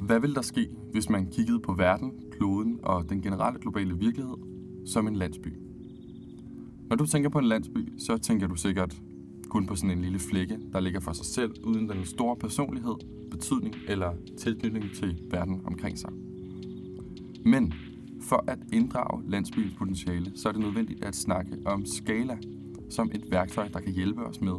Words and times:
Hvad 0.00 0.20
vil 0.20 0.34
der 0.34 0.42
ske, 0.42 0.68
hvis 0.92 1.10
man 1.10 1.26
kiggede 1.26 1.60
på 1.60 1.72
verden, 1.72 2.12
kloden 2.30 2.78
og 2.82 3.08
den 3.08 3.22
generelle 3.22 3.60
globale 3.60 3.98
virkelighed 3.98 4.36
som 4.86 5.08
en 5.08 5.16
landsby? 5.16 5.48
Når 6.88 6.96
du 6.96 7.06
tænker 7.06 7.28
på 7.28 7.38
en 7.38 7.44
landsby, 7.44 7.92
så 7.98 8.18
tænker 8.18 8.46
du 8.46 8.54
sikkert 8.54 9.02
kun 9.48 9.66
på 9.66 9.76
sådan 9.76 9.90
en 9.90 10.02
lille 10.02 10.18
flække, 10.18 10.58
der 10.72 10.80
ligger 10.80 11.00
for 11.00 11.12
sig 11.12 11.26
selv, 11.26 11.54
uden 11.64 11.88
den 11.88 12.04
store 12.04 12.36
personlighed, 12.36 12.94
betydning 13.30 13.74
eller 13.88 14.12
tilknytning 14.38 14.84
til 14.94 15.22
verden 15.30 15.60
omkring 15.64 15.98
sig. 15.98 16.10
Men 17.44 17.74
for 18.20 18.44
at 18.46 18.58
inddrage 18.72 19.22
landsbyens 19.30 19.74
potentiale, 19.78 20.32
så 20.34 20.48
er 20.48 20.52
det 20.52 20.62
nødvendigt 20.62 21.04
at 21.04 21.16
snakke 21.16 21.56
om 21.64 21.86
skala 21.86 22.38
som 22.90 23.10
et 23.14 23.30
værktøj, 23.30 23.68
der 23.68 23.80
kan 23.80 23.92
hjælpe 23.92 24.26
os 24.26 24.40
med 24.40 24.54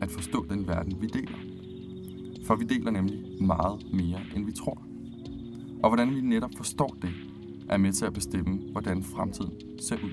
at 0.00 0.10
forstå 0.10 0.46
den 0.50 0.68
verden, 0.68 1.02
vi 1.02 1.06
deler. 1.06 1.53
For 2.46 2.54
vi 2.54 2.64
deler 2.64 2.90
nemlig 2.90 3.42
meget 3.42 3.86
mere, 3.92 4.20
end 4.36 4.46
vi 4.46 4.52
tror. 4.52 4.82
Og 5.82 5.90
hvordan 5.90 6.14
vi 6.14 6.20
netop 6.20 6.50
forstår 6.56 6.96
det, 7.02 7.10
er 7.68 7.76
med 7.76 7.92
til 7.92 8.04
at 8.04 8.12
bestemme, 8.12 8.58
hvordan 8.72 9.02
fremtiden 9.02 9.52
ser 9.80 9.96
ud. 9.96 10.10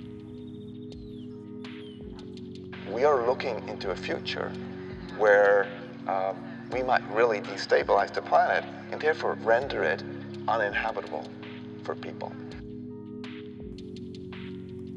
We 2.95 3.07
are 3.07 3.25
looking 3.25 3.69
into 3.69 3.89
a 3.89 3.95
future 3.95 4.51
where 5.19 5.65
uh, 6.07 6.35
we 6.73 6.83
might 6.83 7.03
really 7.17 7.39
destabilize 7.53 8.11
the 8.13 8.21
planet 8.21 8.63
and 8.91 9.01
therefore 9.01 9.33
render 9.51 9.93
it 9.93 10.05
uninhabitable 10.55 11.23
for 11.83 11.93
people. 11.93 12.29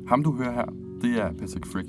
Ham 0.08 0.22
du 0.24 0.32
hører 0.32 0.52
her, 0.52 0.66
det 1.02 1.20
er 1.20 1.32
Patrick 1.32 1.66
Frick. 1.66 1.88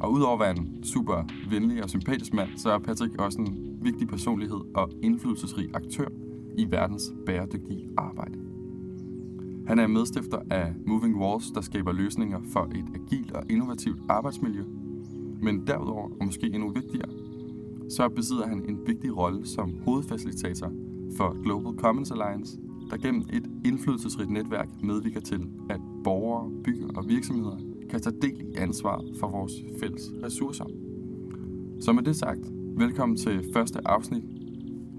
Og 0.00 0.12
udover 0.12 0.34
at 0.34 0.40
være 0.40 0.56
en 0.56 0.84
super 0.84 1.24
venlig 1.50 1.82
og 1.82 1.90
sympatisk 1.90 2.34
mand, 2.34 2.48
så 2.56 2.70
er 2.70 2.78
Patrick 2.78 3.20
også 3.20 3.38
en 3.38 3.65
vigtig 3.86 4.08
personlighed 4.08 4.60
og 4.74 4.90
indflydelsesrig 5.02 5.68
aktør 5.74 6.08
i 6.58 6.66
verdens 6.70 7.14
bæredygtige 7.26 7.88
arbejde. 7.96 8.38
Han 9.66 9.78
er 9.78 9.86
medstifter 9.86 10.38
af 10.50 10.74
Moving 10.86 11.16
Walls, 11.16 11.50
der 11.50 11.60
skaber 11.60 11.92
løsninger 11.92 12.40
for 12.52 12.64
et 12.74 12.84
agilt 12.94 13.32
og 13.32 13.42
innovativt 13.50 14.00
arbejdsmiljø. 14.08 14.64
Men 15.42 15.66
derudover, 15.66 16.10
og 16.20 16.26
måske 16.26 16.46
endnu 16.46 16.70
vigtigere, 16.70 17.08
så 17.88 18.08
besidder 18.08 18.46
han 18.46 18.64
en 18.68 18.78
vigtig 18.86 19.16
rolle 19.16 19.46
som 19.46 19.74
hovedfacilitator 19.84 20.72
for 21.16 21.42
Global 21.42 21.72
Commons 21.78 22.10
Alliance, 22.10 22.58
der 22.90 22.96
gennem 22.96 23.22
et 23.32 23.50
indflydelsesrigt 23.64 24.30
netværk 24.30 24.68
medvirker 24.82 25.20
til, 25.20 25.48
at 25.70 25.80
borgere, 26.04 26.50
byer 26.64 26.88
og 26.96 27.08
virksomheder 27.08 27.56
kan 27.90 28.00
tage 28.00 28.16
del 28.22 28.40
i 28.40 28.56
ansvaret 28.56 29.16
for 29.20 29.28
vores 29.28 29.52
fælles 29.80 30.12
ressourcer. 30.22 30.64
Så 31.80 31.92
med 31.92 32.02
det 32.02 32.16
sagt, 32.16 32.52
velkommen 32.78 33.16
til 33.16 33.44
første 33.54 33.78
afsnit 33.84 34.22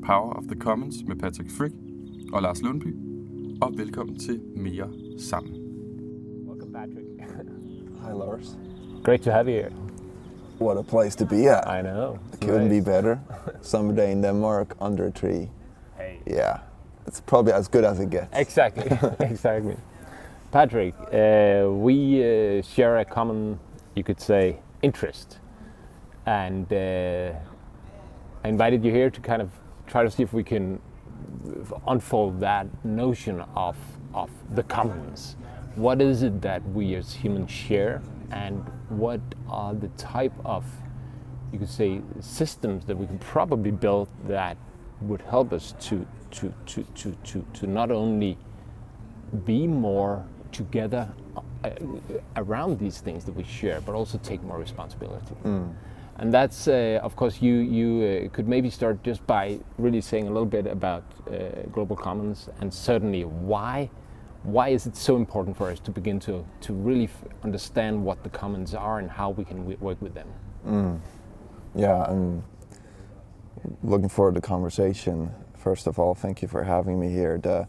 Power 0.05 0.33
of 0.33 0.43
the 0.43 0.59
Commons 0.59 0.95
med 1.07 1.15
Patrick 1.15 1.51
Frick 1.51 1.75
og 2.33 2.41
Lars 2.41 2.61
Lundby, 2.61 2.95
og 3.61 3.73
velkommen 3.77 4.19
til 4.19 4.41
Mere 4.55 4.89
Sammen. 5.19 5.53
Welcome, 6.47 6.73
Patrick. 6.73 7.07
Hi, 8.03 8.11
Lars. 8.13 8.57
Great 9.03 9.21
to 9.21 9.31
have 9.31 9.47
you 9.47 9.53
here. 9.53 9.71
What 10.59 10.77
a 10.77 10.81
place 10.81 11.15
to 11.15 11.25
be 11.25 11.49
at. 11.49 11.67
I 11.67 11.81
know. 11.81 12.19
It 12.33 12.39
couldn't 12.39 12.69
be 12.69 12.81
better. 12.81 13.19
Summer 13.61 13.95
day 13.95 14.11
in 14.11 14.21
Denmark, 14.21 14.75
under 14.81 15.05
a 15.05 15.11
tree. 15.11 15.49
Hey. 15.97 16.19
Yeah, 16.25 16.57
it's 17.07 17.21
probably 17.21 17.53
as 17.53 17.67
good 17.67 17.83
as 17.83 17.99
it 17.99 18.09
gets. 18.09 18.27
Exactly. 18.33 18.97
exactly. 19.19 19.77
Patrick, 20.51 20.95
uh, 21.13 21.69
we 21.85 22.23
uh, 22.23 22.61
share 22.63 22.97
a 22.97 23.05
common, 23.05 23.59
you 23.95 24.03
could 24.03 24.21
say, 24.21 24.57
interest, 24.81 25.37
and 26.25 26.73
uh, 26.73 27.33
I 28.47 28.49
invited 28.49 28.85
you 28.85 28.93
here 28.93 29.09
to 29.09 29.19
kind 29.19 29.41
of 29.41 29.49
try 29.87 30.03
to 30.03 30.09
see 30.09 30.23
if 30.23 30.31
we 30.31 30.41
can 30.41 30.79
unfold 31.85 32.39
that 32.39 32.65
notion 32.85 33.41
of 33.57 33.75
of 34.13 34.29
the 34.55 34.63
commons. 34.63 35.35
What 35.75 36.01
is 36.01 36.23
it 36.23 36.41
that 36.43 36.63
we 36.69 36.95
as 36.95 37.13
humans 37.13 37.51
share, 37.51 38.01
and 38.31 38.65
what 38.87 39.19
are 39.49 39.73
the 39.73 39.89
type 39.97 40.31
of, 40.45 40.63
you 41.51 41.59
could 41.59 41.67
say, 41.67 41.99
systems 42.21 42.85
that 42.85 42.97
we 42.97 43.05
can 43.05 43.19
probably 43.19 43.71
build 43.71 44.07
that 44.29 44.55
would 45.01 45.23
help 45.23 45.51
us 45.51 45.73
to 45.81 46.07
to 46.31 46.53
to 46.67 46.83
to 46.83 47.11
to, 47.25 47.45
to 47.53 47.67
not 47.67 47.91
only 47.91 48.37
be 49.43 49.67
more 49.67 50.25
together 50.53 51.09
uh, 51.65 51.71
around 52.37 52.79
these 52.79 53.01
things 53.01 53.25
that 53.25 53.35
we 53.35 53.43
share, 53.43 53.81
but 53.81 53.93
also 53.93 54.17
take 54.19 54.41
more 54.41 54.57
responsibility. 54.57 55.35
And 56.19 56.33
that's, 56.33 56.67
uh, 56.67 56.99
of 57.03 57.15
course, 57.15 57.41
you 57.41 57.55
you 57.55 57.89
uh, 58.03 58.29
could 58.35 58.47
maybe 58.47 58.69
start 58.69 59.03
just 59.03 59.25
by 59.27 59.59
really 59.77 60.01
saying 60.01 60.27
a 60.27 60.31
little 60.31 60.47
bit 60.49 60.67
about 60.67 61.03
uh, 61.27 61.61
global 61.71 61.95
commons 61.95 62.49
and 62.61 62.73
certainly 62.73 63.23
why 63.25 63.89
why 64.43 64.69
is 64.69 64.87
it 64.87 64.95
so 64.95 65.17
important 65.17 65.57
for 65.57 65.69
us 65.69 65.79
to 65.79 65.91
begin 65.91 66.19
to 66.19 66.45
to 66.61 66.73
really 66.73 67.09
understand 67.43 68.03
what 68.03 68.23
the 68.23 68.29
commons 68.29 68.73
are 68.73 68.99
and 68.99 69.11
how 69.11 69.31
we 69.31 69.43
can 69.43 69.65
work 69.79 70.01
with 70.01 70.13
them. 70.13 70.27
Yeah, 71.75 72.03
I'm 72.03 72.43
looking 73.83 74.09
forward 74.09 74.35
to 74.35 74.41
the 74.41 74.47
conversation. 74.47 75.31
First 75.57 75.87
of 75.87 75.99
all, 75.99 76.15
thank 76.15 76.41
you 76.41 76.47
for 76.47 76.63
having 76.63 76.99
me 76.99 77.09
here. 77.09 77.37
The, 77.37 77.67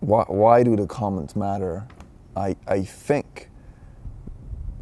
why, 0.00 0.24
why 0.28 0.62
do 0.62 0.76
the 0.76 0.86
commons 0.86 1.36
matter? 1.36 1.86
I, 2.36 2.56
I 2.66 2.82
think 2.82 3.48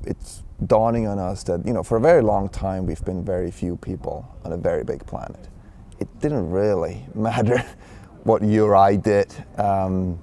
it's 0.04 0.42
dawning 0.66 1.06
on 1.06 1.18
us 1.18 1.42
that, 1.44 1.66
you 1.66 1.72
know, 1.72 1.82
for 1.82 1.96
a 1.96 2.00
very 2.00 2.22
long 2.22 2.48
time 2.48 2.86
we've 2.86 3.04
been 3.04 3.24
very 3.24 3.50
few 3.50 3.76
people 3.76 4.28
on 4.44 4.52
a 4.52 4.56
very 4.56 4.84
big 4.84 5.06
planet. 5.06 5.48
It 5.98 6.08
didn't 6.20 6.50
really 6.50 7.04
matter 7.14 7.64
what 8.24 8.42
you 8.42 8.64
or 8.66 8.76
I 8.76 8.96
did 8.96 9.32
um, 9.56 10.18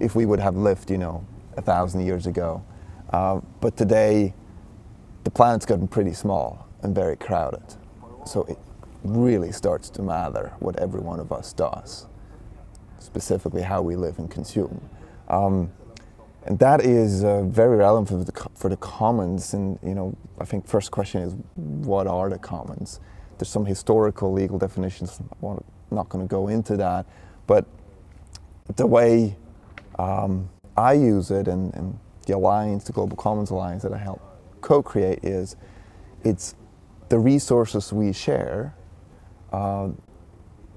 if 0.00 0.14
we 0.14 0.26
would 0.26 0.40
have 0.40 0.56
lived, 0.56 0.90
you 0.90 0.98
know, 0.98 1.24
a 1.56 1.62
thousand 1.62 2.04
years 2.04 2.26
ago. 2.26 2.64
Uh, 3.10 3.40
but 3.60 3.76
today, 3.76 4.34
the 5.24 5.30
planet's 5.30 5.66
gotten 5.66 5.88
pretty 5.88 6.12
small 6.12 6.68
and 6.82 6.94
very 6.94 7.16
crowded. 7.16 7.76
So 8.24 8.44
it 8.44 8.58
really 9.04 9.52
starts 9.52 9.88
to 9.90 10.02
matter 10.02 10.52
what 10.58 10.78
every 10.78 11.00
one 11.00 11.20
of 11.20 11.32
us 11.32 11.52
does, 11.52 12.06
specifically 12.98 13.62
how 13.62 13.82
we 13.82 13.96
live 13.96 14.18
and 14.18 14.30
consume. 14.30 14.80
Um, 15.28 15.70
and 16.48 16.58
that 16.60 16.80
is 16.80 17.24
uh, 17.24 17.42
very 17.42 17.76
relevant 17.76 18.08
for 18.08 18.24
the, 18.24 18.50
for 18.56 18.70
the 18.70 18.76
commons. 18.78 19.52
And 19.52 19.78
you 19.82 19.94
know, 19.94 20.16
I 20.40 20.46
think 20.46 20.66
first 20.66 20.90
question 20.90 21.20
is, 21.20 21.36
what 21.54 22.06
are 22.06 22.30
the 22.30 22.38
commons? 22.38 23.00
There's 23.36 23.50
some 23.50 23.66
historical 23.66 24.32
legal 24.32 24.58
definitions. 24.58 25.20
I'm 25.42 25.62
not 25.90 26.08
going 26.08 26.26
to 26.26 26.28
go 26.28 26.48
into 26.48 26.78
that, 26.78 27.04
but 27.46 27.66
the 28.76 28.86
way 28.86 29.36
um, 29.98 30.48
I 30.74 30.94
use 30.94 31.30
it 31.30 31.48
and, 31.48 31.74
and 31.74 31.98
the 32.26 32.34
alliance, 32.34 32.84
the 32.84 32.92
Global 32.92 33.16
Commons 33.16 33.50
Alliance 33.50 33.82
that 33.82 33.92
I 33.92 33.98
help 33.98 34.22
co-create 34.62 35.22
is, 35.22 35.54
it's 36.24 36.54
the 37.10 37.18
resources 37.18 37.92
we 37.92 38.12
share 38.14 38.74
uh, 39.52 39.90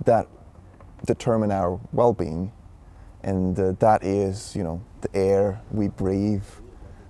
that 0.04 0.28
determine 1.06 1.52
our 1.52 1.80
well-being, 1.94 2.52
and 3.24 3.58
uh, 3.58 3.72
that 3.80 4.04
is, 4.04 4.54
you 4.56 4.64
know, 4.64 4.82
the 5.02 5.16
air 5.16 5.62
we 5.72 5.88
breathe, 5.88 6.44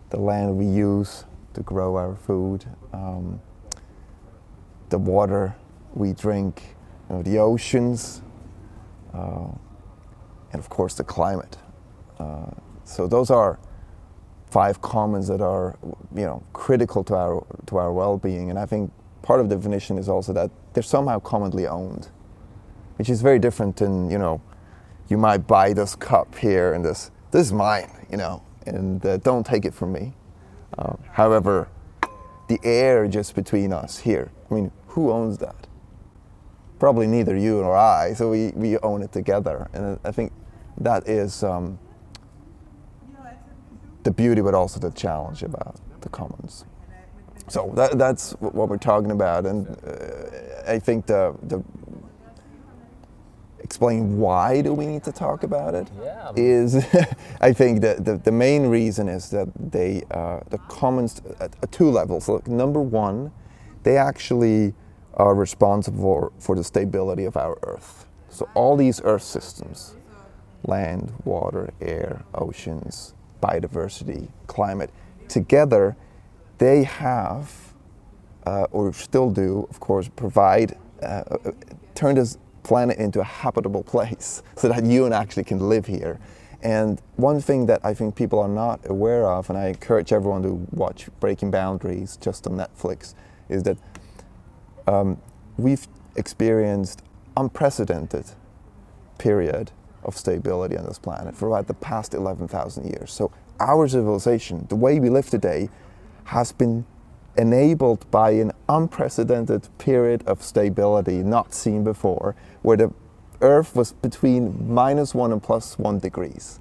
the 0.10 0.18
land 0.18 0.58
we 0.58 0.66
use 0.66 1.26
to 1.54 1.62
grow 1.62 1.96
our 1.96 2.16
food, 2.16 2.66
um, 2.94 3.42
the 4.90 4.98
water 4.98 5.56
we 5.94 6.14
drink, 6.14 6.76
you 7.10 7.16
know, 7.16 7.22
the 7.24 7.38
oceans, 7.38 8.22
uh, 9.14 9.48
and 10.52 10.60
of 10.60 10.70
course 10.70 10.94
the 10.96 11.04
climate. 11.04 11.58
Uh, 12.20 12.52
so 12.84 13.08
those 13.08 13.30
are 13.30 13.60
five 14.50 14.82
commons 14.82 15.28
that 15.28 15.42
are, 15.42 15.78
you 16.14 16.24
know, 16.24 16.44
critical 16.54 17.04
to 17.06 17.16
our 17.16 17.46
to 17.68 17.78
our 17.78 17.92
well-being, 17.92 18.50
and 18.50 18.60
I 18.60 18.66
think 18.66 18.92
part 19.22 19.40
of 19.40 19.50
the 19.50 19.56
definition 19.56 19.98
is 19.98 20.10
also 20.10 20.34
that 20.34 20.52
they're 20.74 20.84
somehow 20.84 21.20
commonly 21.20 21.68
owned, 21.68 22.10
which 22.98 23.10
is 23.10 23.22
very 23.22 23.40
different 23.40 23.78
than 23.78 24.10
you 24.10 24.18
know, 24.18 24.42
you 25.10 25.18
might 25.18 25.48
buy 25.48 25.74
this 25.74 25.96
cup 25.96 26.38
here 26.38 26.74
and 26.74 26.84
this 26.84 27.12
this 27.32 27.48
is 27.48 27.54
mine, 27.54 27.90
you 28.10 28.18
know, 28.18 28.44
and 28.66 29.06
uh, 29.06 29.18
don't 29.18 29.46
take 29.46 29.66
it 29.66 29.74
from 29.74 29.94
me. 29.94 30.14
Uh, 30.78 30.96
however, 31.12 31.68
the 32.48 32.60
air 32.64 33.08
just 33.08 33.36
between 33.36 33.74
us 33.74 34.00
here, 34.00 34.32
I 34.50 34.54
mean, 34.54 34.72
who 34.88 35.12
owns 35.12 35.38
that? 35.38 35.68
Probably 36.80 37.08
neither 37.08 37.38
you 37.38 37.62
nor 37.62 37.76
I, 37.76 38.14
so 38.14 38.30
we, 38.30 38.50
we 38.56 38.78
own 38.80 39.04
it 39.04 39.12
together. 39.12 39.70
And 39.74 40.00
I 40.04 40.12
think 40.12 40.34
that 40.78 41.08
is 41.08 41.44
um, 41.44 41.80
the 44.04 44.12
beauty, 44.12 44.42
but 44.42 44.54
also 44.54 44.80
the 44.80 44.92
challenge 44.92 45.44
about 45.44 45.80
the 46.02 46.10
commons. 46.10 46.66
So 47.48 47.72
that, 47.76 47.98
that's 47.98 48.32
what 48.40 48.70
we're 48.70 48.78
talking 48.78 49.12
about, 49.12 49.46
and 49.46 49.68
uh, 49.86 50.72
I 50.72 50.80
think 50.80 51.06
the, 51.06 51.36
the 51.44 51.62
explain 53.64 54.18
why 54.20 54.62
do 54.62 54.74
we 54.74 54.86
need 54.88 55.04
to 55.04 55.12
talk 55.12 55.44
about 55.44 55.76
it 55.76 55.88
Yeah. 56.04 56.32
is 56.36 56.76
I 57.42 57.54
think 57.54 57.82
that 57.82 58.06
the, 58.06 58.18
the 58.18 58.32
main 58.32 58.68
reason 58.68 59.08
is 59.10 59.30
that 59.32 59.50
they 59.56 60.04
uh, 60.12 60.42
the 60.50 60.58
commons 60.70 61.22
at, 61.40 61.56
at 61.62 61.72
two 61.72 61.90
levels. 61.92 62.28
Look, 62.30 62.48
number 62.48 62.82
one, 62.82 63.32
they 63.84 63.98
actually 63.98 64.74
are 65.16 65.36
responsible 65.36 66.00
for, 66.02 66.32
for 66.40 66.56
the 66.56 66.64
stability 66.64 67.26
of 67.26 67.38
our 67.38 67.58
Earth. 67.64 68.08
So 68.30 68.48
all 68.54 68.78
these 68.78 69.02
Earth 69.04 69.24
systems, 69.24 69.96
land, 70.64 71.14
water, 71.26 71.72
air, 71.82 72.24
oceans, 72.34 73.14
biodiversity, 73.42 74.30
climate, 74.48 74.90
together, 75.28 75.96
they 76.60 76.84
have, 76.84 77.74
uh, 78.46 78.66
or 78.72 78.94
still 78.94 79.30
do, 79.32 79.68
of 79.70 79.80
course, 79.80 80.10
provide, 80.16 80.78
uh, 81.02 81.24
uh, 81.46 81.52
turn 81.96 82.16
this 82.16 82.38
planet 82.64 82.98
into 82.98 83.20
a 83.20 83.24
habitable 83.24 83.84
place 83.84 84.44
so 84.56 84.70
that 84.70 84.84
you 84.84 85.06
and 85.06 85.14
actually 85.14 85.44
can 85.44 85.70
live 85.70 85.86
here. 85.86 86.20
And 86.64 87.02
one 87.16 87.42
thing 87.42 87.66
that 87.66 87.84
I 87.84 87.94
think 87.94 88.16
people 88.16 88.40
are 88.40 88.48
not 88.48 88.82
aware 88.86 89.26
of, 89.28 89.50
and 89.50 89.58
I 89.58 89.68
encourage 89.68 90.14
everyone 90.14 90.44
to 90.44 90.68
watch 90.72 91.10
Breaking 91.20 91.50
Boundaries 91.50 92.18
just 92.18 92.46
on 92.46 92.54
Netflix, 92.54 93.16
is 93.50 93.64
that 93.64 93.78
um, 94.88 95.20
we've 95.58 95.88
experienced 96.16 97.02
unprecedented 97.36 98.26
period 99.18 99.72
of 100.04 100.18
stability 100.18 100.78
on 100.78 100.86
this 100.86 101.00
planet 101.00 101.36
for 101.36 101.48
about 101.48 101.68
the 101.68 101.74
past 101.76 102.14
11,000 102.14 102.86
years. 102.86 103.12
So 103.12 103.32
our 103.60 103.88
civilization, 103.88 104.66
the 104.70 104.76
way 104.76 105.00
we 105.00 105.10
live 105.10 105.30
today, 105.30 105.70
has 106.26 106.52
been 106.52 106.86
enabled 107.38 108.10
by 108.12 108.32
an 108.32 108.52
unprecedented 108.68 109.68
period 109.78 110.24
of 110.28 110.44
stability 110.44 111.24
not 111.24 111.54
seen 111.54 111.84
before, 111.84 112.36
where 112.62 112.78
the 112.78 112.94
Earth 113.42 113.76
was 113.76 113.94
between 113.94 114.72
minus 114.72 115.16
one 115.16 115.32
and 115.32 115.42
plus 115.42 115.78
one 115.80 116.00
degrees. 116.00 116.60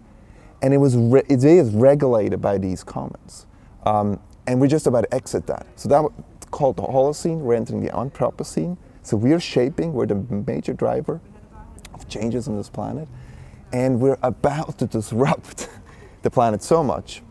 And 0.63 0.73
it 0.73 0.79
was 0.79 0.97
re- 0.97 1.25
it 1.29 1.45
is 1.45 1.73
regulated 1.73 2.41
by 2.41 2.59
these 2.59 2.83
commons. 2.83 3.47
Um, 3.85 4.21
and 4.47 4.61
we're 4.61 4.67
just 4.67 4.87
about 4.87 5.03
to 5.03 5.15
exit 5.15 5.47
that. 5.47 5.67
So 5.77 5.89
that's 5.89 6.47
called 6.51 6.77
the 6.77 6.83
Holocene. 6.83 7.39
We're 7.39 7.55
entering 7.55 7.83
the 7.83 7.91
Anthropocene. 7.91 8.77
So 9.03 9.17
we're 9.17 9.41
shaping, 9.41 9.93
we're 9.93 10.07
the 10.07 10.17
major 10.47 10.73
driver 10.73 11.21
of 11.95 12.09
changes 12.09 12.49
on 12.49 12.57
this 12.57 12.69
planet. 12.69 13.09
And 13.73 14.01
we're 14.01 14.19
about 14.23 14.79
to 14.79 14.87
disrupt 14.99 15.69
the 16.23 16.31
planet 16.31 16.63
so 16.63 16.83
much 16.83 17.23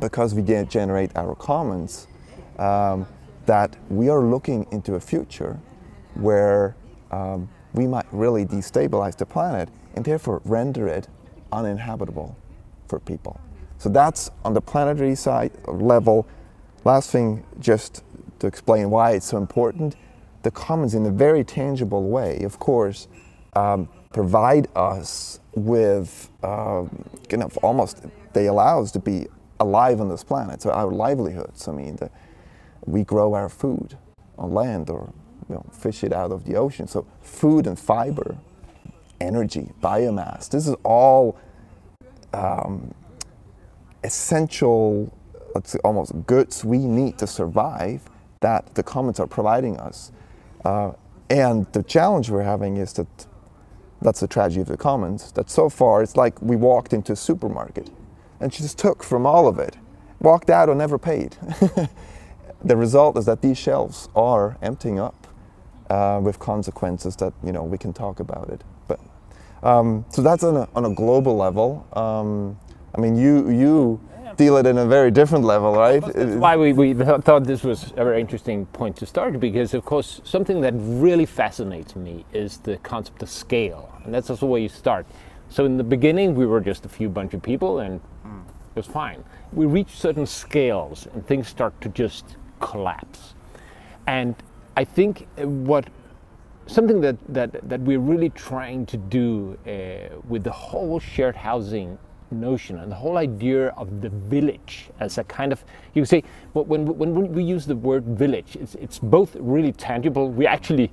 because 0.00 0.34
we 0.34 0.42
generate 0.42 1.14
our 1.16 1.34
commons 1.34 2.06
um, 2.58 3.06
that 3.46 3.76
we 3.88 4.08
are 4.08 4.20
looking 4.20 4.66
into 4.70 4.94
a 4.94 5.00
future 5.00 5.58
where 6.14 6.76
um, 7.10 7.48
we 7.74 7.86
might 7.86 8.06
really 8.12 8.44
destabilize 8.44 9.16
the 9.16 9.26
planet 9.26 9.68
and 9.94 10.04
therefore 10.04 10.40
render 10.44 10.86
it 10.88 11.08
uninhabitable 11.52 12.36
for 12.86 12.98
people. 12.98 13.40
So 13.78 13.88
that's 13.88 14.30
on 14.44 14.54
the 14.54 14.60
planetary 14.60 15.14
side 15.14 15.52
level. 15.66 16.26
Last 16.84 17.10
thing, 17.10 17.44
just 17.58 18.04
to 18.38 18.46
explain 18.46 18.90
why 18.90 19.12
it's 19.12 19.26
so 19.26 19.38
important, 19.38 19.96
the 20.42 20.50
commons 20.50 20.94
in 20.94 21.06
a 21.06 21.10
very 21.10 21.44
tangible 21.44 22.08
way, 22.08 22.42
of 22.42 22.58
course, 22.58 23.08
um, 23.54 23.88
provide 24.12 24.68
us 24.76 25.40
with 25.54 26.30
um, 26.42 27.04
kind 27.28 27.42
of 27.42 27.56
almost 27.58 28.04
they 28.32 28.46
allow 28.46 28.80
us 28.80 28.90
to 28.92 28.98
be 28.98 29.26
alive 29.60 30.00
on 30.00 30.08
this 30.08 30.24
planet. 30.24 30.62
So 30.62 30.70
our 30.70 30.90
livelihoods. 30.90 31.68
I 31.68 31.72
mean, 31.72 31.96
the, 31.96 32.10
we 32.86 33.04
grow 33.04 33.34
our 33.34 33.48
food 33.48 33.96
on 34.38 34.52
land 34.52 34.90
or 34.90 35.12
you 35.48 35.54
know, 35.54 35.64
fish 35.72 36.04
it 36.04 36.12
out 36.12 36.32
of 36.32 36.44
the 36.44 36.56
ocean. 36.56 36.86
So 36.86 37.06
food 37.20 37.66
and 37.66 37.78
fiber, 37.78 38.36
energy, 39.20 39.70
biomass. 39.82 40.48
This 40.48 40.66
is 40.66 40.74
all 40.84 41.38
um, 42.32 42.94
essential, 44.04 45.12
let's 45.54 45.72
say, 45.72 45.78
almost 45.84 46.12
goods 46.26 46.64
we 46.64 46.78
need 46.78 47.18
to 47.18 47.26
survive 47.26 48.02
that 48.40 48.74
the 48.74 48.82
commons 48.82 49.20
are 49.20 49.26
providing 49.26 49.76
us. 49.78 50.12
Uh, 50.64 50.92
and 51.30 51.66
the 51.72 51.82
challenge 51.82 52.30
we're 52.30 52.42
having 52.42 52.76
is 52.76 52.92
that 52.94 53.26
that's 54.00 54.20
the 54.20 54.26
tragedy 54.26 54.60
of 54.62 54.68
the 54.68 54.76
commons. 54.76 55.32
That 55.32 55.48
so 55.48 55.68
far 55.68 56.02
it's 56.02 56.16
like 56.16 56.40
we 56.42 56.56
walked 56.56 56.92
into 56.92 57.12
a 57.12 57.16
supermarket 57.16 57.90
and 58.40 58.52
she 58.52 58.62
just 58.62 58.78
took 58.78 59.02
from 59.02 59.24
all 59.24 59.46
of 59.46 59.58
it, 59.58 59.76
walked 60.20 60.50
out 60.50 60.68
and 60.68 60.78
never 60.78 60.98
paid. 60.98 61.36
the 62.64 62.76
result 62.76 63.16
is 63.18 63.26
that 63.26 63.42
these 63.42 63.58
shelves 63.58 64.08
are 64.14 64.56
emptying 64.62 64.98
up 64.98 65.26
uh, 65.90 66.20
with 66.22 66.38
consequences 66.38 67.16
that 67.16 67.32
you 67.44 67.52
know 67.52 67.62
we 67.62 67.78
can 67.78 67.92
talk 67.92 68.20
about 68.20 68.48
it. 68.48 68.62
But 68.88 69.00
um, 69.62 70.04
so 70.10 70.22
that's 70.22 70.42
on 70.42 70.56
a, 70.56 70.68
on 70.74 70.84
a 70.84 70.94
global 70.94 71.36
level. 71.36 71.86
Um, 71.92 72.58
I 72.94 73.00
mean, 73.00 73.16
you 73.16 73.50
you 73.50 74.00
deal 74.36 74.56
it 74.56 74.66
in 74.66 74.78
a 74.78 74.86
very 74.86 75.10
different 75.10 75.44
level, 75.44 75.74
right? 75.74 76.02
That's 76.02 76.36
why 76.36 76.56
we, 76.56 76.72
we 76.72 76.94
thought 76.94 77.44
this 77.44 77.62
was 77.62 77.92
a 77.96 78.04
very 78.04 78.20
interesting 78.20 78.66
point 78.66 78.96
to 78.96 79.06
start 79.06 79.38
because, 79.38 79.74
of 79.74 79.84
course, 79.84 80.20
something 80.24 80.60
that 80.62 80.72
really 80.76 81.26
fascinates 81.26 81.96
me 81.96 82.24
is 82.32 82.58
the 82.58 82.78
concept 82.78 83.22
of 83.22 83.28
scale, 83.28 83.92
and 84.04 84.14
that's 84.14 84.30
also 84.30 84.46
where 84.46 84.60
you 84.60 84.68
start. 84.68 85.06
So 85.48 85.66
in 85.66 85.76
the 85.76 85.84
beginning, 85.84 86.34
we 86.34 86.46
were 86.46 86.60
just 86.60 86.86
a 86.86 86.88
few 86.88 87.08
bunch 87.10 87.34
of 87.34 87.42
people, 87.42 87.80
and 87.80 88.00
it 88.24 88.76
was 88.76 88.86
fine. 88.86 89.22
We 89.52 89.66
reach 89.66 89.90
certain 89.90 90.26
scales, 90.26 91.06
and 91.12 91.26
things 91.26 91.46
start 91.48 91.78
to 91.82 91.90
just 91.90 92.36
collapse. 92.62 93.34
And 94.06 94.34
I 94.76 94.84
think 94.84 95.26
what 95.36 95.88
something 96.66 97.00
that, 97.00 97.16
that, 97.28 97.68
that 97.68 97.80
we're 97.80 97.98
really 97.98 98.30
trying 98.30 98.86
to 98.86 98.96
do 98.96 99.58
uh, 99.66 100.16
with 100.28 100.44
the 100.44 100.50
whole 100.52 100.98
shared 100.98 101.36
housing 101.36 101.98
notion 102.30 102.78
and 102.78 102.90
the 102.90 102.96
whole 102.96 103.18
idea 103.18 103.68
of 103.70 104.00
the 104.00 104.08
village 104.08 104.88
as 105.00 105.18
a 105.18 105.24
kind 105.24 105.52
of 105.52 105.62
you 105.92 106.02
say 106.02 106.22
when, 106.54 106.86
when, 106.86 107.14
when 107.14 107.32
we 107.32 107.44
use 107.44 107.66
the 107.66 107.76
word 107.76 108.04
village 108.04 108.56
it's, 108.56 108.74
it's 108.76 108.98
both 108.98 109.36
really 109.38 109.70
tangible 109.72 110.30
we're 110.30 110.48
actually 110.48 110.90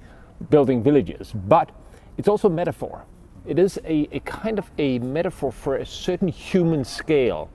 building 0.49 0.83
villages 0.83 1.31
but 1.47 1.71
it's 2.17 2.27
also 2.27 2.49
metaphor 2.49 3.05
it 3.45 3.57
is 3.57 3.79
a, 3.85 4.09
a 4.11 4.19
kind 4.21 4.59
of 4.59 4.69
a 4.77 4.99
metaphor 4.99 5.49
for 5.49 5.77
a 5.77 5.85
certain 5.85 6.27
human 6.27 6.83
scale 6.83 7.49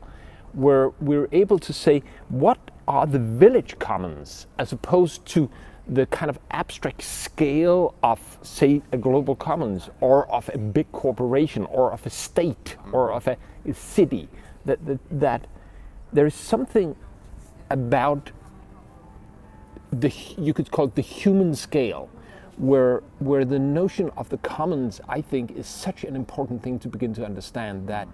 where 0.54 0.90
we're 1.00 1.28
able 1.32 1.58
to 1.58 1.72
say 1.72 2.02
what 2.28 2.58
are 2.86 3.06
the 3.06 3.18
village 3.18 3.78
commons 3.78 4.46
as 4.58 4.72
opposed 4.72 5.24
to 5.26 5.50
the 5.86 6.06
kind 6.06 6.30
of 6.30 6.38
abstract 6.50 7.02
scale 7.02 7.94
of, 8.02 8.38
say, 8.42 8.80
a 8.92 8.96
global 8.96 9.34
commons 9.34 9.90
or 10.00 10.30
of 10.32 10.48
a 10.54 10.58
big 10.58 10.90
corporation 10.92 11.64
or 11.66 11.92
of 11.92 12.06
a 12.06 12.10
state 12.10 12.76
or 12.92 13.12
of 13.12 13.26
a, 13.26 13.36
a 13.66 13.74
city. 13.74 14.28
That, 14.64 14.84
that, 14.86 14.98
that 15.10 15.46
there 16.12 16.26
is 16.26 16.34
something 16.34 16.96
about 17.68 18.30
the, 19.90 20.12
you 20.38 20.54
could 20.54 20.70
call 20.70 20.86
it 20.86 20.94
the 20.94 21.02
human 21.02 21.54
scale, 21.54 22.08
where, 22.56 23.02
where 23.18 23.44
the 23.44 23.58
notion 23.58 24.10
of 24.16 24.28
the 24.28 24.38
commons, 24.38 25.00
I 25.08 25.20
think, 25.20 25.50
is 25.50 25.66
such 25.66 26.04
an 26.04 26.16
important 26.16 26.62
thing 26.62 26.78
to 26.80 26.88
begin 26.88 27.12
to 27.14 27.24
understand 27.24 27.88
that 27.88 28.08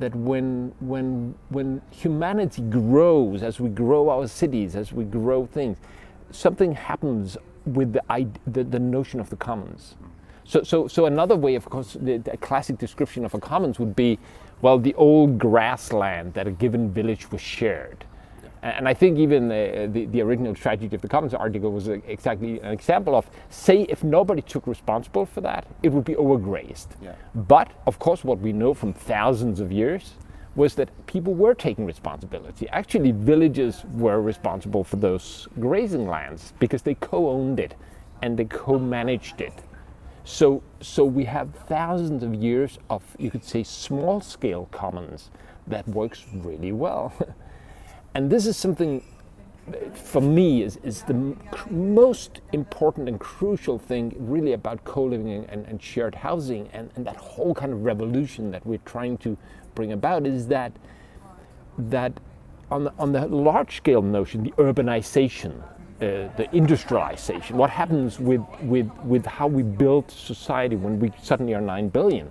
that 0.00 0.14
when 0.14 0.72
when 0.80 1.34
when 1.48 1.80
humanity 1.90 2.62
grows 2.62 3.42
as 3.42 3.60
we 3.60 3.68
grow 3.68 4.08
our 4.08 4.26
cities 4.26 4.76
as 4.76 4.92
we 4.92 5.04
grow 5.04 5.46
things 5.46 5.78
something 6.30 6.72
happens 6.72 7.36
with 7.64 7.92
the, 7.92 8.28
the, 8.46 8.64
the 8.64 8.78
notion 8.78 9.20
of 9.20 9.30
the 9.30 9.36
commons. 9.36 9.96
So 10.44 10.62
so 10.62 10.86
so 10.86 11.06
another 11.06 11.36
way 11.36 11.54
of 11.54 11.64
course 11.64 11.96
the, 12.00 12.18
the 12.18 12.36
classic 12.36 12.78
description 12.78 13.24
of 13.24 13.34
a 13.34 13.40
commons 13.40 13.78
would 13.78 13.96
be 13.96 14.18
well 14.62 14.78
the 14.78 14.94
old 14.94 15.38
grassland 15.38 16.34
that 16.34 16.46
a 16.46 16.52
given 16.52 16.92
village 16.92 17.30
was 17.32 17.40
shared 17.40 18.04
and 18.76 18.88
I 18.88 18.94
think 18.94 19.18
even 19.18 19.50
uh, 19.50 19.86
the, 19.90 20.06
the 20.06 20.20
original 20.22 20.54
tragedy 20.54 20.96
of 20.96 21.02
the 21.02 21.08
Commons 21.08 21.34
article 21.34 21.72
was 21.72 21.88
exactly 21.88 22.58
an 22.60 22.72
example 22.72 23.14
of 23.14 23.28
say 23.50 23.82
if 23.88 24.02
nobody 24.02 24.42
took 24.42 24.66
responsible 24.66 25.26
for 25.26 25.40
that, 25.42 25.66
it 25.82 25.92
would 25.92 26.04
be 26.04 26.14
overgrazed. 26.14 26.88
Yeah. 27.02 27.14
But 27.34 27.70
of 27.86 27.98
course, 27.98 28.24
what 28.24 28.38
we 28.40 28.52
know 28.52 28.74
from 28.74 28.92
thousands 28.92 29.60
of 29.60 29.70
years 29.70 30.14
was 30.56 30.74
that 30.74 30.88
people 31.06 31.34
were 31.34 31.54
taking 31.54 31.84
responsibility. 31.84 32.66
Actually, 32.70 33.12
villages 33.12 33.84
were 33.92 34.20
responsible 34.20 34.82
for 34.82 34.96
those 34.96 35.46
grazing 35.60 36.08
lands 36.08 36.54
because 36.58 36.82
they 36.82 36.94
co-owned 36.94 37.60
it 37.60 37.74
and 38.22 38.38
they 38.38 38.46
co-managed 38.46 39.42
it. 39.42 39.52
So, 40.24 40.62
so 40.80 41.04
we 41.04 41.24
have 41.26 41.54
thousands 41.68 42.22
of 42.22 42.34
years 42.34 42.78
of, 42.90 43.02
you 43.18 43.30
could 43.30 43.44
say, 43.44 43.62
small-scale 43.62 44.68
commons 44.72 45.30
that 45.66 45.86
works 45.86 46.24
really 46.32 46.72
well. 46.72 47.12
And 48.16 48.30
this 48.30 48.46
is 48.46 48.56
something 48.56 49.02
for 49.92 50.22
me 50.22 50.62
is, 50.62 50.78
is 50.78 51.02
the 51.02 51.36
most 51.68 52.40
important 52.54 53.10
and 53.10 53.20
crucial 53.20 53.78
thing 53.78 54.14
really 54.18 54.54
about 54.54 54.82
co-living 54.84 55.44
and, 55.50 55.66
and 55.66 55.82
shared 55.82 56.14
housing 56.14 56.66
and, 56.72 56.88
and, 56.96 57.06
that 57.06 57.16
whole 57.16 57.52
kind 57.52 57.74
of 57.74 57.84
revolution 57.84 58.50
that 58.52 58.64
we're 58.66 58.86
trying 58.86 59.18
to 59.18 59.36
bring 59.74 59.92
about 59.92 60.26
is 60.26 60.46
that 60.46 60.72
that 61.76 62.18
on 62.70 62.84
the, 62.84 62.92
on 62.98 63.12
the 63.12 63.26
large 63.26 63.76
scale 63.76 64.00
notion 64.00 64.44
the 64.44 64.52
urbanization 64.52 65.60
uh, 65.60 66.32
the 66.38 66.48
industrialization 66.52 67.58
what 67.58 67.68
happens 67.68 68.18
with, 68.18 68.40
with, 68.62 68.90
with 69.04 69.26
how 69.26 69.46
we 69.46 69.62
build 69.62 70.10
society 70.10 70.76
when 70.76 70.98
we 70.98 71.12
suddenly 71.22 71.52
are 71.52 71.60
9 71.60 71.90
billion 71.90 72.30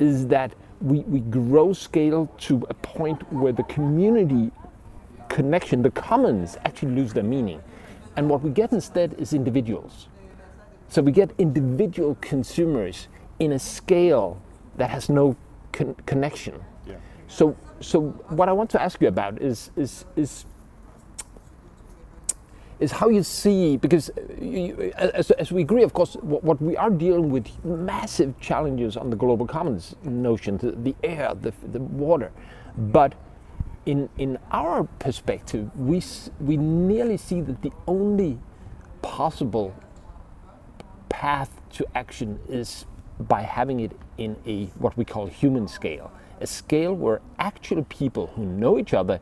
is 0.00 0.26
that 0.26 0.52
we, 0.80 1.00
we 1.00 1.20
grow 1.20 1.72
scale 1.72 2.26
to 2.38 2.66
a 2.70 2.74
point 2.74 3.32
where 3.32 3.52
the 3.52 3.62
community 3.64 4.50
connection, 5.32 5.82
the 5.82 5.90
commons 5.90 6.58
actually 6.64 6.94
lose 6.94 7.12
their 7.12 7.24
meaning. 7.24 7.60
And 8.16 8.28
what 8.28 8.42
we 8.42 8.50
get 8.50 8.72
instead 8.72 9.14
is 9.18 9.32
individuals. 9.32 10.08
So 10.88 11.00
we 11.00 11.10
get 11.10 11.30
individual 11.38 12.16
consumers 12.20 13.08
in 13.38 13.52
a 13.52 13.58
scale 13.58 14.40
that 14.76 14.90
has 14.90 15.08
no 15.08 15.36
con- 15.72 15.96
connection. 16.04 16.62
Yeah. 16.86 16.96
So, 17.28 17.56
so 17.80 18.10
what 18.28 18.48
I 18.48 18.52
want 18.52 18.68
to 18.70 18.82
ask 18.82 19.00
you 19.00 19.08
about 19.08 19.40
is 19.40 19.70
is 19.74 20.04
is 20.16 20.44
is 22.78 22.90
how 22.90 23.08
you 23.08 23.22
see 23.22 23.76
because 23.76 24.10
uh, 24.10 24.44
you, 24.44 24.92
as, 24.96 25.30
as 25.30 25.52
we 25.52 25.62
agree, 25.62 25.84
of 25.84 25.92
course, 25.92 26.14
what, 26.14 26.42
what, 26.42 26.60
we 26.60 26.76
are 26.76 26.90
dealing 26.90 27.30
with 27.30 27.46
massive 27.64 28.38
challenges 28.40 28.96
on 28.96 29.08
the 29.08 29.16
global 29.16 29.46
commons 29.46 29.94
notion, 30.02 30.58
the, 30.58 30.72
the 30.72 30.94
air, 31.04 31.32
the, 31.40 31.52
the 31.70 31.80
water, 31.80 32.32
but 32.76 33.14
in 33.86 34.08
in 34.18 34.38
our 34.50 34.84
perspective, 34.98 35.70
we 35.76 36.02
we 36.40 36.56
nearly 36.56 37.16
see 37.16 37.40
that 37.40 37.62
the 37.62 37.72
only 37.86 38.38
possible 39.02 39.74
path 41.08 41.50
to 41.72 41.86
action 41.94 42.38
is 42.48 42.86
by 43.18 43.42
having 43.42 43.80
it 43.80 43.92
in 44.18 44.36
a 44.46 44.66
what 44.78 44.96
we 44.96 45.04
call 45.04 45.26
human 45.26 45.68
scale, 45.68 46.10
a 46.40 46.46
scale 46.46 46.94
where 46.94 47.20
actual 47.38 47.84
people 47.84 48.28
who 48.28 48.44
know 48.44 48.78
each 48.78 48.94
other, 48.94 49.20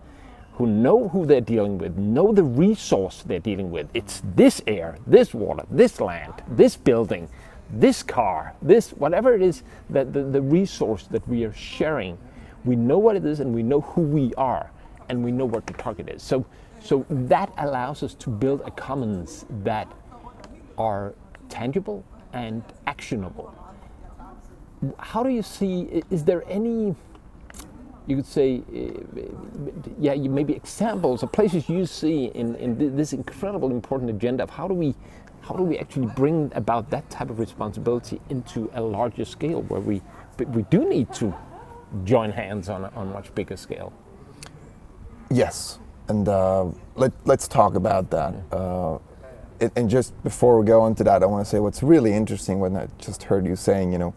who 0.54 0.66
know 0.66 1.08
who 1.08 1.26
they're 1.26 1.40
dealing 1.40 1.78
with, 1.78 1.96
know 1.96 2.32
the 2.32 2.42
resource 2.44 3.22
they're 3.26 3.38
dealing 3.40 3.70
with. 3.70 3.88
It's 3.94 4.22
this 4.34 4.62
air, 4.66 4.98
this 5.06 5.34
water, 5.34 5.64
this 5.70 6.00
land, 6.00 6.34
this 6.48 6.76
building, 6.76 7.28
this 7.70 8.02
car, 8.02 8.54
this 8.62 8.90
whatever 8.90 9.34
it 9.34 9.42
is 9.42 9.62
that 9.90 10.12
the, 10.12 10.22
the 10.22 10.42
resource 10.42 11.06
that 11.08 11.26
we 11.28 11.44
are 11.44 11.52
sharing. 11.52 12.18
We 12.64 12.76
know 12.76 12.98
what 12.98 13.16
it 13.16 13.24
is 13.24 13.40
and 13.40 13.54
we 13.54 13.62
know 13.62 13.80
who 13.80 14.02
we 14.02 14.34
are 14.34 14.70
and 15.08 15.24
we 15.24 15.32
know 15.32 15.44
what 15.44 15.66
the 15.66 15.72
target 15.74 16.08
is. 16.08 16.22
So 16.22 16.46
so 16.80 17.04
that 17.10 17.52
allows 17.58 18.02
us 18.02 18.14
to 18.14 18.30
build 18.30 18.62
a 18.62 18.70
commons 18.70 19.44
that 19.62 19.86
are 20.78 21.14
tangible 21.48 22.04
and 22.32 22.62
actionable. 22.86 23.54
How 24.98 25.22
do 25.22 25.28
you 25.28 25.42
see, 25.42 26.02
is 26.10 26.24
there 26.24 26.42
any, 26.48 26.94
you 28.06 28.16
could 28.16 28.26
say, 28.26 28.62
yeah, 29.98 30.14
maybe 30.14 30.54
examples 30.54 31.22
or 31.22 31.26
places 31.28 31.68
you 31.68 31.84
see 31.84 32.26
in, 32.26 32.54
in 32.56 32.96
this 32.96 33.12
incredible 33.12 33.70
important 33.70 34.08
agenda 34.10 34.42
of 34.42 34.50
how 34.50 34.66
do 34.66 34.74
we 34.74 34.94
how 35.42 35.54
do 35.56 35.62
we 35.62 35.78
actually 35.78 36.06
bring 36.06 36.52
about 36.54 36.90
that 36.90 37.08
type 37.08 37.30
of 37.30 37.38
responsibility 37.38 38.20
into 38.28 38.70
a 38.74 38.80
larger 38.80 39.24
scale 39.24 39.62
where 39.62 39.80
we 39.80 40.02
we 40.48 40.62
do 40.64 40.86
need 40.86 41.10
to 41.14 41.34
join 42.04 42.30
hands 42.30 42.68
on 42.68 42.84
a, 42.84 42.90
on 42.94 43.08
a 43.08 43.12
much 43.12 43.34
bigger 43.34 43.56
scale? 43.56 43.92
Yes, 45.30 45.78
and 46.08 46.28
uh, 46.28 46.66
let, 46.96 47.12
let's 47.24 47.46
talk 47.46 47.74
about 47.74 48.10
that. 48.10 48.34
Uh, 48.52 48.98
it, 49.60 49.72
and 49.76 49.88
just 49.88 50.20
before 50.24 50.58
we 50.58 50.66
go 50.66 50.86
into 50.86 51.04
that, 51.04 51.22
I 51.22 51.26
want 51.26 51.44
to 51.44 51.50
say 51.50 51.60
what's 51.60 51.82
really 51.82 52.12
interesting 52.12 52.58
when 52.58 52.76
I 52.76 52.88
just 52.98 53.24
heard 53.24 53.46
you 53.46 53.54
saying, 53.54 53.92
you 53.92 53.98
know, 53.98 54.14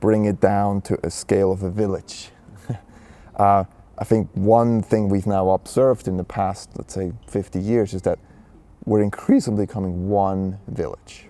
bring 0.00 0.26
it 0.26 0.40
down 0.40 0.82
to 0.82 0.98
a 1.04 1.10
scale 1.10 1.50
of 1.50 1.62
a 1.62 1.70
village. 1.70 2.30
uh, 3.36 3.64
I 3.98 4.04
think 4.04 4.28
one 4.34 4.82
thing 4.82 5.08
we've 5.08 5.26
now 5.26 5.50
observed 5.50 6.08
in 6.08 6.16
the 6.16 6.24
past, 6.24 6.70
let's 6.76 6.94
say, 6.94 7.12
50 7.28 7.60
years, 7.60 7.94
is 7.94 8.02
that 8.02 8.18
we're 8.84 9.02
increasingly 9.02 9.66
becoming 9.66 10.08
one 10.08 10.58
village, 10.68 11.28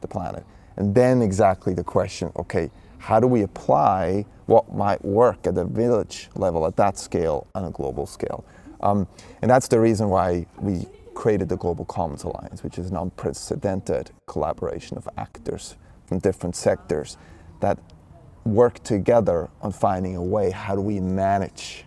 the 0.00 0.08
planet. 0.08 0.44
And 0.76 0.94
then 0.94 1.22
exactly 1.22 1.72
the 1.72 1.84
question 1.84 2.30
okay, 2.36 2.70
how 3.04 3.20
do 3.20 3.26
we 3.26 3.42
apply 3.42 4.24
what 4.46 4.74
might 4.74 5.04
work 5.04 5.46
at 5.46 5.54
the 5.54 5.66
village 5.66 6.30
level, 6.36 6.66
at 6.66 6.74
that 6.76 6.96
scale, 6.96 7.46
on 7.54 7.66
a 7.66 7.70
global 7.70 8.06
scale? 8.06 8.46
Um, 8.80 9.06
and 9.42 9.50
that's 9.50 9.68
the 9.68 9.78
reason 9.78 10.08
why 10.08 10.46
we 10.58 10.86
created 11.12 11.50
the 11.50 11.58
Global 11.58 11.84
Commons 11.84 12.24
Alliance, 12.24 12.64
which 12.64 12.78
is 12.78 12.90
an 12.90 12.96
unprecedented 12.96 14.10
collaboration 14.24 14.96
of 14.96 15.06
actors 15.18 15.76
from 16.06 16.18
different 16.18 16.56
sectors 16.56 17.18
that 17.60 17.78
work 18.46 18.82
together 18.82 19.50
on 19.60 19.70
finding 19.70 20.16
a 20.16 20.24
way 20.24 20.50
how 20.50 20.74
do 20.74 20.80
we 20.80 20.98
manage 20.98 21.84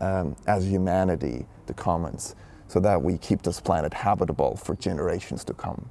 um, 0.00 0.34
as 0.48 0.66
humanity 0.66 1.46
the 1.66 1.74
commons 1.74 2.34
so 2.66 2.80
that 2.80 3.00
we 3.00 3.16
keep 3.16 3.42
this 3.42 3.60
planet 3.60 3.94
habitable 3.94 4.56
for 4.56 4.74
generations 4.74 5.44
to 5.44 5.54
come. 5.54 5.88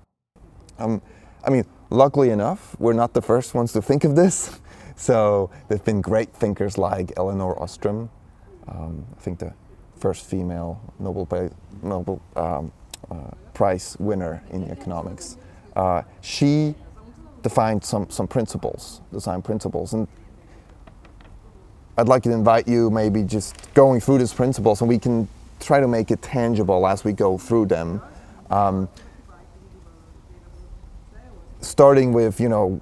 Um, 0.78 1.02
I 1.46 1.52
mean, 1.52 1.66
luckily 1.92 2.30
enough, 2.30 2.76
we're 2.80 2.94
not 2.94 3.14
the 3.14 3.22
first 3.22 3.54
ones 3.54 3.74
to 3.74 3.82
think 3.82 4.04
of 4.04 4.16
this. 4.16 4.60
So 4.98 5.50
there've 5.68 5.84
been 5.84 6.02
great 6.02 6.32
thinkers 6.32 6.78
like 6.78 7.12
Elinor 7.18 7.60
Ostrom. 7.60 8.12
Um, 8.68 9.04
I 9.18 9.20
think 9.20 9.40
the 9.40 9.52
first 9.98 10.26
female 10.26 10.80
Nobel, 11.00 11.50
Nobel 11.82 12.22
um, 12.36 12.72
uh, 13.10 13.32
Prize 13.56 13.98
winner 14.00 14.44
in 14.52 14.70
economics. 14.70 15.38
Uh, 15.76 16.04
she 16.22 16.76
defined 17.42 17.84
some, 17.84 18.12
some 18.12 18.28
principles, 18.28 19.02
design 19.12 19.42
principles. 19.42 19.94
And 19.94 20.08
I'd 21.98 22.08
like 22.08 22.22
to 22.24 22.32
invite 22.32 22.68
you 22.68 22.92
maybe 22.92 23.24
just 23.24 23.56
going 23.74 24.02
through 24.02 24.20
these 24.20 24.34
principles 24.34 24.82
and 24.82 24.88
we 24.88 25.00
can 25.00 25.28
try 25.60 25.80
to 25.80 25.88
make 25.88 26.12
it 26.12 26.22
tangible 26.22 26.86
as 26.86 27.04
we 27.04 27.14
go 27.14 27.40
through 27.40 27.66
them. 27.66 28.04
Um, 28.52 28.88
starting 31.62 32.12
with, 32.12 32.40
you 32.40 32.50
know, 32.50 32.82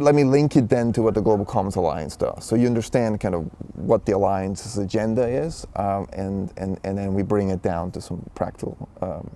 let 0.00 0.14
me 0.14 0.24
link 0.24 0.56
it 0.56 0.68
then 0.68 0.92
to 0.92 1.02
what 1.02 1.14
the 1.14 1.20
Global 1.20 1.44
Commons 1.44 1.76
Alliance 1.76 2.16
does. 2.16 2.44
So 2.44 2.54
you 2.54 2.66
understand 2.66 3.18
kind 3.20 3.34
of 3.34 3.50
what 3.74 4.04
the 4.06 4.12
Alliance's 4.12 4.78
agenda 4.78 5.26
is, 5.26 5.66
um, 5.76 6.06
and, 6.12 6.52
and, 6.56 6.78
and 6.84 6.96
then 6.96 7.14
we 7.14 7.22
bring 7.22 7.50
it 7.50 7.62
down 7.62 7.90
to 7.92 8.00
some 8.00 8.28
practical 8.34 8.88
um, 9.00 9.30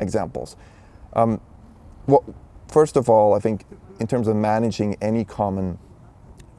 examples. 0.00 0.56
Um, 1.14 1.40
well, 2.06 2.24
first 2.68 2.96
of 2.96 3.08
all, 3.08 3.34
I 3.34 3.38
think 3.38 3.64
in 4.00 4.06
terms 4.06 4.28
of 4.28 4.36
managing 4.36 4.96
any 5.02 5.24
common, 5.24 5.78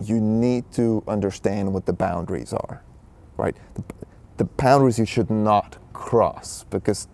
you 0.02 0.20
need 0.20 0.72
to 0.74 1.04
understand 1.08 1.74
what 1.74 1.86
the 1.86 1.94
boundaries 1.94 2.54
are, 2.54 2.84
right? 3.38 3.56
The, 3.76 3.84
the 4.38 4.46
boundaries 4.46 5.00
you 5.00 5.06
should 5.06 5.30
not 5.30 5.78
cross 5.94 6.66
because 6.70 7.08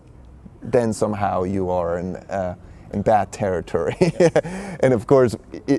then 0.61 0.91
somehow 0.91 1.43
you 1.43 1.69
are 1.69 1.99
in. 1.99 2.15
Uh, 2.15 2.55
in 2.95 3.01
bad 3.01 3.31
territory. 3.31 3.95
and 4.79 4.93
of 4.93 5.05
course, 5.05 5.35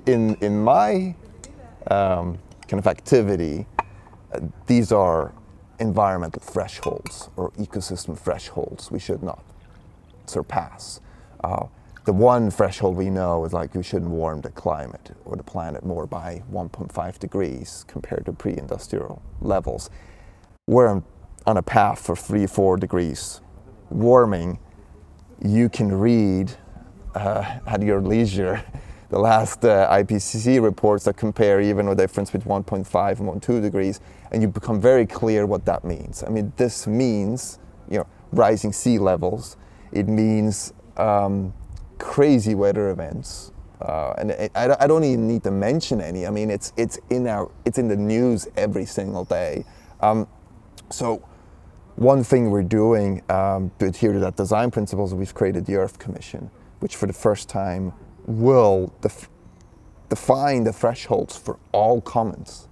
in, 0.07 0.37
in 0.37 0.63
my 0.63 1.17
um, 1.91 2.39
kind 2.69 2.79
of 2.79 2.87
activity, 2.87 3.67
these 4.67 4.93
are 4.93 5.33
environmental 5.81 6.41
thresholds 6.43 7.31
or 7.37 7.51
ecosystem 7.53 8.17
thresholds 8.17 8.91
we 8.91 8.99
should 8.99 9.23
not 9.23 9.43
surpass. 10.27 11.01
Uh, 11.43 11.67
the 12.05 12.13
one 12.13 12.51
threshold 12.51 12.97
we 12.97 13.11
know 13.11 13.45
is 13.45 13.53
like 13.53 13.75
we 13.75 13.83
shouldn't 13.83 14.11
warm 14.11 14.41
the 14.41 14.51
climate 14.51 15.11
or 15.25 15.37
the 15.37 15.43
planet 15.43 15.85
more 15.85 16.07
by 16.07 16.43
1.5 16.53 17.19
degrees 17.19 17.85
compared 17.89 18.25
to 18.27 18.33
pre-industrial 18.33 19.21
levels. 19.41 19.91
We're 20.69 20.89
on, 20.89 21.05
on 21.47 21.57
a 21.57 21.63
path 21.63 21.99
for 21.99 22.15
three, 22.15 22.47
four 22.47 22.77
degrees 22.77 23.41
warming. 23.91 24.59
You 25.45 25.69
can 25.69 25.93
read 25.93 26.53
uh, 27.17 27.61
at 27.67 27.83
your 27.83 28.01
leisure 28.01 28.63
the 29.09 29.19
last 29.19 29.65
uh, 29.65 29.89
IPCC 29.91 30.61
reports 30.63 31.05
that 31.05 31.17
compare 31.17 31.61
even 31.61 31.87
a 31.89 31.95
difference 31.95 32.31
between 32.31 32.65
1.5 32.65 33.21
and 33.21 33.43
1.2 33.43 33.63
degrees, 33.63 34.01
and 34.33 34.43
you 34.43 34.49
become 34.49 34.81
very 34.81 35.07
clear 35.07 35.47
what 35.47 35.65
that 35.65 35.85
means. 35.85 36.25
I 36.25 36.29
mean, 36.29 36.53
this 36.57 36.87
means 36.87 37.59
you 37.89 37.99
know 37.99 38.07
rising 38.33 38.73
sea 38.73 38.99
levels. 38.99 39.57
It 39.93 40.09
means 40.09 40.73
um, 40.97 41.55
crazy 41.99 42.55
weather 42.55 42.91
events, 42.91 43.53
uh, 43.81 44.15
and 44.19 44.33
it, 44.33 44.51
I, 44.55 44.75
I, 44.81 44.87
don't 44.87 45.05
even 45.05 45.29
need 45.29 45.45
to 45.45 45.51
mention 45.51 46.01
any. 46.01 46.27
I 46.27 46.31
mean, 46.31 46.51
it's 46.51 46.73
it's 46.77 46.99
in 47.11 47.29
our 47.29 47.51
it's 47.65 47.79
in 47.79 47.89
the 47.89 47.97
news 47.97 48.49
every 48.57 48.87
single 48.87 49.25
day. 49.25 49.65
Um, 50.01 50.27
so. 50.91 51.23
One 51.99 52.23
thing 52.23 52.51
we're 52.51 52.63
doing 52.63 53.23
um, 53.31 53.73
to 53.79 53.87
adhere 53.87 54.13
to 54.13 54.19
that 54.19 54.37
design 54.37 54.71
principles, 54.71 55.15
we've 55.15 55.33
created 55.33 55.65
the 55.65 55.77
Earth 55.77 55.99
Commission, 55.99 56.51
which 56.81 56.97
for 56.97 57.07
the 57.07 57.13
first 57.13 57.49
time 57.49 57.93
will 58.27 58.93
def- 59.01 59.29
define 60.09 60.65
the 60.65 60.73
thresholds 60.73 61.37
for 61.37 61.59
all 61.73 62.01
commons, 62.01 62.69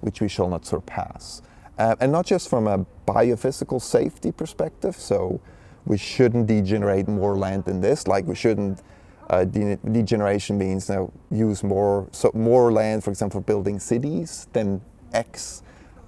which 0.00 0.20
we 0.20 0.28
shall 0.28 0.48
not 0.48 0.66
surpass. 0.66 1.42
Uh, 1.78 1.96
and 2.00 2.12
not 2.12 2.26
just 2.26 2.48
from 2.48 2.66
a 2.66 2.86
biophysical 3.06 3.80
safety 3.80 4.30
perspective, 4.30 4.94
so 4.96 5.40
we 5.86 5.98
shouldn't 5.98 6.46
degenerate 6.46 7.08
more 7.08 7.36
land 7.36 7.64
than 7.64 7.80
this, 7.80 8.06
like 8.06 8.26
we 8.26 8.34
shouldn't. 8.34 8.82
Uh, 9.30 9.44
de- 9.44 9.76
degeneration 9.90 10.58
means 10.58 10.88
now 10.88 11.10
use 11.30 11.64
more 11.64 12.06
so 12.12 12.30
more 12.34 12.70
land, 12.72 13.02
for 13.02 13.10
example, 13.10 13.40
for 13.40 13.44
building 13.44 13.80
cities 13.80 14.46
than 14.52 14.80
X. 15.12 15.62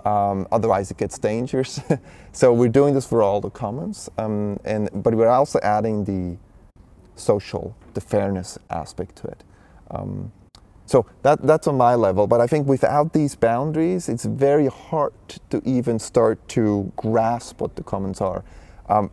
Um, 0.04 0.46
otherwise, 0.52 0.90
it 0.90 0.98
gets 0.98 1.18
dangerous. 1.18 1.80
so 2.32 2.52
we're 2.52 2.68
doing 2.68 2.94
this 2.94 3.06
for 3.06 3.22
all 3.22 3.40
the 3.40 3.50
commons, 3.50 4.08
um, 4.18 4.60
and 4.64 4.90
but 5.02 5.14
we're 5.14 5.28
also 5.28 5.58
adding 5.62 6.04
the 6.04 6.36
social, 7.16 7.76
the 7.94 8.00
fairness 8.00 8.58
aspect 8.70 9.16
to 9.16 9.28
it. 9.28 9.44
Um, 9.90 10.32
so 10.86 11.04
that, 11.22 11.42
that's 11.42 11.66
on 11.66 11.76
my 11.76 11.96
level, 11.96 12.28
but 12.28 12.40
I 12.40 12.46
think 12.46 12.68
without 12.68 13.12
these 13.12 13.34
boundaries, 13.34 14.08
it's 14.08 14.24
very 14.24 14.68
hard 14.68 15.12
to 15.50 15.60
even 15.64 15.98
start 15.98 16.46
to 16.50 16.92
grasp 16.94 17.60
what 17.60 17.74
the 17.74 17.82
commons 17.82 18.20
are. 18.20 18.44
Um, 18.88 19.10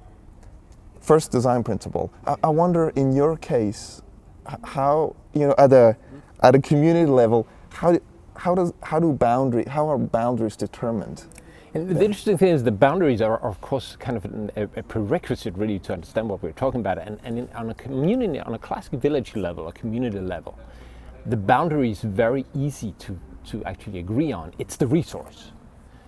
first 1.01 1.31
design 1.31 1.63
principle. 1.63 2.13
I, 2.27 2.35
I, 2.43 2.49
wonder 2.49 2.89
in 2.89 3.11
your 3.13 3.37
case, 3.37 4.03
how, 4.63 5.15
you 5.33 5.47
know, 5.47 5.55
at 5.57 5.73
a, 5.73 5.97
at 6.43 6.53
a 6.53 6.61
community 6.61 7.09
level, 7.09 7.47
how, 7.69 7.99
how, 8.35 8.53
does, 8.53 8.71
how, 8.83 8.99
do 8.99 9.11
boundary, 9.11 9.65
how 9.65 9.89
are 9.89 9.97
boundaries 9.97 10.55
determined? 10.55 11.25
And 11.75 11.89
the 11.89 12.05
interesting 12.05 12.37
thing 12.37 12.49
is 12.49 12.63
the 12.63 12.71
boundaries 12.71 13.19
are, 13.19 13.39
of 13.39 13.59
course, 13.59 13.95
kind 13.95 14.15
of 14.15 14.25
a, 14.55 14.69
a, 14.79 14.83
prerequisite 14.83 15.55
really 15.57 15.79
to 15.79 15.93
understand 15.93 16.29
what 16.29 16.43
we're 16.43 16.51
talking 16.51 16.81
about. 16.81 16.99
And, 16.99 17.19
and 17.23 17.39
in, 17.39 17.49
on 17.55 17.71
a 17.71 17.73
community, 17.73 18.39
on 18.39 18.53
a 18.53 18.59
classic 18.59 18.93
village 18.99 19.35
level, 19.35 19.67
a 19.67 19.73
community 19.73 20.19
level, 20.19 20.57
the 21.25 21.37
boundary 21.37 21.89
is 21.89 22.01
very 22.01 22.45
easy 22.53 22.93
to, 22.99 23.19
to 23.45 23.63
actually 23.65 23.97
agree 23.97 24.31
on. 24.31 24.53
It's 24.59 24.75
the 24.75 24.85
resource. 24.85 25.51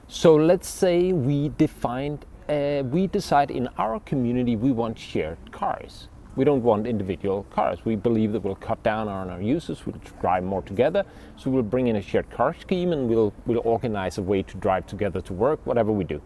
So 0.07 0.35
let's 0.35 0.67
say 0.67 1.13
we 1.13 1.49
defined, 1.57 2.25
uh, 2.47 2.83
we 2.85 3.07
decide 3.07 3.49
in 3.49 3.67
our 3.79 3.99
community 4.01 4.55
we 4.55 4.71
want 4.71 4.99
shared 4.99 5.51
cars. 5.51 6.09
We 6.35 6.43
don't 6.43 6.63
want 6.63 6.85
individual 6.85 7.45
cars. 7.49 7.79
We 7.85 7.95
believe 7.95 8.33
that 8.33 8.41
we'll 8.41 8.55
cut 8.55 8.81
down 8.83 9.07
on 9.07 9.29
our 9.29 9.41
uses, 9.41 9.85
we'll 9.85 10.01
drive 10.19 10.43
more 10.43 10.61
together. 10.61 11.05
So 11.37 11.49
we'll 11.49 11.63
bring 11.63 11.87
in 11.87 11.95
a 11.95 12.01
shared 12.01 12.29
car 12.29 12.55
scheme 12.59 12.91
and 12.91 13.07
we'll, 13.07 13.33
we'll 13.45 13.61
organize 13.63 14.17
a 14.17 14.21
way 14.21 14.43
to 14.43 14.57
drive 14.57 14.85
together 14.87 15.21
to 15.21 15.33
work, 15.33 15.65
whatever 15.65 15.91
we 15.91 16.03
do. 16.03 16.21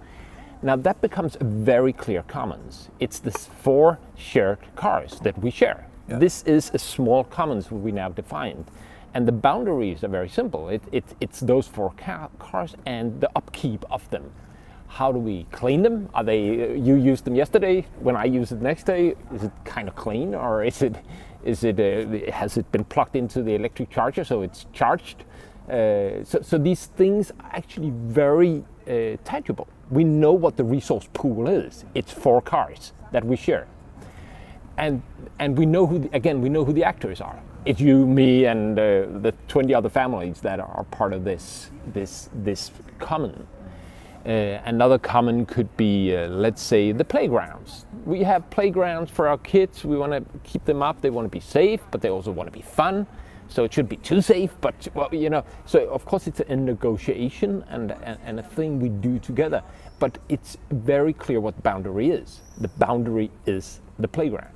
Now 0.62 0.75
that 0.78 1.00
becomes 1.01 1.38
a 1.39 1.44
very 1.44 1.94
clear 1.94 2.24
commons. 2.24 2.89
It's 3.00 3.20
the 3.20 3.32
four 3.32 4.00
shared 4.18 4.60
cars 4.75 5.20
that 5.22 5.38
we 5.39 5.51
share. 5.51 5.88
Yeah. 6.10 6.18
This 6.18 6.44
is 6.44 6.72
a 6.74 6.80
small 6.80 7.24
commons 7.24 7.72
we 7.72 7.92
now 7.92 8.10
defined. 8.10 8.66
And 9.13 9.28
the 9.28 9.32
boundaries 9.32 10.04
are 10.04 10.08
very 10.08 10.30
simple. 10.30 10.70
It, 10.70 10.84
it, 10.92 11.04
it's 11.22 11.39
those 11.39 11.68
four 11.68 11.94
ca- 11.98 12.30
cars 12.39 12.75
and 12.86 13.22
the 13.22 13.30
upkeep 13.36 13.86
of 13.89 14.10
them 14.10 14.32
how 14.89 15.12
do 15.12 15.19
we 15.19 15.46
clean 15.51 15.84
them? 15.84 16.10
Are 16.15 16.24
they 16.24 16.75
you 16.75 16.96
used 16.96 17.24
them 17.24 17.36
yesterday? 17.36 17.86
When 18.00 18.15
I 18.15 18.25
use 18.25 18.51
it 18.51 18.62
next 18.62 18.86
day, 18.86 19.15
is 19.34 19.43
it 19.43 19.51
kind 19.63 19.88
of 19.88 19.96
clean, 19.96 20.34
or 20.34 20.63
is 20.63 20.81
it 20.81 20.96
is 21.43 21.63
it 21.63 21.79
uh, 21.79 22.31
has 22.31 22.58
it 22.58 22.69
been 22.72 22.84
plugged 22.84 23.15
into 23.15 23.43
the 23.43 23.53
electric 23.53 23.91
charger 23.91 24.24
so 24.24 24.41
it's 24.41 24.65
charged? 24.74 25.24
Uh, 25.69 26.24
so, 26.24 26.39
so 26.41 26.58
these 26.58 26.88
things 26.88 27.31
are 27.39 27.51
actually 27.53 27.91
very 27.91 28.63
uh, 28.88 29.15
tangible. 29.24 29.67
We 29.91 30.03
know 30.03 30.34
what 30.34 30.58
the 30.58 30.63
resource 30.63 31.08
pool 31.13 31.48
is. 31.48 31.86
It's 31.93 32.12
four 32.12 32.41
cars 32.41 32.91
that 33.12 33.24
we 33.24 33.36
share, 33.36 33.67
and 34.77 35.03
and 35.38 35.55
we 35.55 35.67
know 35.67 35.86
who 35.86 36.00
the, 36.00 36.10
again 36.15 36.41
we 36.41 36.50
know 36.50 36.65
who 36.65 36.74
the 36.74 36.84
actors 36.84 37.22
are. 37.22 37.39
It's 37.63 37.79
you, 37.79 38.08
me, 38.08 38.46
and 38.46 38.79
uh, 38.79 39.05
the 39.22 39.34
20 39.50 39.74
other 39.74 39.89
families 39.89 40.41
that 40.41 40.60
are 40.60 40.86
part 40.89 41.13
of 41.13 41.24
this 41.24 41.69
this 41.93 42.29
this 42.34 42.72
common 42.98 43.46
uh, 44.26 44.62
another 44.66 44.98
common 44.98 45.46
could 45.46 45.76
be, 45.78 46.16
uh, 46.16 46.28
let's 46.28 46.62
say, 46.62 46.92
the 46.92 47.06
playgrounds. 47.06 47.86
We 48.06 48.24
have 48.24 48.50
playgrounds 48.50 49.10
for 49.10 49.28
our 49.28 49.38
kids. 49.38 49.86
We 49.86 49.98
want 49.98 50.12
to 50.12 50.40
keep 50.44 50.66
them 50.66 50.84
up. 50.84 51.02
They 51.02 51.10
want 51.10 51.26
to 51.26 51.30
be 51.30 51.40
safe, 51.40 51.82
but 51.92 52.02
they 52.02 52.10
also 52.10 52.32
want 52.32 52.48
to 52.48 52.52
be 52.52 52.62
fun. 52.62 53.08
So 53.48 53.64
it 53.64 53.74
should 53.74 53.90
be 53.90 53.98
too 53.98 54.22
safe, 54.22 54.52
but 54.62 54.88
well, 54.94 55.10
you 55.14 55.30
know. 55.30 55.44
So 55.66 55.90
of 55.90 56.06
course 56.06 56.28
it's 56.28 56.40
a 56.40 56.56
negotiation 56.56 57.64
and, 57.70 57.92
and, 58.04 58.20
and 58.24 58.40
a 58.40 58.44
thing 58.44 58.80
we 58.80 58.90
do 58.90 59.20
together. 59.20 59.64
But 60.00 60.20
it's 60.30 60.58
very 60.70 61.14
clear 61.14 61.40
what 61.40 61.56
the 61.56 61.62
boundary 61.62 62.10
is. 62.10 62.42
The 62.60 62.68
boundary 62.68 63.32
is 63.46 63.82
the 63.98 64.08
playground, 64.08 64.54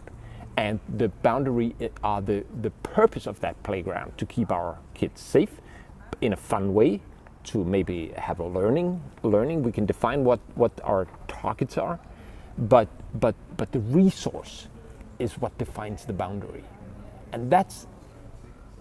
and 0.57 0.79
the 0.97 1.09
boundary 1.09 1.75
are 2.03 2.21
the 2.21 2.45
the 2.61 2.69
purpose 2.69 3.25
of 3.25 3.39
that 3.39 3.61
playground 3.63 4.17
to 4.19 4.25
keep 4.25 4.51
our 4.51 4.77
kids 4.93 5.21
safe 5.21 5.59
in 6.21 6.33
a 6.33 6.37
fun 6.37 6.73
way 6.73 7.01
to 7.45 7.63
maybe 7.65 8.13
have 8.17 8.39
a 8.39 8.45
learning 8.47 9.01
learning. 9.23 9.63
We 9.63 9.71
can 9.71 9.85
define 9.85 10.23
what 10.25 10.39
what 10.55 10.73
our 10.83 11.07
targets 11.27 11.77
are 11.77 11.99
but 12.57 12.87
but 13.19 13.35
but 13.57 13.71
the 13.73 13.79
resource 13.81 14.67
is 15.19 15.33
what 15.39 15.57
defines 15.59 16.05
the 16.05 16.13
boundary. 16.13 16.63
And 17.33 17.51
that's 17.51 17.87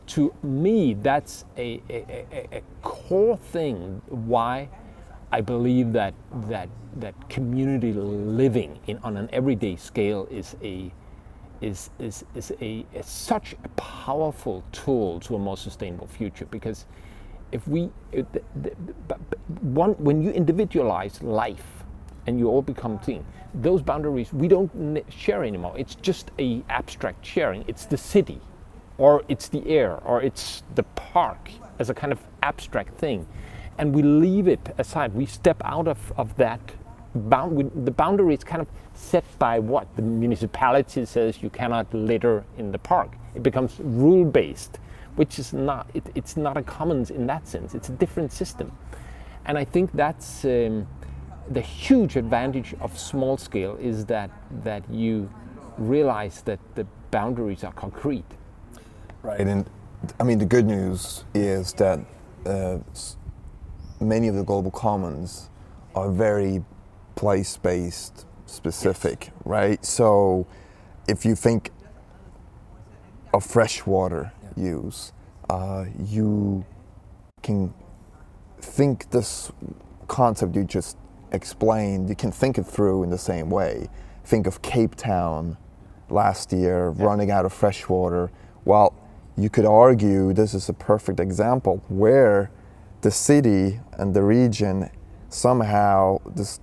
to 0.09 0.35
me 0.43 0.95
that's 0.95 1.45
a, 1.57 1.83
a, 1.91 2.27
a, 2.33 2.59
a 2.59 2.63
core 2.83 3.37
thing 3.39 4.03
why 4.09 4.69
I 5.33 5.41
believe 5.43 5.93
that 5.95 6.15
that 6.49 6.69
that 6.97 7.31
community 7.31 7.93
living 7.95 8.81
in 8.89 8.99
on 8.99 9.17
an 9.17 9.29
everyday 9.33 9.77
scale 9.77 10.29
is 10.31 10.57
a 10.63 10.93
is, 11.63 11.91
is, 11.99 12.25
is 12.35 12.53
a, 12.61 12.87
is 12.95 13.07
such 13.07 13.55
a 13.65 13.69
powerful 13.71 14.65
tool 14.73 15.21
to 15.21 15.37
a 15.37 15.39
more 15.39 15.57
sustainable 15.57 16.09
future. 16.09 16.47
Because 16.47 16.87
if 17.53 17.69
we, 17.69 17.91
uh, 18.17 18.23
one, 19.61 19.93
when 19.93 20.23
you 20.23 20.31
individualize 20.31 21.23
life 21.23 21.85
and 22.27 22.39
you 22.39 22.49
all 22.49 22.63
become 22.63 22.99
team, 22.99 23.25
those 23.55 23.83
boundaries 23.83 24.33
we 24.33 24.49
don't 24.49 25.05
share 25.11 25.45
anymore. 25.45 25.75
It's 25.77 25.95
just 25.95 26.31
a 26.39 26.63
abstract 26.69 27.25
sharing. 27.25 27.65
It's 27.69 27.85
the 27.85 27.99
city, 27.99 28.41
or 28.99 29.23
it's 29.29 29.49
the 29.49 29.67
air, 29.69 29.97
or 30.05 30.23
it's 30.23 30.63
the 30.75 30.83
park 30.83 31.51
as 31.79 31.91
a 31.91 31.95
kind 31.95 32.13
of 32.13 32.21
abstract 32.43 32.97
thing, 32.97 33.27
and 33.79 33.95
we 33.95 34.03
leave 34.03 34.49
it 34.49 34.75
aside. 34.79 35.15
We 35.15 35.27
step 35.27 35.61
out 35.65 35.87
of, 35.89 36.13
of 36.17 36.35
that 36.37 36.61
bound. 37.15 37.71
the 37.85 37.91
boundary 37.91 38.35
is 38.35 38.45
kind 38.45 38.63
of 38.63 38.69
set 38.95 39.25
by 39.39 39.59
what 39.59 39.95
the 39.97 40.03
municipality 40.03 41.05
says 41.05 41.43
you 41.43 41.51
cannot 41.51 41.93
litter 41.93 42.45
in 42.57 42.73
the 42.73 42.79
park. 42.79 43.13
It 43.35 43.43
becomes 43.43 43.79
rule 43.81 44.25
based 44.25 44.79
which 45.17 45.39
is 45.39 45.53
not 45.53 45.87
it, 45.95 46.05
it's 46.15 46.37
not 46.37 46.57
a 46.57 46.63
commons 46.63 47.11
in 47.11 47.27
that 47.27 47.47
sense. 47.47 47.75
It's 47.75 47.89
a 47.89 47.93
different 47.93 48.33
system. 48.33 48.73
And 49.45 49.59
i 49.59 49.65
think 49.65 49.91
that's 49.93 50.45
um, 50.45 50.87
the 51.51 51.61
huge 51.61 52.17
advantage 52.17 52.75
of 52.81 52.99
small 52.99 53.37
scale 53.37 53.77
is 53.81 54.07
that 54.07 54.31
that 54.65 54.89
you 54.91 55.29
realize 55.79 56.43
that 56.43 56.61
the 56.75 56.87
boundaries 57.11 57.65
are 57.65 57.73
concrete. 57.73 58.31
Right. 59.23 59.41
And 59.41 59.69
i 60.21 60.25
mean 60.25 60.39
the 60.39 60.47
good 60.47 60.67
news 60.67 61.25
is 61.35 61.73
that 61.75 62.01
uh, 62.47 62.79
many 64.01 64.29
of 64.29 64.35
the 64.35 64.43
global 64.45 64.71
commons 64.71 65.49
are 65.95 66.11
very 66.11 66.65
place 67.15 67.57
based 67.57 68.27
specific 68.47 69.27
yes. 69.27 69.33
right? 69.45 69.85
So 69.85 70.47
if 71.09 71.25
you 71.25 71.35
think 71.35 71.71
of 73.33 73.45
fresh 73.45 73.87
water 73.87 74.33
use, 74.57 75.13
uh, 75.51 75.85
you 76.07 76.65
can 77.43 77.73
think 78.61 79.11
this 79.11 79.51
concept 80.09 80.55
you 80.55 80.65
just 80.65 80.97
explained, 81.33 82.09
you 82.09 82.15
can 82.15 82.31
think 82.31 82.59
it 82.59 82.65
through 82.65 83.03
in 83.03 83.11
the 83.11 83.19
same 83.19 83.51
way. 83.51 83.89
Think 84.25 84.47
of 84.47 84.63
Cape 84.63 84.95
Town 84.95 85.57
last 86.09 86.53
year 86.53 86.95
yeah. 86.97 87.05
running 87.05 87.31
out 87.31 87.45
of 87.45 87.53
fresh 87.53 87.89
water. 87.89 88.31
Well, 88.65 88.95
you 89.37 89.49
could 89.49 89.65
argue 89.65 90.33
this 90.33 90.55
is 90.55 90.69
a 90.69 90.75
perfect 90.75 91.19
example 91.19 91.83
where 91.89 92.51
the 93.01 93.11
city 93.11 93.81
and 93.95 94.15
the 94.15 94.23
region 94.23 94.91
somehow 95.29 96.19
this, 96.27 96.61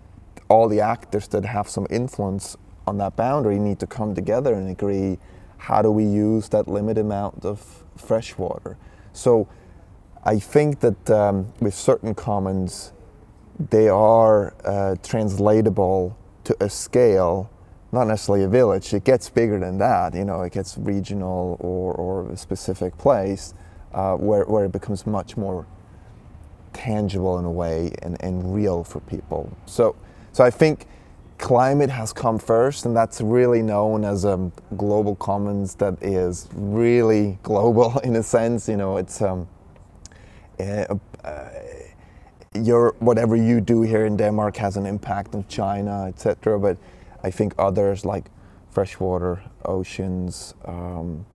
all 0.48 0.68
the 0.68 0.80
actors 0.80 1.28
that 1.30 1.44
have 1.46 1.68
some 1.68 1.88
influence 1.90 2.56
on 2.88 2.98
that 3.00 3.16
boundary 3.16 3.60
need 3.60 3.80
to 3.80 3.88
come 3.88 4.16
together 4.16 4.54
and 4.54 4.70
agree 4.70 5.18
how 5.60 5.82
do 5.82 5.92
we 5.92 6.04
use 6.04 6.50
that 6.50 6.68
limited 6.68 7.02
amount 7.02 7.46
of 7.46 7.84
fresh 7.96 8.38
water? 8.38 8.78
So 9.14 9.48
I 10.24 10.40
think 10.40 10.80
that 10.80 11.10
um, 11.10 11.54
with 11.60 11.76
certain 11.76 12.16
commons, 12.16 12.92
they 13.70 13.90
are 13.90 14.54
uh, 14.66 14.96
translatable 15.04 16.18
to 16.46 16.56
a 16.62 16.70
scale, 16.70 17.52
not 17.92 18.06
necessarily 18.08 18.46
a 18.46 18.48
village. 18.48 18.94
It 18.94 19.04
gets 19.04 19.30
bigger 19.30 19.60
than 19.60 19.78
that. 19.80 20.16
You 20.16 20.26
know, 20.26 20.42
it 20.42 20.54
gets 20.54 20.78
regional 20.78 21.58
or, 21.60 21.94
or 21.94 22.32
a 22.32 22.38
specific 22.38 22.98
place 22.98 23.54
uh, 23.94 24.16
where, 24.16 24.46
where 24.46 24.66
it 24.66 24.72
becomes 24.72 25.06
much 25.06 25.36
more 25.36 25.66
tangible 26.74 27.38
in 27.38 27.46
a 27.46 27.52
way 27.52 27.92
and, 28.02 28.16
and 28.22 28.56
real 28.56 28.84
for 28.84 29.02
people. 29.02 29.52
So, 29.66 29.96
so 30.32 30.44
I 30.44 30.50
think 30.52 30.88
climate 31.40 31.90
has 31.90 32.14
come 32.14 32.38
first, 32.38 32.86
and 32.86 32.96
that's 32.96 33.22
really 33.22 33.62
known 33.62 34.04
as 34.06 34.26
a 34.26 34.52
global 34.78 35.16
commons 35.16 35.74
that 35.76 35.98
is 36.04 36.48
really 36.54 37.40
global 37.44 37.98
in 38.00 38.16
a 38.18 38.24
sense. 38.24 38.70
You 38.70 38.78
know, 38.78 38.98
it's 38.98 39.22
um, 39.22 39.48
uh, 40.60 40.86
uh, 41.24 41.50
your 42.54 42.96
whatever 43.00 43.36
you 43.36 43.62
do 43.62 43.82
here 43.82 44.06
in 44.06 44.18
Denmark 44.18 44.58
has 44.58 44.78
an 44.78 44.86
impact 44.86 45.34
on 45.34 45.46
China, 45.48 46.06
etc. 46.08 46.60
But 46.60 46.78
I 47.24 47.32
think 47.32 47.54
others 47.58 48.06
like 48.06 48.26
freshwater, 48.70 49.42
oceans, 49.66 50.54
um, 50.66 51.26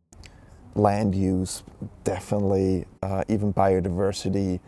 land 0.74 1.14
use, 1.14 1.62
definitely, 2.04 2.84
uh, 3.02 3.24
even 3.28 3.52
biodiversity, 3.52 4.60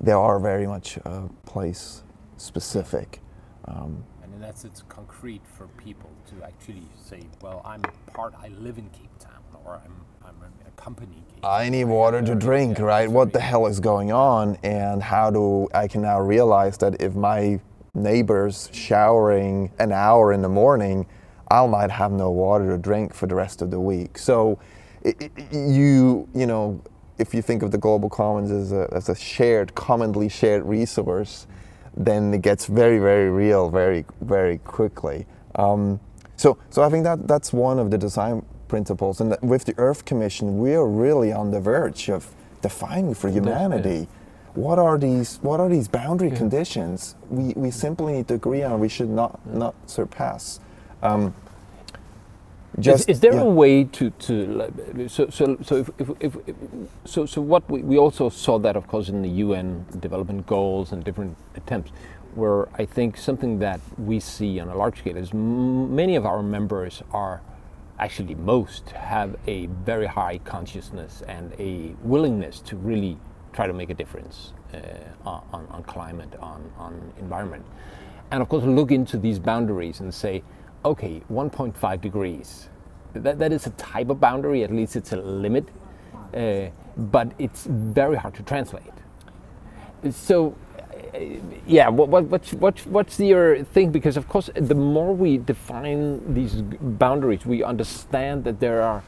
they 0.00 0.12
are 0.12 0.38
very 0.38 0.66
much 0.66 0.98
uh, 1.04 1.28
place 1.46 2.02
specific. 2.36 3.20
Um, 3.66 4.04
that's 4.42 4.64
it's 4.64 4.82
concrete 4.88 5.42
for 5.56 5.68
people 5.68 6.10
to 6.28 6.44
actually 6.44 6.82
say, 6.96 7.20
well, 7.40 7.62
I'm 7.64 7.82
part, 8.12 8.34
I 8.42 8.48
live 8.48 8.78
in 8.78 8.88
Cape 8.90 9.16
Town, 9.18 9.42
or 9.64 9.80
I'm, 9.84 9.92
I'm 10.24 10.34
a 10.66 10.70
company. 10.80 11.22
I 11.44 11.68
need 11.68 11.84
water 11.84 12.22
to 12.22 12.34
drink, 12.34 12.78
right? 12.78 13.08
What 13.08 13.32
the 13.32 13.40
hell 13.40 13.66
is 13.66 13.78
going 13.78 14.10
on? 14.12 14.58
And 14.62 15.02
how 15.02 15.30
do 15.30 15.68
I 15.74 15.86
can 15.86 16.02
now 16.02 16.20
realize 16.20 16.76
that 16.78 17.00
if 17.00 17.14
my 17.14 17.60
neighbor's 17.94 18.68
showering 18.72 19.70
an 19.78 19.92
hour 19.92 20.32
in 20.32 20.42
the 20.42 20.48
morning, 20.48 21.06
I 21.50 21.64
might 21.66 21.90
have 21.90 22.10
no 22.12 22.30
water 22.30 22.68
to 22.70 22.78
drink 22.78 23.14
for 23.14 23.26
the 23.26 23.34
rest 23.34 23.62
of 23.62 23.70
the 23.70 23.78
week. 23.80 24.18
So 24.18 24.58
it, 25.02 25.20
it, 25.20 25.52
you, 25.52 26.28
you 26.34 26.46
know, 26.46 26.82
if 27.18 27.34
you 27.34 27.42
think 27.42 27.62
of 27.62 27.70
the 27.70 27.78
global 27.78 28.08
commons 28.08 28.50
as 28.50 28.72
a, 28.72 28.88
as 28.92 29.08
a 29.08 29.14
shared, 29.14 29.74
commonly 29.74 30.28
shared 30.28 30.64
resource, 30.64 31.46
then 31.96 32.32
it 32.34 32.42
gets 32.42 32.66
very, 32.66 32.98
very 32.98 33.30
real 33.30 33.70
very, 33.70 34.04
very 34.20 34.58
quickly. 34.58 35.26
Um, 35.54 36.00
so, 36.36 36.58
so 36.70 36.82
I 36.82 36.88
think 36.88 37.04
that 37.04 37.28
that's 37.28 37.52
one 37.52 37.78
of 37.78 37.90
the 37.90 37.98
design 37.98 38.44
principles. 38.68 39.20
And 39.20 39.36
with 39.42 39.64
the 39.64 39.74
Earth 39.76 40.04
Commission, 40.04 40.58
we 40.58 40.74
are 40.74 40.86
really 40.86 41.32
on 41.32 41.50
the 41.50 41.60
verge 41.60 42.08
of 42.08 42.34
defining 42.62 43.14
for 43.14 43.28
humanity 43.28 44.08
what 44.54 44.78
are 44.78 44.98
these 44.98 45.38
what 45.42 45.60
are 45.60 45.68
these 45.68 45.88
boundary 45.88 46.28
yeah. 46.28 46.36
conditions 46.36 47.14
we, 47.30 47.52
we 47.56 47.70
simply 47.70 48.12
need 48.12 48.28
to 48.28 48.34
agree 48.34 48.62
on 48.62 48.78
we 48.78 48.88
should 48.88 49.08
not 49.08 49.44
not 49.46 49.74
surpass 49.90 50.60
um, 51.02 51.34
just, 52.78 53.08
is, 53.08 53.16
is 53.16 53.20
there 53.20 53.34
yeah. 53.34 53.42
a 53.42 53.44
way 53.44 53.84
to, 53.84 54.10
to 54.10 55.06
so 55.08 55.28
so 55.28 55.58
so 55.62 55.76
if, 55.76 55.90
if, 55.98 56.36
if, 56.46 56.56
so 57.04 57.26
so 57.26 57.40
what 57.40 57.68
we, 57.70 57.82
we 57.82 57.98
also 57.98 58.28
saw 58.30 58.58
that 58.58 58.76
of 58.76 58.86
course 58.86 59.08
in 59.08 59.20
the 59.20 59.28
UN 59.28 59.84
development 60.00 60.46
goals 60.46 60.92
and 60.92 61.04
different 61.04 61.36
attempts 61.54 61.92
where 62.34 62.68
I 62.80 62.86
think 62.86 63.18
something 63.18 63.58
that 63.58 63.80
we 63.98 64.18
see 64.20 64.58
on 64.58 64.68
a 64.68 64.74
large 64.74 64.98
scale 64.98 65.18
is 65.18 65.34
many 65.34 66.16
of 66.16 66.24
our 66.24 66.42
members 66.42 67.02
are 67.12 67.42
actually 67.98 68.34
most 68.34 68.90
have 68.90 69.36
a 69.46 69.66
very 69.66 70.06
high 70.06 70.38
consciousness 70.38 71.22
and 71.28 71.52
a 71.58 71.94
willingness 72.02 72.60
to 72.60 72.76
really 72.76 73.18
try 73.52 73.66
to 73.66 73.72
make 73.72 73.90
a 73.90 73.94
difference 73.94 74.54
uh, 74.72 74.78
on, 75.28 75.66
on 75.70 75.82
climate, 75.84 76.34
on, 76.40 76.72
on 76.78 77.12
environment. 77.18 77.64
And 78.30 78.40
of 78.40 78.48
course, 78.48 78.64
look 78.64 78.90
into 78.90 79.18
these 79.18 79.38
boundaries 79.38 80.00
and 80.00 80.12
say, 80.12 80.42
okay, 80.84 81.22
1.5 81.30 82.00
degrees. 82.00 82.68
That, 83.14 83.38
that 83.38 83.52
is 83.52 83.66
a 83.66 83.70
type 83.70 84.10
of 84.10 84.20
boundary, 84.20 84.64
at 84.64 84.72
least 84.72 84.96
it's 84.96 85.12
a 85.12 85.16
limit, 85.16 85.68
uh, 86.34 86.66
but 86.96 87.32
it's 87.38 87.66
very 87.66 88.16
hard 88.16 88.34
to 88.34 88.42
translate. 88.42 88.84
So, 90.10 90.56
uh, 91.14 91.18
yeah, 91.66 91.88
what, 91.88 92.08
what, 92.08 92.24
what's, 92.24 92.52
what, 92.54 92.78
what's 92.86 93.20
your 93.20 93.64
thing? 93.64 93.92
Because, 93.92 94.16
of 94.16 94.28
course, 94.28 94.50
the 94.54 94.74
more 94.74 95.14
we 95.14 95.38
define 95.38 96.34
these 96.34 96.62
boundaries, 96.62 97.44
we 97.46 97.62
understand 97.62 98.44
that 98.44 98.60
there 98.60 98.82
are 98.82 99.02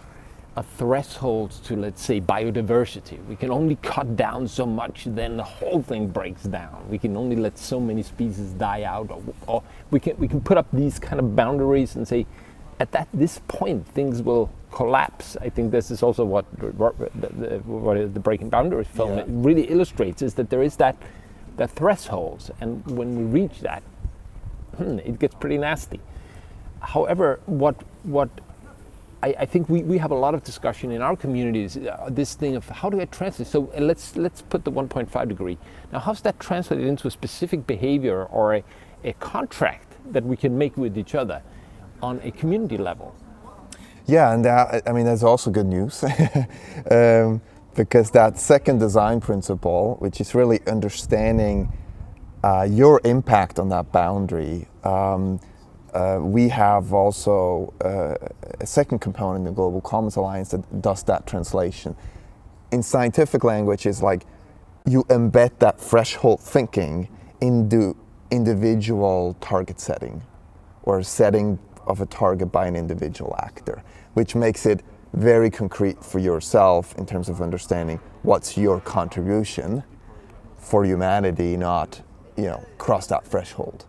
a 0.56 0.62
threshold 0.62 1.50
to, 1.64 1.74
let's 1.76 2.02
say, 2.02 2.20
biodiversity. 2.20 3.24
We 3.26 3.34
can 3.34 3.50
only 3.50 3.76
cut 3.82 4.16
down 4.16 4.46
so 4.46 4.64
much, 4.64 5.04
then 5.06 5.36
the 5.36 5.42
whole 5.42 5.82
thing 5.82 6.06
breaks 6.08 6.44
down. 6.44 6.84
We 6.88 6.98
can 6.98 7.16
only 7.16 7.36
let 7.36 7.58
so 7.58 7.80
many 7.80 8.02
species 8.02 8.52
die 8.52 8.84
out, 8.84 9.10
or, 9.10 9.22
or 9.46 9.62
we 9.90 9.98
can 9.98 10.16
we 10.16 10.28
can 10.28 10.40
put 10.40 10.56
up 10.56 10.66
these 10.72 10.98
kind 10.98 11.18
of 11.18 11.34
boundaries 11.34 11.96
and 11.96 12.06
say, 12.06 12.26
at 12.78 12.92
that 12.92 13.08
this 13.12 13.40
point, 13.48 13.86
things 13.88 14.22
will 14.22 14.48
collapse. 14.70 15.36
I 15.40 15.48
think 15.48 15.72
this 15.72 15.90
is 15.90 16.02
also 16.02 16.24
what 16.24 16.44
what 16.74 16.96
the, 17.20 17.58
what 17.66 18.14
the 18.14 18.20
Breaking 18.20 18.48
Boundaries 18.48 18.86
film 18.88 19.18
yeah. 19.18 19.24
really 19.26 19.64
illustrates 19.64 20.22
is 20.22 20.34
that 20.34 20.50
there 20.50 20.62
is 20.62 20.76
that 20.76 20.96
that 21.56 21.70
thresholds, 21.70 22.50
and 22.60 22.84
when 22.86 23.16
we 23.16 23.40
reach 23.40 23.60
that, 23.60 23.82
hmm, 24.76 24.98
it 25.00 25.18
gets 25.18 25.34
pretty 25.34 25.58
nasty. 25.58 26.00
However, 26.80 27.40
what 27.46 27.74
what 28.04 28.28
I, 29.24 29.34
I, 29.38 29.46
think 29.46 29.70
we, 29.70 29.82
we 29.82 29.96
have 29.96 30.10
a 30.10 30.14
lot 30.14 30.34
of 30.34 30.44
discussion 30.44 30.92
in 30.92 31.00
our 31.00 31.16
communities, 31.16 31.78
uh, 31.78 32.10
this 32.10 32.34
thing 32.34 32.56
of 32.56 32.68
how 32.68 32.90
do 32.90 33.00
I 33.00 33.06
translate? 33.06 33.48
So 33.48 33.72
uh, 33.74 33.80
let's, 33.80 34.16
let's 34.16 34.42
put 34.42 34.64
the 34.64 34.70
1.5 34.70 35.28
degree. 35.28 35.56
Now, 35.92 36.00
how's 36.00 36.20
that 36.22 36.38
translated 36.38 36.86
into 36.86 37.08
a 37.08 37.10
specific 37.10 37.66
behavior 37.66 38.24
or 38.24 38.56
a, 38.56 38.64
a 39.02 39.14
contract 39.14 39.94
that 40.12 40.24
we 40.24 40.36
can 40.36 40.58
make 40.58 40.76
with 40.76 40.98
each 40.98 41.14
other 41.14 41.40
on 42.02 42.20
a 42.22 42.30
community 42.32 42.76
level? 42.76 43.14
Yeah, 44.06 44.34
and 44.34 44.44
that, 44.44 44.86
I 44.86 44.92
mean, 44.92 45.06
that's 45.06 45.22
also 45.22 45.50
good 45.50 45.66
news. 45.66 46.04
um, 46.90 47.40
because 47.74 48.10
that 48.10 48.38
second 48.38 48.78
design 48.78 49.22
principle, 49.22 49.96
which 50.00 50.20
is 50.20 50.34
really 50.34 50.60
understanding 50.66 51.72
uh, 52.42 52.68
your 52.70 53.00
impact 53.04 53.58
on 53.58 53.70
that 53.70 53.90
boundary, 53.90 54.68
um, 54.84 55.40
uh, 55.94 56.18
we 56.20 56.48
have 56.48 56.92
also 56.92 57.72
uh, 57.80 58.14
a 58.60 58.66
second 58.66 58.98
component 58.98 59.38
in 59.38 59.44
the 59.44 59.52
Global 59.52 59.80
Commons 59.80 60.16
Alliance 60.16 60.50
that 60.50 60.82
does 60.82 61.02
that 61.04 61.26
translation. 61.26 61.94
In 62.72 62.82
scientific 62.82 63.44
language, 63.44 63.86
it's 63.86 64.02
like 64.02 64.24
you 64.86 65.04
embed 65.04 65.58
that 65.60 65.80
threshold 65.80 66.40
thinking 66.40 67.08
into 67.40 67.96
individual 68.30 69.36
target 69.40 69.78
setting 69.78 70.22
or 70.82 71.02
setting 71.02 71.58
of 71.86 72.00
a 72.00 72.06
target 72.06 72.50
by 72.50 72.66
an 72.66 72.74
individual 72.74 73.36
actor, 73.38 73.82
which 74.14 74.34
makes 74.34 74.66
it 74.66 74.82
very 75.12 75.48
concrete 75.48 76.02
for 76.02 76.18
yourself 76.18 76.94
in 76.98 77.06
terms 77.06 77.28
of 77.28 77.40
understanding 77.40 78.00
what's 78.22 78.56
your 78.56 78.80
contribution 78.80 79.84
for 80.56 80.84
humanity, 80.84 81.56
not, 81.56 82.02
you 82.36 82.44
know, 82.44 82.64
cross 82.78 83.06
that 83.06 83.24
threshold 83.24 83.86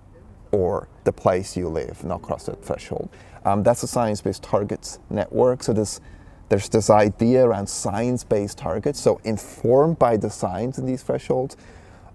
or 0.55 0.87
the 1.03 1.11
place 1.11 1.57
you 1.57 1.67
live, 1.67 2.01
not 2.05 2.21
cross 2.21 2.45
that 2.45 2.63
threshold. 2.63 3.09
Um, 3.43 3.61
that's 3.61 3.83
a 3.83 3.87
science-based 3.87 4.41
targets 4.41 4.99
network. 5.09 5.63
So 5.63 5.73
this, 5.73 5.99
there's 6.47 6.69
this 6.69 6.89
idea 6.89 7.45
around 7.45 7.67
science-based 7.67 8.57
targets. 8.57 8.99
So 8.99 9.19
informed 9.25 9.99
by 9.99 10.15
the 10.15 10.29
science 10.29 10.77
in 10.77 10.85
these 10.85 11.03
thresholds, 11.03 11.57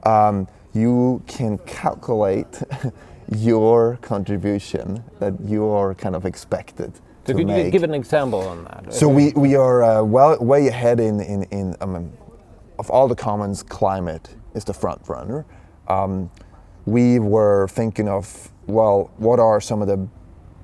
um, 0.05 0.49
you 0.73 1.23
can 1.27 1.59
calculate 1.59 2.63
your 3.37 3.99
contribution 4.01 5.05
that 5.19 5.35
you're 5.45 5.95
kind 5.95 6.17
of 6.17 6.25
expected 6.25 6.95
so 7.27 7.35
to 7.35 7.45
make. 7.45 7.57
Could 7.57 7.65
you 7.67 7.71
give 7.71 7.83
an 7.83 7.95
example 7.95 8.41
on 8.41 8.65
that? 8.65 8.95
So 8.95 9.07
we, 9.07 9.33
we 9.33 9.55
are 9.55 9.83
uh, 9.83 10.03
well 10.03 10.39
way 10.39 10.67
ahead 10.69 10.99
in, 10.99 11.21
in, 11.21 11.43
in 11.45 11.77
um, 11.83 12.11
of 12.79 12.89
all 12.91 13.07
the 13.07 13.15
commons, 13.15 13.63
climate 13.63 14.31
is 14.55 14.65
the 14.65 14.73
front 14.73 15.07
runner. 15.09 15.45
Um, 15.89 16.31
we 16.91 17.21
were 17.21 17.69
thinking 17.69 18.09
of, 18.09 18.51
well, 18.67 19.11
what 19.17 19.39
are 19.39 19.61
some 19.61 19.81
of 19.81 19.87
the 19.87 20.09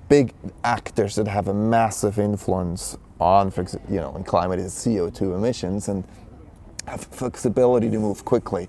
big 0.08 0.32
actors 0.64 1.14
that 1.14 1.28
have 1.28 1.48
a 1.48 1.54
massive 1.54 2.18
influence 2.18 2.98
on, 3.20 3.50
for 3.50 3.64
you 3.88 3.96
know, 3.96 4.14
in 4.16 4.24
climate 4.24 4.58
is 4.58 4.72
CO2 4.72 5.36
emissions 5.36 5.88
and 5.88 6.04
have 6.86 7.02
flexibility 7.04 7.88
to 7.90 7.98
move 7.98 8.24
quickly. 8.24 8.68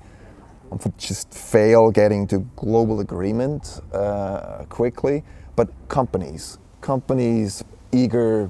Just 0.97 1.33
fail 1.33 1.91
getting 1.91 2.27
to 2.27 2.39
global 2.55 2.99
agreement 2.99 3.81
uh, 3.93 4.65
quickly, 4.69 5.23
but 5.55 5.69
companies, 5.87 6.59
companies 6.81 7.63
eager, 7.91 8.49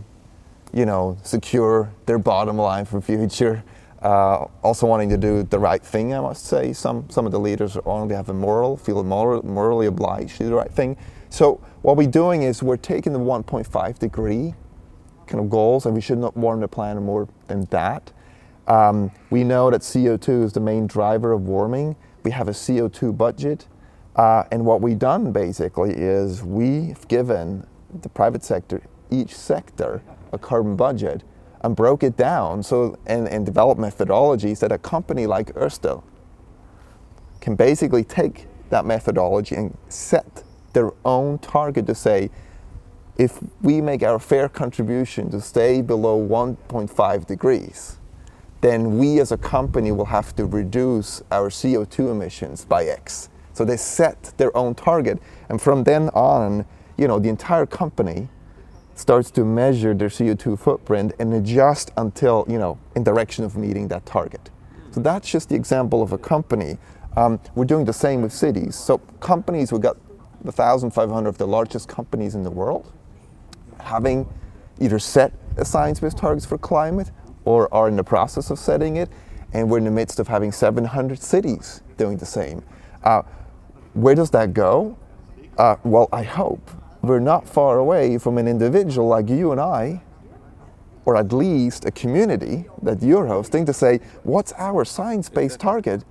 you 0.73 0.85
know, 0.85 1.17
secure 1.23 1.93
their 2.07 2.17
bottom 2.17 2.57
line 2.57 2.85
for 2.85 2.99
future 2.99 3.63
uh, 4.07 4.47
also 4.63 4.87
wanting 4.87 5.09
to 5.09 5.17
do 5.17 5.43
the 5.43 5.59
right 5.59 5.83
thing, 5.83 6.13
I 6.13 6.21
must 6.21 6.45
say. 6.45 6.71
Some, 6.71 7.09
some 7.09 7.25
of 7.25 7.33
the 7.33 7.39
leaders 7.41 7.77
only 7.85 8.15
have 8.15 8.29
a 8.29 8.33
moral, 8.33 8.77
feel 8.77 9.03
moral, 9.03 9.45
morally 9.45 9.85
obliged 9.85 10.37
to 10.37 10.43
do 10.43 10.49
the 10.49 10.55
right 10.55 10.71
thing. 10.71 10.95
So 11.29 11.55
what 11.81 11.97
we're 11.97 12.09
doing 12.09 12.43
is 12.43 12.63
we're 12.63 12.77
taking 12.77 13.11
the 13.11 13.19
1.5 13.19 13.99
degree 13.99 14.53
kind 15.25 15.43
of 15.43 15.49
goals, 15.49 15.85
and 15.85 15.93
we 15.93 15.99
should 15.99 16.19
not 16.19 16.37
warm 16.37 16.61
the 16.61 16.69
planet 16.69 17.03
more 17.03 17.27
than 17.47 17.65
that. 17.65 18.13
Um, 18.67 19.11
we 19.29 19.43
know 19.43 19.69
that 19.71 19.81
CO2 19.81 20.45
is 20.45 20.53
the 20.53 20.61
main 20.61 20.87
driver 20.87 21.33
of 21.33 21.41
warming. 21.41 21.97
We 22.23 22.31
have 22.31 22.47
a 22.47 22.51
CO2 22.51 23.17
budget. 23.17 23.67
Uh, 24.15 24.45
and 24.53 24.63
what 24.65 24.79
we've 24.79 24.97
done 24.97 25.33
basically 25.33 25.91
is 25.91 26.43
we've 26.43 27.05
given 27.09 27.67
the 28.01 28.07
private 28.07 28.45
sector, 28.45 28.81
each 29.11 29.35
sector, 29.35 30.01
a 30.31 30.37
carbon 30.37 30.77
budget 30.77 31.23
and 31.61 31.75
broke 31.75 32.03
it 32.03 32.15
down 32.17 32.63
so 32.63 32.97
and, 33.05 33.27
and 33.27 33.45
developed 33.45 33.79
methodologies 33.79 34.59
that 34.59 34.71
a 34.71 34.77
company 34.77 35.25
like 35.25 35.53
Ørsted 35.55 36.03
can 37.41 37.55
basically 37.55 38.03
take 38.03 38.47
that 38.69 38.85
methodology 38.85 39.55
and 39.55 39.77
set 39.89 40.43
their 40.73 40.91
own 41.05 41.39
target 41.39 41.87
to 41.87 41.95
say 41.95 42.29
if 43.17 43.39
we 43.61 43.81
make 43.81 44.03
our 44.03 44.19
fair 44.19 44.47
contribution 44.47 45.31
to 45.31 45.41
stay 45.41 45.81
below 45.81 46.19
1.5 46.19 47.25
degrees, 47.25 47.97
then 48.61 48.97
we 48.97 49.19
as 49.19 49.31
a 49.31 49.37
company 49.37 49.91
will 49.91 50.05
have 50.05 50.35
to 50.35 50.45
reduce 50.45 51.23
our 51.31 51.49
CO2 51.49 52.11
emissions 52.11 52.65
by 52.65 52.85
X. 52.85 53.29
So 53.53 53.65
they 53.65 53.77
set 53.77 54.33
their 54.37 54.55
own 54.55 54.75
target, 54.75 55.19
and 55.49 55.59
from 55.59 55.83
then 55.83 56.09
on, 56.09 56.65
you 56.95 57.07
know, 57.07 57.17
the 57.17 57.29
entire 57.29 57.65
company 57.65 58.29
starts 58.97 59.29
to 59.31 59.45
measure 59.45 59.93
their 59.93 60.09
CO2 60.09 60.57
footprint 60.57 61.13
and 61.19 61.33
adjust 61.33 61.91
until, 61.97 62.45
you 62.49 62.57
know, 62.57 62.79
in 62.95 63.03
direction 63.03 63.45
of 63.45 63.55
meeting 63.55 63.87
that 63.89 64.05
target. 64.05 64.49
So 64.91 65.01
that's 65.01 65.29
just 65.29 65.49
the 65.49 65.55
example 65.55 66.01
of 66.01 66.13
a 66.13 66.17
company. 66.17 66.77
Um, 67.15 67.39
we're 67.55 67.65
doing 67.65 67.85
the 67.85 67.93
same 67.93 68.21
with 68.21 68.33
cities. 68.33 68.75
So 68.75 68.97
companies, 69.19 69.71
we've 69.71 69.81
got 69.81 69.97
1,500 70.41 71.29
of 71.29 71.37
the 71.37 71.47
largest 71.47 71.87
companies 71.87 72.35
in 72.35 72.43
the 72.43 72.51
world 72.51 72.91
having 73.79 74.27
either 74.79 74.99
set 74.99 75.31
science-based 75.63 76.17
targets 76.17 76.45
for 76.45 76.57
climate 76.57 77.11
or 77.45 77.73
are 77.73 77.87
in 77.87 77.95
the 77.95 78.03
process 78.03 78.49
of 78.49 78.59
setting 78.59 78.97
it. 78.97 79.09
And 79.53 79.69
we're 79.69 79.77
in 79.77 79.85
the 79.85 79.91
midst 79.91 80.19
of 80.19 80.27
having 80.27 80.51
700 80.51 81.19
cities 81.19 81.81
doing 81.97 82.17
the 82.17 82.25
same. 82.25 82.63
Uh, 83.03 83.21
where 83.93 84.13
does 84.13 84.29
that 84.31 84.53
go? 84.53 84.97
Uh, 85.57 85.77
well, 85.83 86.09
I 86.11 86.23
hope 86.23 86.69
we're 87.07 87.19
not 87.19 87.47
far 87.47 87.79
away 87.79 88.17
from 88.17 88.37
an 88.37 88.47
individual 88.47 89.07
like 89.07 89.29
you 89.29 89.51
and 89.51 89.61
I 89.61 90.01
or 91.07 91.15
at 91.15 91.31
least 91.31 91.85
a 91.85 91.91
community 91.91 92.65
that 92.81 93.01
you're 93.01 93.27
hosting 93.27 93.65
to 93.65 93.71
say, 93.71 93.97
what's 94.23 94.51
our 94.57 94.83
science 94.83 95.29
based 95.29 95.57
target 95.57 96.03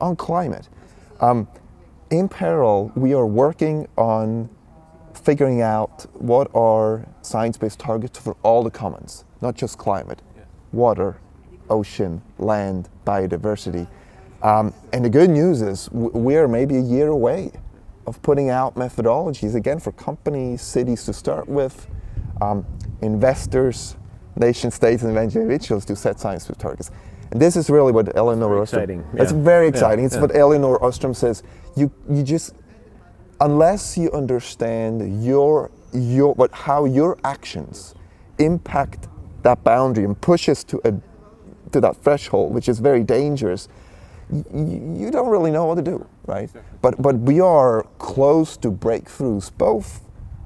on 0.00 0.14
climate? 0.14 0.68
Um, 1.20 1.48
in 2.10 2.28
parallel, 2.28 2.92
we 2.94 3.14
are 3.14 3.26
working 3.26 3.88
on 3.96 4.48
figuring 5.12 5.60
out 5.60 6.06
what 6.12 6.54
are 6.54 7.04
science 7.22 7.56
based 7.56 7.80
targets 7.80 8.16
for 8.16 8.36
all 8.44 8.62
the 8.62 8.70
commons, 8.70 9.24
not 9.42 9.56
just 9.56 9.76
climate, 9.76 10.22
water, 10.72 11.16
ocean, 11.68 12.22
land, 12.38 12.88
biodiversity. 13.04 13.88
Um, 14.42 14.72
and 14.92 15.04
the 15.04 15.10
good 15.10 15.30
news 15.30 15.62
is 15.62 15.90
we're 15.90 16.46
maybe 16.46 16.76
a 16.76 16.82
year 16.82 17.08
away 17.08 17.50
of 18.06 18.20
putting 18.22 18.50
out 18.50 18.74
methodologies 18.76 19.54
again 19.54 19.78
for 19.80 19.92
companies, 19.92 20.62
cities 20.62 21.04
to 21.04 21.12
start 21.12 21.48
with, 21.48 21.86
um, 22.40 22.64
investors, 23.02 23.96
nation 24.36 24.70
states, 24.70 25.02
and 25.02 25.16
individuals 25.16 25.84
to 25.86 25.96
set 25.96 26.18
science-based 26.20 26.58
targets. 26.60 26.90
And 27.30 27.40
this 27.40 27.56
is 27.56 27.70
really 27.70 27.92
what 27.92 28.16
Elinor 28.16 28.58
Ostrom. 28.60 28.82
exciting, 28.82 29.04
It's 29.14 29.32
yeah. 29.32 29.38
very 29.42 29.64
Yeah, 29.66 29.70
exciting. 29.70 30.04
it's 30.04 30.14
yeah. 30.14 30.20
what 30.20 30.36
Elinor 30.36 30.82
Ostrom 30.82 31.14
says. 31.14 31.42
You 31.76 31.90
you 32.08 32.22
just 32.22 32.54
unless 33.40 33.96
you 33.98 34.10
understand 34.12 35.24
your 35.24 35.70
your 35.92 36.34
what 36.34 36.50
how 36.52 36.84
your 36.84 37.16
actions 37.24 37.94
impact 38.38 39.08
that 39.42 39.62
boundary 39.64 40.04
and 40.04 40.20
push 40.20 40.48
us 40.48 40.62
to 40.64 40.80
a 40.84 40.92
to 41.72 41.80
that 41.80 41.96
threshold, 41.96 42.54
which 42.54 42.68
is 42.68 42.78
very 42.78 43.02
dangerous, 43.02 43.68
you 44.30 45.10
don't 45.10 45.28
really 45.28 45.50
know 45.50 45.66
what 45.66 45.76
to 45.76 45.82
do, 45.82 46.06
right? 46.26 46.50
But 46.82 47.00
but 47.00 47.16
we 47.18 47.40
are 47.40 47.84
close 47.98 48.56
to 48.58 48.70
breakthroughs, 48.70 49.50
both 49.56 50.00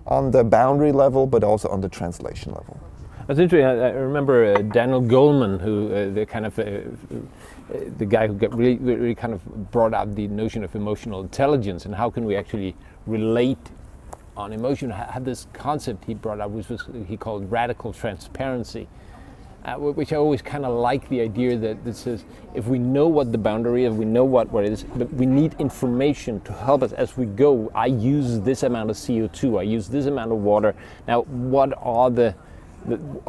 on 0.07 0.31
the 0.31 0.43
boundary 0.45 0.93
level, 0.93 1.27
but 1.27 1.45
also 1.45 1.69
on 1.69 1.81
the 1.81 1.89
translation 1.89 2.53
level. 2.53 2.81
That's 3.27 3.39
interesting. 3.41 3.67
I, 3.67 3.89
I 3.89 3.91
remember 3.91 4.55
uh, 4.55 4.63
Daniel 4.63 5.03
Goleman, 5.03 5.61
who 5.61 5.93
uh, 5.93 6.11
the 6.15 6.25
kind 6.25 6.47
of 6.47 6.59
uh, 6.59 6.65
the 7.99 8.07
guy 8.07 8.27
who 8.27 8.33
got 8.35 8.57
really, 8.57 8.77
really 8.77 9.15
kind 9.15 9.35
of 9.35 9.71
brought 9.71 9.93
out 9.93 10.15
the 10.15 10.27
notion 10.29 10.65
of 10.65 10.75
emotional 10.75 11.21
intelligence 11.21 11.85
and 11.85 11.95
how 11.95 12.09
can 12.11 12.25
we 12.25 12.37
actually 12.37 12.75
relate 13.07 13.59
on 14.37 14.53
emotion. 14.53 14.89
Ha- 14.91 15.11
Had 15.13 15.25
this 15.27 15.47
concept 15.53 16.05
he 16.07 16.15
brought 16.15 16.41
up, 16.41 16.51
which 16.51 16.69
was 16.71 16.89
he 17.07 17.17
called 17.19 17.51
radical 17.53 17.93
transparency, 17.93 18.89
uh, 19.65 19.75
which 19.75 20.13
I 20.13 20.17
always 20.17 20.41
kind 20.41 20.65
of 20.65 20.75
like 20.75 21.09
the 21.09 21.21
idea 21.21 21.57
that 21.59 21.85
this 21.85 22.07
is 22.07 22.25
if 22.55 22.67
we 22.67 22.79
know 22.79 23.07
what 23.09 23.33
the 23.33 23.39
boundary 23.39 23.85
is, 23.85 23.95
we 23.95 24.05
know 24.05 24.25
what, 24.25 24.51
what 24.51 24.65
it 24.65 24.73
is, 24.73 24.85
but 24.97 25.13
we 25.15 25.27
need 25.27 25.55
information 25.59 26.41
to 26.43 26.53
help 26.53 26.83
us 26.83 26.93
as 26.93 27.17
we 27.17 27.27
go. 27.27 27.71
I 27.75 27.87
use 27.87 28.41
this 28.41 28.63
amount 28.63 28.91
of 28.91 28.97
CO2, 28.97 29.59
I 29.59 29.63
use 29.63 29.89
this 29.89 30.07
amount 30.07 30.33
of 30.33 30.39
water. 30.39 30.75
Now, 31.07 31.23
what 31.23 31.73
are 31.83 32.11
the, 32.11 32.35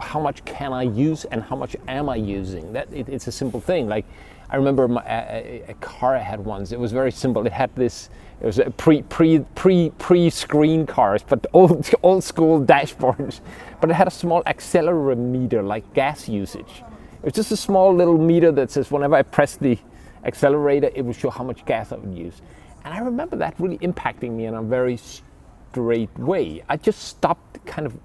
how 0.01 0.19
much 0.19 0.45
can 0.45 0.71
I 0.71 0.83
use 0.83 1.25
and 1.25 1.43
how 1.43 1.55
much 1.55 1.75
am 1.87 2.09
I 2.09 2.15
using? 2.15 2.73
That 2.73 2.91
it, 2.93 3.09
it's 3.09 3.27
a 3.27 3.31
simple 3.31 3.59
thing. 3.59 3.89
Like 3.89 4.05
I 4.49 4.55
remember 4.55 4.87
my, 4.87 5.03
a, 5.05 5.63
a- 5.67 5.73
car 5.75 6.15
I 6.15 6.19
had 6.19 6.39
once. 6.43 6.71
It 6.71 6.79
was 6.79 6.91
very 6.91 7.11
simple. 7.11 7.45
It 7.45 7.51
had 7.51 7.73
this. 7.75 8.09
It 8.41 8.45
was 8.45 8.57
a 8.59 8.71
pre 8.71 9.03
pre 9.03 9.39
pre 9.55 9.91
pre 9.99 10.29
screen 10.29 10.85
cars, 10.85 11.23
but 11.27 11.45
old 11.53 11.87
old 12.03 12.23
school 12.23 12.61
dashboards. 12.61 13.41
But 13.79 13.91
it 13.91 13.93
had 13.93 14.07
a 14.07 14.11
small 14.11 14.43
accelerometer, 14.43 15.65
like 15.65 15.93
gas 15.93 16.27
usage. 16.27 16.83
It 17.21 17.25
was 17.25 17.33
just 17.33 17.51
a 17.51 17.57
small 17.57 17.93
little 17.93 18.17
meter 18.17 18.51
that 18.53 18.71
says 18.71 18.91
whenever 18.91 19.15
I 19.15 19.21
press 19.23 19.55
the 19.57 19.77
accelerator, 20.23 20.89
it 20.95 21.03
will 21.03 21.13
show 21.13 21.29
how 21.29 21.43
much 21.43 21.65
gas 21.65 21.91
I 21.91 21.97
would 21.97 22.17
use. 22.17 22.41
And 22.85 22.93
I 22.93 22.99
remember 22.99 23.35
that 23.37 23.55
really 23.59 23.77
impacting 23.79 24.31
me 24.31 24.45
in 24.45 24.55
a 24.55 24.61
very 24.61 24.97
straight 24.97 26.17
way. 26.17 26.63
I 26.69 26.77
just 26.77 27.03
stopped 27.03 27.63
kind 27.65 27.85
of 27.85 27.97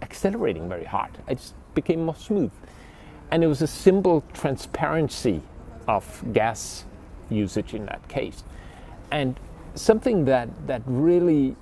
accelerating 0.00 0.68
very 0.68 0.84
hard. 0.84 1.10
I 1.28 1.34
just 1.34 1.54
became 1.74 2.04
more 2.04 2.14
smooth. 2.16 2.50
And 3.30 3.44
it 3.44 3.46
was 3.46 3.62
a 3.62 3.66
simple 3.66 4.24
transparency 4.32 5.42
of 5.88 6.24
gas 6.32 6.84
usage 7.30 7.74
in 7.74 7.86
that 7.86 8.06
case. 8.08 8.44
And 9.10 9.38
something 9.74 10.24
that, 10.26 10.48
that 10.66 10.82
really 10.86 11.56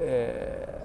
uh, 0.00 0.78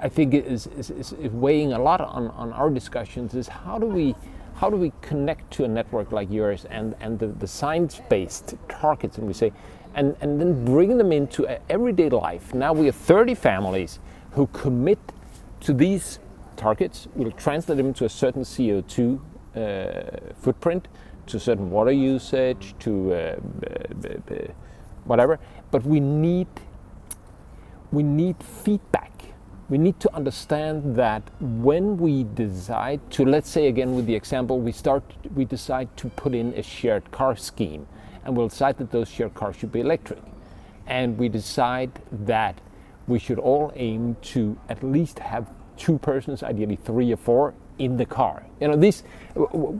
I 0.00 0.08
think 0.08 0.34
is, 0.34 0.66
is, 0.68 0.90
is 0.90 1.12
weighing 1.12 1.72
a 1.72 1.78
lot 1.78 2.00
on, 2.00 2.28
on 2.28 2.52
our 2.52 2.70
discussions 2.70 3.34
is 3.34 3.48
how 3.48 3.78
do 3.78 3.86
we 3.86 4.14
how 4.54 4.70
do 4.70 4.76
we 4.76 4.92
connect 5.00 5.50
to 5.52 5.64
a 5.64 5.68
network 5.68 6.12
like 6.12 6.30
yours 6.30 6.66
and, 6.66 6.94
and 7.00 7.18
the, 7.18 7.28
the 7.28 7.48
science-based 7.48 8.54
targets 8.68 9.18
and 9.18 9.26
we 9.26 9.32
say 9.32 9.50
and, 9.94 10.14
and 10.20 10.40
then 10.40 10.64
bring 10.64 10.98
them 10.98 11.10
into 11.10 11.46
everyday 11.70 12.08
life. 12.08 12.54
Now 12.54 12.72
we 12.72 12.86
have 12.86 12.94
30 12.94 13.34
families 13.34 13.98
who 14.32 14.46
commit 14.48 14.98
to 15.60 15.72
these 15.72 16.18
targets. 16.56 17.08
We'll 17.14 17.32
translate 17.32 17.78
them 17.78 17.92
to 17.94 18.04
a 18.04 18.08
certain 18.08 18.42
CO2 18.42 19.18
uh, 19.18 19.20
footprint, 19.54 20.88
to 21.26 21.38
certain 21.38 21.70
water 21.70 21.92
usage, 21.92 22.74
to 22.80 23.14
uh, 23.14 23.36
whatever. 25.04 25.38
But 25.70 25.84
we 25.84 26.00
need 26.00 26.48
we 27.92 28.02
need 28.02 28.36
feedback. 28.42 29.10
We 29.68 29.78
need 29.78 30.00
to 30.00 30.14
understand 30.14 30.96
that 30.96 31.22
when 31.40 31.96
we 31.96 32.24
decide 32.24 33.00
to, 33.12 33.24
let's 33.24 33.48
say 33.48 33.68
again 33.68 33.94
with 33.94 34.06
the 34.06 34.14
example, 34.14 34.60
we 34.60 34.72
start, 34.72 35.02
we 35.34 35.44
decide 35.44 35.94
to 35.98 36.08
put 36.08 36.34
in 36.34 36.52
a 36.54 36.62
shared 36.62 37.10
car 37.10 37.36
scheme, 37.36 37.86
and 38.24 38.36
we'll 38.36 38.48
decide 38.48 38.76
that 38.78 38.90
those 38.90 39.08
shared 39.08 39.34
cars 39.34 39.56
should 39.56 39.72
be 39.72 39.80
electric, 39.80 40.20
and 40.86 41.16
we 41.16 41.28
decide 41.28 41.90
that 42.10 42.60
we 43.06 43.18
should 43.18 43.38
all 43.38 43.72
aim 43.76 44.16
to 44.22 44.58
at 44.68 44.82
least 44.82 45.18
have 45.20 45.48
two 45.76 45.98
persons, 45.98 46.42
ideally 46.42 46.76
three 46.76 47.12
or 47.12 47.16
four, 47.16 47.54
in 47.78 47.96
the 47.96 48.06
car. 48.06 48.44
You 48.60 48.68
know, 48.68 48.76
this. 48.76 49.02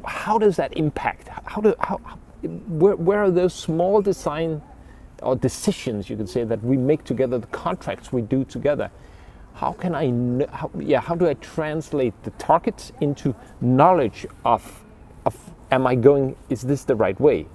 How 0.05 0.39
does 0.39 0.57
that 0.57 0.77
impact? 0.77 1.29
How 1.47 1.61
do 1.61 1.75
how, 1.79 2.01
where, 2.43 2.97
where 2.97 3.23
are 3.23 3.31
those 3.31 3.55
small 3.55 4.03
design 4.03 4.63
or 5.23 5.37
decisions 5.37 6.11
you 6.11 6.17
could 6.17 6.29
say 6.29 6.45
that 6.45 6.63
we 6.63 6.77
make 6.77 7.05
together, 7.05 7.39
the 7.39 7.47
contracts 7.49 8.13
we 8.13 8.23
do 8.23 8.45
together. 8.45 8.91
How 9.55 9.73
can 9.73 9.95
I, 9.95 10.47
how, 10.55 10.71
yeah, 10.79 11.01
how 11.01 11.15
do 11.15 11.29
I 11.29 11.35
translate 11.35 12.15
the 12.25 12.31
targets 12.33 12.93
into 13.01 13.35
knowledge 13.61 14.27
of, 14.45 14.83
of, 15.25 15.37
am 15.71 15.87
I 15.87 15.95
going, 15.95 16.37
is 16.49 16.63
this 16.63 16.85
the 16.85 16.97
right 16.97 17.19
way? 17.21 17.47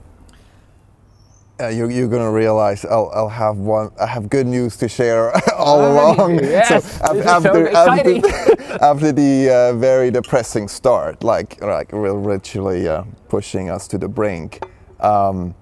Uh, 1.60 1.70
you're, 1.70 1.89
you're 1.89 2.08
going 2.08 2.22
to 2.24 2.30
realize 2.32 2.86
I'll, 2.86 3.10
I'll 3.15 3.30
have 3.30 3.58
one. 3.58 3.89
I 4.00 4.06
have 4.06 4.30
good 4.30 4.46
news 4.46 4.78
to 4.78 4.88
share 4.88 5.32
all 5.56 5.82
Ah, 5.82 6.13
along. 6.13 6.43
yes, 6.43 6.70
af- 7.02 7.13
this 7.13 7.17
is 7.17 7.24
so 7.24 7.30
after, 7.30 7.70
after, 7.70 8.84
after 8.84 9.12
the 9.12 9.50
uh, 9.50 9.74
very 9.74 10.12
depressing 10.12 10.67
start, 10.67 11.24
like 11.24 11.60
like 11.63 11.91
literally 11.93 12.88
uh, 12.88 13.04
pushing 13.28 13.72
us 13.72 13.88
to 13.88 13.98
the 13.98 14.08
brink, 14.08 14.63
um, 15.00 15.56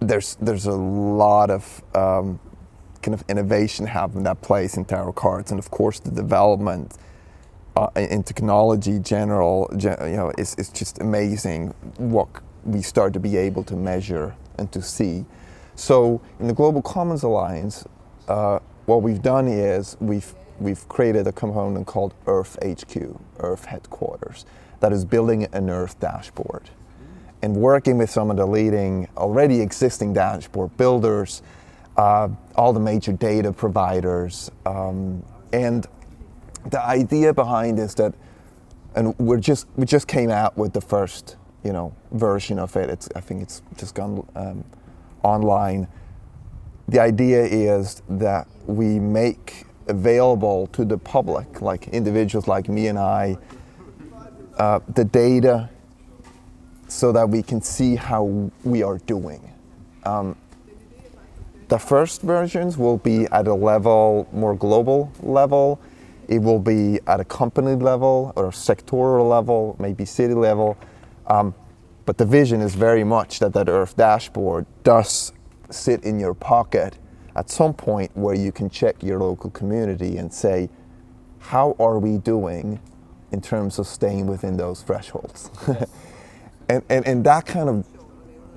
there's 0.00 0.36
there's 0.36 0.64
a 0.64 0.72
lot 0.72 1.50
of 1.50 1.82
um, 1.94 2.40
kind 3.02 3.12
of 3.14 3.22
innovation 3.28 3.86
happening 3.86 4.24
that 4.24 4.40
plays 4.40 4.78
in 4.78 4.86
tarot 4.86 5.12
cards, 5.12 5.50
and 5.50 5.58
of 5.58 5.70
course 5.70 6.00
the 6.00 6.10
development 6.10 6.96
uh, 7.76 7.88
in 7.96 8.22
technology 8.22 8.98
general, 8.98 9.68
gen, 9.76 9.96
you 10.10 10.16
know, 10.16 10.32
is, 10.38 10.54
is 10.54 10.70
just 10.70 11.02
amazing 11.02 11.74
what 11.98 12.28
we 12.64 12.80
start 12.80 13.12
to 13.12 13.20
be 13.20 13.36
able 13.36 13.62
to 13.64 13.76
measure 13.76 14.34
and 14.58 14.70
to 14.72 14.82
see. 14.82 15.24
So 15.76 16.20
in 16.40 16.46
the 16.46 16.54
Global 16.54 16.82
Commons 16.82 17.22
Alliance, 17.22 17.86
uh, 18.28 18.60
what 18.86 19.02
we've 19.02 19.22
done 19.22 19.48
is 19.48 19.96
we've 20.00 20.34
we've 20.60 20.88
created 20.88 21.26
a 21.26 21.32
component 21.32 21.86
called 21.86 22.14
Earth 22.26 22.56
HQ, 22.64 22.96
Earth 23.40 23.64
Headquarters, 23.64 24.46
that 24.80 24.92
is 24.92 25.04
building 25.04 25.44
an 25.52 25.68
Earth 25.68 25.98
dashboard 25.98 26.70
and 27.42 27.56
working 27.56 27.98
with 27.98 28.08
some 28.08 28.30
of 28.30 28.38
the 28.38 28.46
leading 28.46 29.06
already 29.18 29.60
existing 29.60 30.14
dashboard 30.14 30.74
builders, 30.78 31.42
uh, 31.98 32.28
all 32.56 32.72
the 32.72 32.80
major 32.80 33.12
data 33.12 33.52
providers, 33.52 34.50
um, 34.64 35.22
and 35.52 35.86
the 36.70 36.82
idea 36.82 37.34
behind 37.34 37.78
is 37.78 37.94
that, 37.96 38.14
and 38.94 39.18
we're 39.18 39.38
just 39.38 39.66
we 39.76 39.84
just 39.84 40.08
came 40.08 40.30
out 40.30 40.56
with 40.56 40.72
the 40.72 40.80
first 40.80 41.36
you 41.64 41.72
know 41.72 41.94
version 42.12 42.58
of 42.58 42.76
it. 42.76 42.90
It's 42.90 43.08
I 43.16 43.20
think 43.20 43.42
it's 43.42 43.62
just 43.76 43.94
gone 43.94 44.26
um, 44.36 44.64
online. 45.22 45.88
The 46.86 47.00
idea 47.00 47.44
is 47.44 48.02
that 48.08 48.46
we 48.66 48.98
make 48.98 49.64
available 49.88 50.66
to 50.68 50.84
the 50.84 50.98
public, 50.98 51.62
like 51.62 51.88
individuals 51.88 52.46
like 52.46 52.68
me 52.68 52.88
and 52.88 52.98
I, 52.98 53.38
uh, 54.58 54.80
the 54.94 55.04
data 55.04 55.70
so 56.88 57.12
that 57.12 57.28
we 57.28 57.42
can 57.42 57.60
see 57.60 57.96
how 57.96 58.50
we 58.62 58.82
are 58.82 58.98
doing. 58.98 59.50
Um, 60.04 60.36
the 61.68 61.78
first 61.78 62.22
versions 62.22 62.76
will 62.76 62.98
be 62.98 63.26
at 63.32 63.46
a 63.46 63.54
level, 63.54 64.28
more 64.32 64.54
global 64.54 65.10
level. 65.22 65.80
It 66.28 66.38
will 66.38 66.58
be 66.58 67.00
at 67.06 67.20
a 67.20 67.24
company 67.24 67.74
level 67.74 68.32
or 68.36 68.50
sectoral 68.50 69.28
level, 69.28 69.76
maybe 69.78 70.04
city 70.04 70.34
level. 70.34 70.76
Um, 71.26 71.54
but 72.04 72.18
the 72.18 72.26
vision 72.26 72.60
is 72.60 72.74
very 72.74 73.04
much 73.04 73.38
that 73.38 73.52
that 73.54 73.68
Earth 73.68 73.96
dashboard 73.96 74.66
does 74.82 75.32
sit 75.70 76.04
in 76.04 76.18
your 76.18 76.34
pocket 76.34 76.98
at 77.36 77.50
some 77.50 77.74
point 77.74 78.10
where 78.14 78.34
you 78.34 78.52
can 78.52 78.68
check 78.68 79.02
your 79.02 79.18
local 79.18 79.50
community 79.50 80.18
and 80.18 80.32
say, 80.32 80.68
how 81.38 81.74
are 81.78 81.98
we 81.98 82.18
doing 82.18 82.80
in 83.32 83.40
terms 83.40 83.78
of 83.78 83.86
staying 83.86 84.26
within 84.26 84.56
those 84.56 84.82
thresholds? 84.82 85.50
and, 86.68 86.82
and, 86.88 87.06
and 87.06 87.24
that 87.24 87.46
kind 87.46 87.68
of 87.68 87.86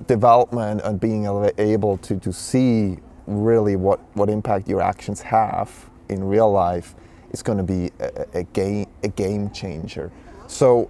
development 0.07 0.81
and 0.83 0.99
being 0.99 1.25
able 1.57 1.97
to, 1.97 2.19
to 2.19 2.31
see 2.31 2.97
really 3.25 3.75
what, 3.75 3.99
what 4.15 4.29
impact 4.29 4.67
your 4.67 4.81
actions 4.81 5.21
have 5.21 5.89
in 6.09 6.23
real 6.23 6.51
life 6.51 6.95
is 7.31 7.41
going 7.41 7.57
to 7.57 7.63
be 7.63 7.91
a, 7.99 8.25
a, 8.39 8.43
game, 8.43 8.87
a 9.03 9.07
game 9.07 9.49
changer. 9.51 10.11
So 10.47 10.89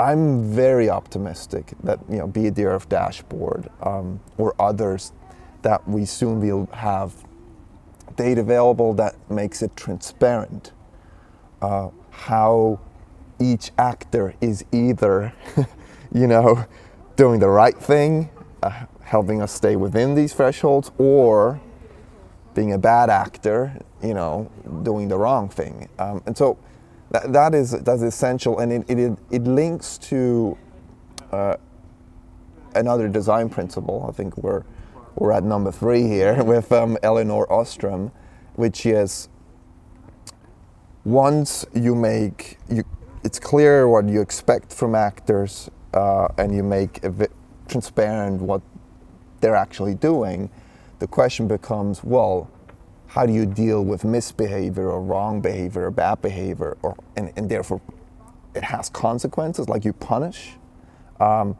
I'm 0.00 0.50
very 0.50 0.88
optimistic 0.88 1.74
that, 1.82 2.00
you 2.08 2.16
know, 2.16 2.26
be 2.26 2.46
it 2.46 2.54
the 2.54 2.64
Earth 2.64 2.88
dashboard 2.88 3.68
um, 3.82 4.20
or 4.38 4.54
others, 4.58 5.12
that 5.60 5.86
we 5.86 6.06
soon 6.06 6.40
will 6.40 6.70
have 6.72 7.12
data 8.16 8.40
available 8.40 8.94
that 8.94 9.14
makes 9.30 9.60
it 9.60 9.76
transparent 9.76 10.72
uh, 11.60 11.90
how 12.10 12.80
each 13.38 13.72
actor 13.76 14.34
is 14.40 14.64
either, 14.72 15.34
you 16.14 16.26
know, 16.26 16.64
doing 17.16 17.38
the 17.38 17.50
right 17.50 17.76
thing, 17.76 18.30
uh, 18.62 18.86
helping 19.02 19.42
us 19.42 19.52
stay 19.52 19.76
within 19.76 20.14
these 20.14 20.32
thresholds, 20.32 20.90
or 20.96 21.60
being 22.54 22.72
a 22.72 22.78
bad 22.78 23.10
actor, 23.10 23.78
you 24.02 24.14
know, 24.14 24.50
doing 24.82 25.08
the 25.08 25.18
wrong 25.18 25.50
thing. 25.50 25.90
Um, 25.98 26.22
and 26.24 26.38
so 26.38 26.56
that, 27.10 27.32
that 27.32 27.54
is 27.54 27.72
that's 27.72 28.02
essential, 28.02 28.58
and 28.58 28.72
it, 28.72 28.90
it, 28.90 29.18
it 29.30 29.44
links 29.44 29.98
to 29.98 30.56
uh, 31.32 31.56
another 32.74 33.08
design 33.08 33.48
principle. 33.48 34.06
I 34.08 34.12
think 34.12 34.36
we're 34.36 34.64
we're 35.16 35.32
at 35.32 35.44
number 35.44 35.72
three 35.72 36.02
here 36.02 36.42
with 36.44 36.72
um, 36.72 36.96
Elinor 37.02 37.50
Ostrom, 37.52 38.12
which 38.54 38.86
is 38.86 39.28
once 41.04 41.64
you 41.74 41.94
make 41.94 42.58
you, 42.68 42.84
it's 43.24 43.40
clear 43.40 43.88
what 43.88 44.08
you 44.08 44.20
expect 44.20 44.72
from 44.72 44.94
actors, 44.94 45.70
uh, 45.94 46.28
and 46.38 46.54
you 46.54 46.62
make 46.62 47.00
it 47.02 47.32
transparent 47.68 48.40
what 48.40 48.62
they're 49.40 49.56
actually 49.56 49.94
doing. 49.94 50.50
The 50.98 51.06
question 51.06 51.48
becomes, 51.48 52.04
well, 52.04 52.50
how 53.10 53.26
do 53.26 53.32
you 53.32 53.44
deal 53.44 53.84
with 53.84 54.04
misbehavior 54.04 54.88
or 54.88 55.02
wrong 55.02 55.40
behavior 55.40 55.86
or 55.86 55.90
bad 55.90 56.22
behavior, 56.22 56.76
or 56.82 56.96
and, 57.16 57.32
and 57.36 57.50
therefore 57.50 57.80
it 58.54 58.62
has 58.62 58.88
consequences, 58.88 59.68
like 59.68 59.84
you 59.84 59.92
punish. 59.92 60.52
Um, 61.18 61.56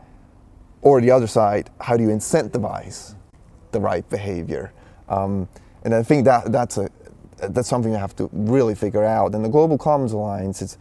or 0.83 1.01
the 1.01 1.11
other 1.11 1.27
side, 1.27 1.71
how 1.81 1.97
do 1.97 2.05
you 2.05 2.09
incentivize 2.09 3.15
the 3.73 3.81
right 3.81 4.09
behavior? 4.09 4.73
Um, 5.09 5.49
and 5.83 5.95
I 5.95 6.03
think 6.03 6.25
that 6.25 6.53
that's 6.53 6.79
a 6.79 6.89
that's 7.49 7.69
something 7.69 7.91
you 7.91 7.99
have 7.99 8.15
to 8.17 8.31
really 8.33 8.75
figure 8.75 9.05
out. 9.05 9.35
And 9.35 9.45
the 9.45 9.49
Global 9.49 9.77
Commons 9.77 10.13
Alliance 10.13 10.63
is 10.63 10.79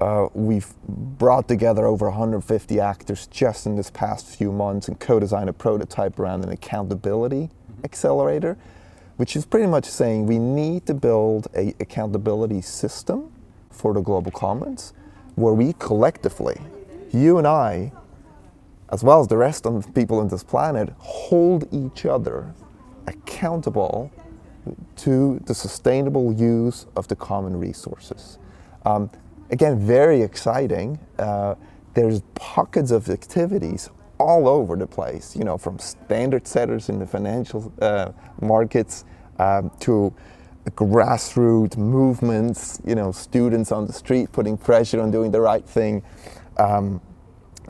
uh, 0.00 0.28
we've 0.32 0.72
brought 0.86 1.48
together 1.48 1.84
over 1.84 2.08
150 2.08 2.80
actors 2.80 3.26
just 3.26 3.66
in 3.66 3.76
this 3.76 3.90
past 3.90 4.26
few 4.26 4.52
months 4.52 4.88
and 4.88 4.98
co-designed 4.98 5.50
a 5.50 5.52
prototype 5.52 6.18
around 6.18 6.44
an 6.44 6.50
accountability 6.50 7.50
mm-hmm. 7.50 7.84
accelerator, 7.84 8.56
which 9.18 9.34
is 9.34 9.44
pretty 9.44 9.66
much 9.66 9.84
saying 9.84 10.26
we 10.26 10.38
need 10.38 10.86
to 10.86 10.94
build 10.94 11.48
a 11.54 11.74
accountability 11.80 12.62
system 12.62 13.30
for 13.68 13.92
the 13.92 14.00
global 14.00 14.30
commons 14.30 14.92
where 15.34 15.54
we 15.54 15.72
collectively, 15.74 16.56
you 17.12 17.36
and 17.36 17.46
I, 17.46 17.92
as 18.90 19.02
well 19.02 19.20
as 19.20 19.26
the 19.26 19.36
rest 19.36 19.66
of 19.66 19.84
the 19.84 19.92
people 19.92 20.20
on 20.20 20.28
this 20.28 20.44
planet, 20.44 20.90
hold 20.98 21.68
each 21.72 22.06
other 22.06 22.54
accountable 23.08 24.10
to 24.96 25.40
the 25.46 25.54
sustainable 25.54 26.32
use 26.32 26.86
of 26.96 27.08
the 27.08 27.16
common 27.16 27.58
resources. 27.58 28.38
Um, 28.84 29.10
again, 29.50 29.80
very 29.80 30.22
exciting. 30.22 30.98
Uh, 31.18 31.56
there's 31.94 32.20
pockets 32.34 32.92
of 32.92 33.08
activities 33.08 33.90
all 34.18 34.48
over 34.48 34.76
the 34.76 34.86
place, 34.86 35.36
you 35.36 35.44
know, 35.44 35.56
from 35.56 35.78
standard 35.78 36.46
setters 36.46 36.88
in 36.88 36.98
the 36.98 37.06
financial 37.06 37.72
uh, 37.80 38.10
markets 38.40 39.04
um, 39.38 39.70
to 39.80 40.12
grassroots 40.70 41.76
movements, 41.76 42.80
you 42.84 42.94
know, 42.94 43.12
students 43.12 43.72
on 43.72 43.86
the 43.86 43.92
street 43.92 44.30
putting 44.32 44.56
pressure 44.56 45.00
on 45.00 45.10
doing 45.10 45.30
the 45.30 45.40
right 45.40 45.66
thing, 45.66 46.02
um, 46.58 47.00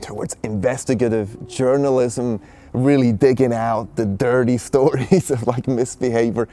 towards 0.00 0.36
investigative 0.42 1.48
journalism, 1.48 2.40
really 2.72 3.12
digging 3.12 3.52
out 3.52 3.94
the 3.96 4.06
dirty 4.06 4.58
stories 4.58 5.30
of 5.30 5.46
like 5.46 5.66
misbehavior. 5.66 6.48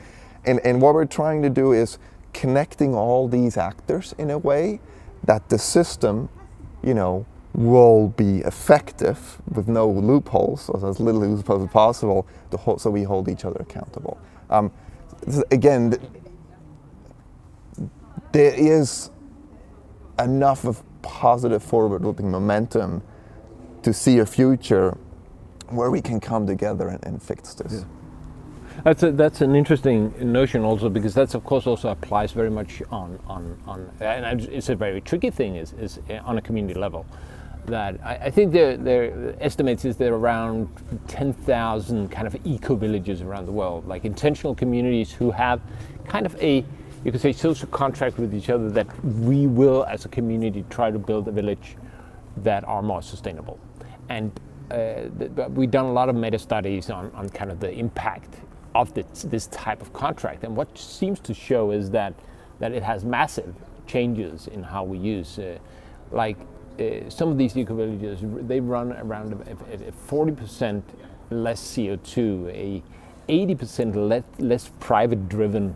And, 0.45 0.59
and 0.59 0.81
what 0.81 0.93
we're 0.93 1.05
trying 1.05 1.41
to 1.43 1.49
do 1.49 1.71
is 1.71 1.97
connecting 2.33 2.93
all 2.93 3.27
these 3.27 3.57
actors 3.57 4.13
in 4.17 4.29
a 4.29 4.37
way 4.37 4.79
that 5.23 5.49
the 5.49 5.57
system, 5.57 6.29
you 6.83 6.93
know, 6.93 7.25
will 7.55 8.09
be 8.09 8.39
effective 8.39 9.41
with 9.53 9.67
no 9.67 9.89
loopholes, 9.89 10.69
or 10.69 10.87
as 10.87 10.99
little 10.99 11.21
loopholes 11.21 11.63
as 11.63 11.69
possible, 11.71 12.27
so 12.77 12.89
we 12.89 13.03
hold 13.03 13.29
each 13.29 13.45
other 13.45 13.59
accountable. 13.61 14.19
Um, 14.49 14.71
again, 15.51 15.97
there 18.33 18.53
is 18.53 19.09
enough 20.19 20.65
of 20.65 20.83
positive 21.01 21.63
forward-looking 21.63 22.29
momentum 22.29 23.01
to 23.83 23.93
see 23.93 24.19
a 24.19 24.25
future 24.25 24.97
where 25.69 25.89
we 25.89 26.01
can 26.01 26.19
come 26.19 26.45
together 26.45 26.89
and, 26.89 27.05
and 27.05 27.23
fix 27.23 27.53
this. 27.53 27.73
Yeah. 27.73 27.85
That's 28.83 29.03
a, 29.03 29.11
that's 29.11 29.41
an 29.41 29.55
interesting 29.55 30.13
notion 30.19 30.63
also 30.63 30.89
because 30.89 31.13
that's 31.13 31.33
of 31.33 31.43
course 31.45 31.65
also 31.65 31.89
applies 31.89 32.33
very 32.33 32.49
much 32.49 32.83
on 32.91 33.17
on 33.25 33.57
on 33.65 33.89
and 34.01 34.41
it's 34.43 34.69
a 34.69 34.75
very 34.75 35.01
tricky 35.01 35.29
thing 35.29 35.55
is 35.55 35.73
is 35.73 35.99
on 36.25 36.37
a 36.37 36.41
community 36.41 36.77
level 36.77 37.05
that 37.67 37.99
I, 38.03 38.15
I 38.15 38.29
think 38.29 38.51
their 38.51 38.77
their 38.77 39.35
estimates 39.39 39.85
is 39.85 39.97
there 39.97 40.13
around 40.13 40.69
10,000 41.07 42.09
kind 42.09 42.27
of 42.27 42.35
eco 42.45 42.75
villages 42.75 43.21
around 43.21 43.45
the 43.45 43.51
world 43.51 43.87
like 43.87 44.05
intentional 44.05 44.55
communities 44.55 45.11
who 45.11 45.31
have 45.31 45.61
kind 46.07 46.25
of 46.25 46.35
a 46.41 46.63
you 47.03 47.11
could 47.11 47.21
say 47.21 47.31
social 47.33 47.67
contract 47.69 48.17
with 48.17 48.33
each 48.33 48.49
other 48.49 48.69
that 48.69 48.87
we 49.05 49.47
will 49.47 49.85
as 49.85 50.05
a 50.05 50.09
community 50.09 50.65
try 50.69 50.91
to 50.91 50.99
build 50.99 51.27
a 51.27 51.31
village 51.31 51.75
that 52.37 52.63
are 52.65 52.81
more 52.81 53.01
sustainable 53.01 53.59
and 54.09 54.39
uh, 54.71 55.03
we've 55.49 55.71
done 55.71 55.85
a 55.85 55.91
lot 55.91 56.09
of 56.09 56.15
meta 56.15 56.39
studies 56.39 56.89
on, 56.89 57.11
on 57.13 57.29
kind 57.29 57.51
of 57.51 57.59
the 57.59 57.71
impact 57.71 58.35
of 58.73 58.93
this, 58.93 59.23
this 59.23 59.47
type 59.47 59.81
of 59.81 59.93
contract. 59.93 60.43
And 60.43 60.55
what 60.55 60.77
seems 60.77 61.19
to 61.21 61.33
show 61.33 61.71
is 61.71 61.91
that, 61.91 62.13
that 62.59 62.71
it 62.71 62.83
has 62.83 63.05
massive 63.05 63.55
changes 63.87 64.47
in 64.47 64.63
how 64.63 64.83
we 64.83 64.97
use, 64.97 65.39
uh, 65.39 65.57
like 66.11 66.37
uh, 66.79 67.09
some 67.09 67.29
of 67.29 67.37
these 67.37 67.57
eco 67.57 67.75
villages, 67.75 68.19
they 68.47 68.59
run 68.59 68.91
around 68.93 69.33
a, 69.33 69.91
40% 70.07 70.81
less 71.29 71.61
CO2, 71.61 72.49
a 72.49 72.83
80% 73.29 73.95
less, 73.95 74.23
less 74.39 74.71
private 74.79 75.27
driven 75.29 75.75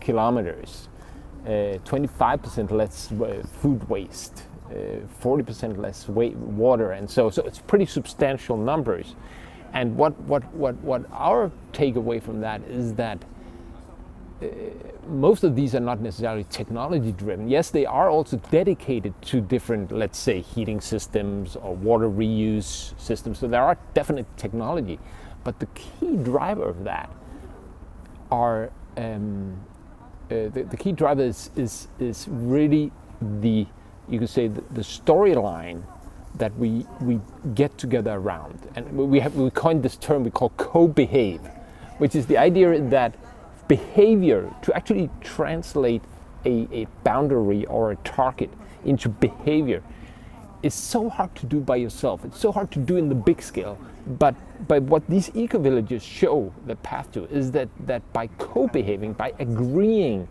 kilometers, 0.00 0.88
25% 1.46 2.70
uh, 2.70 2.74
less 2.74 3.12
food 3.60 3.88
waste, 3.88 4.44
40% 4.70 5.64
uh, 5.76 5.80
less 5.80 6.08
water, 6.08 6.92
and 6.92 7.08
so, 7.08 7.30
so 7.30 7.42
it's 7.42 7.60
pretty 7.60 7.86
substantial 7.86 8.56
numbers. 8.56 9.14
And 9.72 9.96
what, 9.96 10.18
what, 10.22 10.42
what, 10.54 10.74
what 10.76 11.04
our 11.12 11.50
takeaway 11.72 12.22
from 12.22 12.40
that 12.40 12.62
is 12.62 12.94
that 12.94 13.24
most 15.08 15.44
of 15.44 15.56
these 15.56 15.74
are 15.74 15.80
not 15.80 16.00
necessarily 16.00 16.44
technology 16.44 17.12
driven. 17.12 17.48
Yes, 17.48 17.70
they 17.70 17.86
are 17.86 18.10
also 18.10 18.36
dedicated 18.50 19.14
to 19.22 19.40
different, 19.40 19.92
let's 19.92 20.18
say, 20.18 20.40
heating 20.40 20.80
systems 20.80 21.56
or 21.56 21.74
water 21.74 22.08
reuse 22.08 22.98
systems. 23.00 23.38
So 23.38 23.48
there 23.48 23.62
are 23.62 23.78
definite 23.94 24.26
technology. 24.36 24.98
But 25.44 25.60
the 25.60 25.66
key 25.66 26.16
driver 26.16 26.68
of 26.68 26.84
that 26.84 27.10
are 28.30 28.70
um, 28.96 29.58
uh, 30.30 30.48
the, 30.48 30.66
the, 30.70 30.76
key 30.76 30.92
driver 30.92 31.22
is, 31.22 31.50
is, 31.54 31.88
is 32.00 32.26
really 32.28 32.90
the, 33.40 33.66
you 34.08 34.18
could 34.18 34.28
say, 34.28 34.48
the, 34.48 34.62
the 34.72 34.80
storyline 34.80 35.82
that 36.34 36.54
we, 36.58 36.84
we 37.00 37.20
get 37.54 37.78
together 37.78 38.14
around. 38.14 38.58
And 38.74 38.90
we, 38.92 39.20
have, 39.20 39.36
we 39.36 39.50
coined 39.50 39.82
this 39.82 39.96
term 39.96 40.24
we 40.24 40.30
call 40.30 40.50
co-behave, 40.50 41.40
which 41.98 42.14
is 42.14 42.26
the 42.26 42.36
idea 42.36 42.80
that 42.80 43.14
behavior, 43.68 44.52
to 44.62 44.74
actually 44.74 45.10
translate 45.20 46.02
a, 46.44 46.68
a 46.72 46.86
boundary 47.02 47.64
or 47.66 47.92
a 47.92 47.96
target 47.96 48.50
into 48.84 49.08
behavior, 49.08 49.82
is 50.62 50.74
so 50.74 51.08
hard 51.08 51.34
to 51.36 51.46
do 51.46 51.60
by 51.60 51.76
yourself. 51.76 52.24
It's 52.24 52.38
so 52.38 52.52
hard 52.52 52.70
to 52.72 52.78
do 52.78 52.96
in 52.96 53.08
the 53.08 53.14
big 53.14 53.42
scale. 53.42 53.78
But, 54.18 54.34
but 54.68 54.82
what 54.84 55.06
these 55.08 55.30
eco-villages 55.34 56.02
show 56.02 56.52
the 56.66 56.76
path 56.76 57.10
to 57.12 57.24
is 57.24 57.50
that, 57.52 57.68
that 57.80 58.02
by 58.12 58.28
co-behaving, 58.38 59.14
by 59.14 59.32
agreeing 59.38 60.28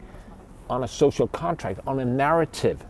on 0.70 0.84
a 0.84 0.88
social 0.88 1.28
contract, 1.28 1.80
on 1.86 2.00
a 2.00 2.06
narrative, 2.06 2.84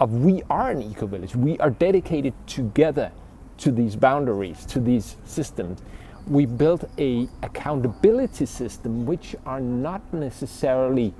of 0.00 0.12
we 0.12 0.42
are 0.50 0.70
an 0.70 0.82
eco 0.82 1.06
village. 1.06 1.36
We 1.36 1.58
are 1.58 1.70
dedicated 1.70 2.34
together 2.46 3.12
to 3.58 3.70
these 3.70 3.94
boundaries, 3.94 4.64
to 4.66 4.80
these 4.80 5.16
systems. 5.24 5.82
We 6.26 6.46
built 6.46 6.84
a 6.98 7.28
accountability 7.42 8.46
system 8.46 9.06
which 9.06 9.34
are 9.44 9.60
not 9.60 10.00
necessarily 10.12 11.14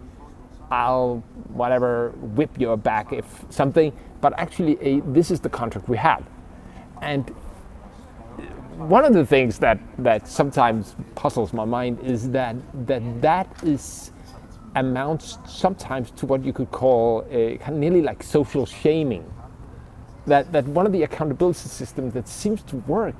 I'll 0.73 1.23
whatever 1.53 2.11
whip 2.35 2.59
your 2.59 2.79
back 2.79 3.13
if 3.13 3.45
something, 3.51 3.93
but 4.23 4.33
actually 4.39 4.79
a, 4.81 5.01
this 5.01 5.31
is 5.31 5.39
the 5.39 5.51
contract 5.51 5.87
we 5.87 5.99
have. 5.99 6.25
And 7.03 7.29
one 8.79 9.05
of 9.05 9.13
the 9.13 9.27
things 9.27 9.59
that, 9.59 9.79
that 9.99 10.27
sometimes 10.27 10.97
puzzles 11.15 11.53
my 11.53 11.67
mind 11.67 12.01
is 12.01 12.31
that 12.31 12.57
that, 12.87 13.03
that 13.21 13.49
is 13.63 14.13
amounts 14.75 15.39
sometimes 15.47 16.11
to 16.13 16.25
what 16.25 16.43
you 16.43 16.55
could 16.55 16.71
call 16.71 17.27
a, 17.31 17.59
kind 17.59 17.75
of 17.75 17.81
nearly 17.81 18.01
like 18.01 18.23
social 18.23 18.65
shaming. 18.65 19.31
That, 20.27 20.53
that 20.53 20.65
one 20.65 20.87
of 20.87 20.93
the 20.93 21.03
accountability 21.03 21.69
systems 21.69 22.15
that 22.15 22.29
seems 22.29 22.63
to 22.65 22.77
work 22.77 23.15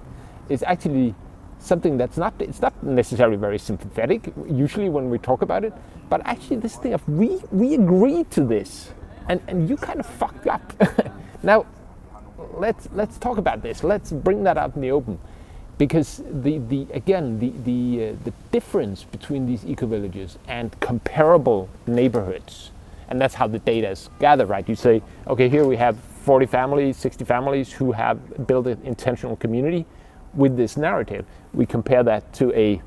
is 0.49 0.63
actually 0.63 1.15
something 1.63 1.97
that's 1.97 2.17
not 2.17 2.35
it's 2.39 2.61
not 2.61 2.75
necessarily 2.83 3.37
very 3.37 3.59
sympathetic 3.59 4.33
usually 4.51 4.89
when 4.89 5.09
we 5.11 5.19
talk 5.19 5.43
about 5.43 5.65
it 5.65 5.73
but 6.09 6.21
actually 6.25 6.57
this 6.57 6.77
thing 6.77 6.93
of 6.93 7.09
we 7.09 7.41
we 7.51 7.75
agreed 7.75 8.31
to 8.31 8.45
this 8.45 8.93
and 9.29 9.41
and 9.49 9.69
you 9.69 9.77
kind 9.77 10.01
of 10.01 10.07
fucked 10.07 10.47
up. 10.47 10.63
Now 11.45 11.67
let's 12.55 12.89
let's 12.93 13.19
talk 13.19 13.37
about 13.39 13.63
this. 13.63 13.83
Let's 13.83 14.13
bring 14.13 14.45
that 14.45 14.57
out 14.57 14.77
in 14.77 14.81
the 14.83 14.93
open 14.93 15.19
because 15.77 16.23
the, 16.31 16.59
the 16.59 16.87
again 16.93 17.41
the 17.41 17.51
the, 17.65 18.11
uh, 18.11 18.17
the 18.25 18.33
difference 18.53 19.03
between 19.03 19.47
these 19.47 19.65
eco 19.67 19.87
villages 19.87 20.39
and 20.47 20.79
comparable 20.79 21.69
neighborhoods 21.87 22.71
and 23.09 23.21
that's 23.21 23.35
how 23.35 23.49
the 23.49 23.59
data 23.59 23.91
is 23.91 24.09
gathered 24.21 24.49
right? 24.49 24.69
You 24.69 24.77
say 24.77 25.03
okay 25.27 25.49
here 25.49 25.65
we 25.67 25.77
have 25.77 25.99
40 25.99 26.47
families 26.47 26.97
60 26.97 27.25
families 27.25 27.73
who 27.73 27.91
have 27.91 28.47
built 28.47 28.69
an 28.69 28.81
intentional 28.85 29.35
community 29.35 29.85
with 30.35 30.57
this 30.57 30.77
narrative, 30.77 31.27
we 31.53 31.67
compare 31.67 32.03
that 32.03 32.33
to 32.35 32.53
a 32.55 32.81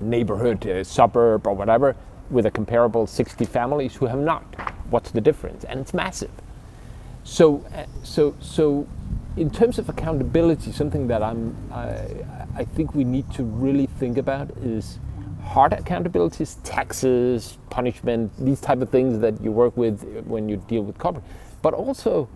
neighborhood, 0.00 0.64
a 0.66 0.84
suburb, 0.84 1.46
or 1.46 1.54
whatever, 1.54 1.96
with 2.30 2.46
a 2.46 2.50
comparable 2.50 3.06
60 3.06 3.44
families 3.44 3.96
who 3.96 4.06
have 4.06 4.18
not. 4.18 4.42
What's 4.90 5.10
the 5.10 5.20
difference? 5.20 5.64
And 5.64 5.80
it's 5.80 5.94
massive. 5.94 6.30
So, 7.24 7.64
uh, 7.74 7.86
so, 8.02 8.36
so, 8.40 8.86
in 9.36 9.50
terms 9.50 9.78
of 9.78 9.88
accountability, 9.88 10.72
something 10.72 11.08
that 11.08 11.22
I'm, 11.22 11.56
I, 11.72 12.24
I 12.54 12.64
think 12.64 12.94
we 12.94 13.04
need 13.04 13.30
to 13.34 13.42
really 13.42 13.86
think 13.86 14.16
about 14.16 14.50
is 14.58 14.98
hard 15.42 15.72
accountabilities, 15.72 16.56
taxes, 16.64 17.58
punishment, 17.70 18.32
these 18.38 18.60
type 18.60 18.80
of 18.80 18.90
things 18.90 19.18
that 19.20 19.40
you 19.40 19.52
work 19.52 19.76
with 19.76 20.24
when 20.26 20.48
you 20.48 20.56
deal 20.56 20.82
with 20.82 20.98
corporate, 20.98 21.24
but 21.62 21.74
also 21.74 22.28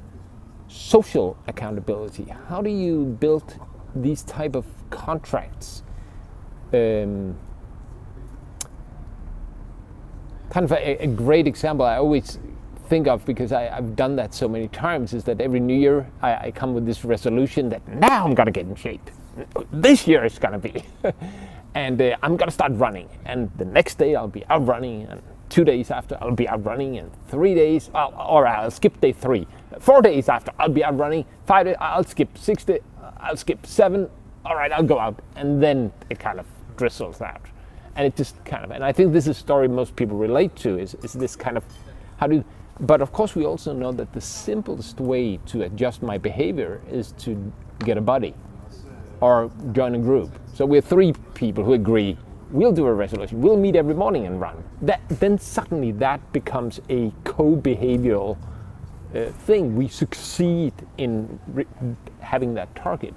social 0.68 1.36
accountability. 1.46 2.24
How 2.48 2.62
do 2.62 2.70
you 2.70 3.16
build 3.18 3.58
these 3.94 4.22
type 4.22 4.54
of 4.54 4.66
contracts 4.90 5.82
um, 6.72 7.36
kind 10.50 10.64
of 10.64 10.72
a, 10.72 11.02
a, 11.02 11.06
great 11.06 11.46
example 11.46 11.84
I 11.84 11.96
always 11.96 12.38
think 12.90 13.06
of 13.06 13.24
because 13.24 13.52
I, 13.52 13.62
have 13.62 13.94
done 13.94 14.16
that 14.16 14.34
so 14.34 14.48
many 14.48 14.68
times 14.68 15.14
is 15.14 15.24
that 15.24 15.40
every 15.40 15.60
new 15.60 15.78
year 15.78 16.10
I, 16.22 16.46
I 16.46 16.50
come 16.50 16.74
with 16.74 16.84
this 16.84 17.04
resolution 17.04 17.68
that 17.70 17.86
now 17.88 18.24
I'm 18.24 18.34
gonna 18.34 18.50
get 18.50 18.66
in 18.66 18.74
shape. 18.74 19.10
This 19.72 20.08
year 20.08 20.24
it's 20.24 20.38
gonna 20.38 20.58
be. 20.58 20.84
and 21.74 22.02
uh, 22.02 22.16
I'm 22.22 22.36
gonna 22.36 22.50
start 22.50 22.72
running. 22.74 23.08
And 23.24 23.50
the 23.56 23.64
next 23.64 23.96
day 23.96 24.16
I'll 24.16 24.28
be 24.28 24.44
out 24.50 24.66
running, 24.66 25.04
and 25.04 25.22
two 25.48 25.64
days 25.64 25.90
after 25.90 26.18
I'll 26.20 26.34
be 26.34 26.48
out 26.48 26.64
running, 26.64 26.98
and 26.98 27.10
three 27.28 27.54
days, 27.54 27.90
I'll, 27.94 28.12
or 28.28 28.46
I'll 28.46 28.72
skip 28.72 29.00
day 29.00 29.12
three. 29.12 29.46
Four 29.78 30.02
days 30.02 30.28
after 30.28 30.52
I'll 30.58 30.68
be 30.68 30.84
out 30.84 30.98
running. 30.98 31.24
Five 31.46 31.66
days 31.66 31.76
I'll 31.80 32.04
skip 32.04 32.36
six 32.36 32.64
days. 32.64 32.80
I'll 33.22 33.36
skip 33.36 33.66
seven. 33.66 34.08
All 34.44 34.56
right, 34.56 34.72
I'll 34.72 34.82
go 34.82 34.98
out, 34.98 35.20
and 35.36 35.62
then 35.62 35.92
it 36.08 36.18
kind 36.18 36.40
of 36.40 36.46
drizzles 36.76 37.20
out, 37.20 37.42
and 37.96 38.06
it 38.06 38.16
just 38.16 38.42
kind 38.44 38.64
of. 38.64 38.70
And 38.70 38.82
I 38.82 38.92
think 38.92 39.12
this 39.12 39.24
is 39.24 39.36
a 39.36 39.40
story 39.40 39.68
most 39.68 39.96
people 39.96 40.16
relate 40.16 40.56
to. 40.56 40.78
Is 40.78 40.94
is 41.02 41.12
this 41.12 41.36
kind 41.36 41.56
of 41.56 41.64
how 42.16 42.26
do? 42.26 42.44
But 42.80 43.02
of 43.02 43.12
course, 43.12 43.36
we 43.36 43.44
also 43.44 43.74
know 43.74 43.92
that 43.92 44.12
the 44.12 44.20
simplest 44.20 45.00
way 45.00 45.36
to 45.46 45.62
adjust 45.62 46.02
my 46.02 46.16
behavior 46.16 46.80
is 46.90 47.12
to 47.18 47.52
get 47.80 47.98
a 47.98 48.00
buddy 48.00 48.34
or 49.20 49.50
join 49.72 49.94
a 49.94 49.98
group. 49.98 50.30
So 50.54 50.64
we're 50.64 50.80
three 50.80 51.12
people 51.34 51.62
who 51.62 51.74
agree 51.74 52.16
we'll 52.50 52.72
do 52.72 52.86
a 52.86 52.92
resolution. 52.92 53.40
We'll 53.40 53.56
meet 53.56 53.76
every 53.76 53.94
morning 53.94 54.26
and 54.26 54.40
run. 54.40 54.62
That, 54.82 55.00
then 55.08 55.38
suddenly 55.38 55.92
that 55.92 56.32
becomes 56.32 56.80
a 56.88 57.12
co-behavioral 57.24 58.36
uh, 59.14 59.30
thing. 59.46 59.76
We 59.76 59.88
succeed 59.88 60.72
in 60.98 61.38
having 62.20 62.54
that 62.54 62.74
target. 62.74 63.14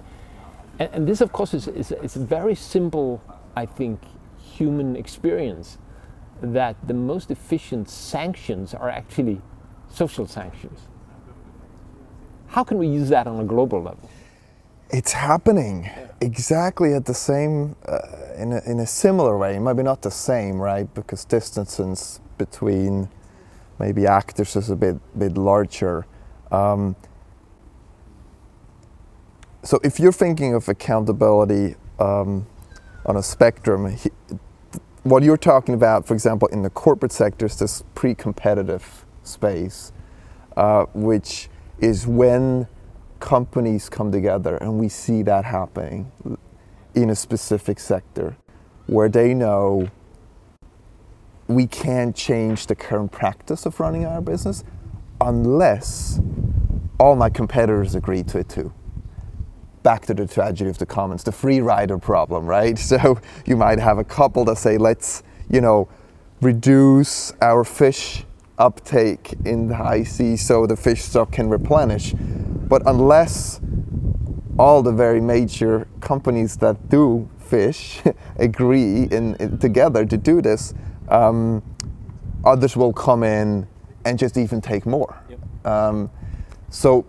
And, 0.79 0.89
and 0.93 1.07
this, 1.07 1.21
of 1.21 1.31
course, 1.31 1.53
is, 1.53 1.67
is, 1.67 1.91
is, 1.91 2.15
a 2.15 2.19
very 2.19 2.55
simple, 2.55 3.21
I 3.55 3.65
think, 3.65 3.99
human 4.37 4.95
experience 4.95 5.77
that 6.41 6.75
the 6.87 6.93
most 6.93 7.31
efficient 7.31 7.89
sanctions 7.89 8.73
are 8.73 8.89
actually 8.89 9.41
social 9.89 10.27
sanctions. 10.27 10.87
How 12.47 12.63
can 12.63 12.77
we 12.77 12.87
use 12.87 13.09
that 13.09 13.27
on 13.27 13.39
a 13.39 13.45
global 13.45 13.81
level? 13.81 14.09
It's 14.89 15.13
happening 15.13 15.89
exactly 16.21 16.93
at 16.93 17.05
the 17.05 17.13
same, 17.13 17.75
uh, 17.87 17.99
in, 18.37 18.53
a, 18.53 18.61
in 18.69 18.79
a 18.79 18.85
similar 18.85 19.37
way, 19.37 19.57
maybe 19.57 19.81
not 19.81 20.01
the 20.01 20.11
same, 20.11 20.59
right? 20.59 20.91
Because 20.93 21.25
distances 21.25 22.19
between 22.37 23.09
maybe 23.83 24.07
actors 24.07 24.55
is 24.55 24.69
a 24.69 24.75
bit, 24.75 24.95
bit 25.19 25.37
larger. 25.37 26.05
Um, 26.51 26.95
so 29.61 29.77
if 29.83 29.99
you're 29.99 30.17
thinking 30.25 30.53
of 30.53 30.69
accountability 30.69 31.75
um, 31.99 32.47
on 33.05 33.17
a 33.17 33.23
spectrum, 33.23 33.91
he, 33.91 34.09
what 35.03 35.21
you're 35.23 35.43
talking 35.53 35.75
about, 35.75 36.07
for 36.07 36.13
example, 36.13 36.47
in 36.49 36.61
the 36.61 36.69
corporate 36.69 37.11
sector 37.11 37.45
is 37.45 37.57
this 37.57 37.83
pre-competitive 37.93 39.05
space, 39.23 39.91
uh, 40.55 40.85
which 40.93 41.49
is 41.79 42.07
when 42.07 42.67
companies 43.19 43.89
come 43.89 44.11
together 44.11 44.55
and 44.57 44.79
we 44.79 44.87
see 44.87 45.23
that 45.23 45.43
happening 45.43 46.09
in 46.95 47.09
a 47.09 47.15
specific 47.15 47.79
sector 47.79 48.37
where 48.87 49.09
they 49.09 49.33
know 49.33 49.89
we 51.47 51.67
can't 51.67 52.15
change 52.15 52.67
the 52.67 52.75
current 52.75 53.11
practice 53.11 53.65
of 53.65 53.79
running 53.79 54.05
our 54.05 54.21
business 54.21 54.63
unless 55.21 56.19
all 56.99 57.15
my 57.15 57.29
competitors 57.29 57.95
agree 57.95 58.23
to 58.23 58.39
it 58.39 58.49
too 58.49 58.73
back 59.83 60.05
to 60.05 60.13
the 60.13 60.25
tragedy 60.25 60.69
of 60.69 60.77
the 60.77 60.85
commons, 60.85 61.23
the 61.23 61.31
free 61.31 61.59
rider 61.59 61.97
problem, 61.97 62.45
right? 62.45 62.79
So 62.93 63.19
you 63.45 63.57
might 63.57 63.79
have 63.79 63.97
a 63.97 64.03
couple 64.03 64.45
that 64.45 64.57
say, 64.57 64.77
let's, 64.77 65.23
you 65.49 65.61
know, 65.61 65.89
reduce 66.41 67.33
our 67.41 67.63
fish 67.63 68.23
uptake 68.57 69.33
in 69.45 69.67
the 69.67 69.75
high 69.75 70.03
seas 70.03 70.45
so 70.45 70.67
the 70.67 70.77
fish 70.77 71.01
stock 71.01 71.31
can 71.31 71.49
replenish. 71.49 72.13
But 72.13 72.83
unless 72.85 73.59
all 74.59 74.83
the 74.83 74.91
very 74.91 75.19
major 75.19 75.87
companies 76.01 76.57
that 76.57 76.89
do 76.89 77.27
fish 77.39 77.99
agree 78.37 79.03
in, 79.03 79.35
in, 79.35 79.57
together 79.57 80.05
to 80.05 80.17
do 80.17 80.41
this, 80.41 80.73
um, 81.13 81.63
others 82.43 82.75
will 82.75 82.91
come 82.91 83.23
in 83.23 83.67
and 84.05 84.19
just 84.19 84.35
even 84.35 84.59
take 84.59 84.85
more. 84.85 85.17
Yep. 85.29 85.65
Um, 85.65 86.09
so 86.69 87.05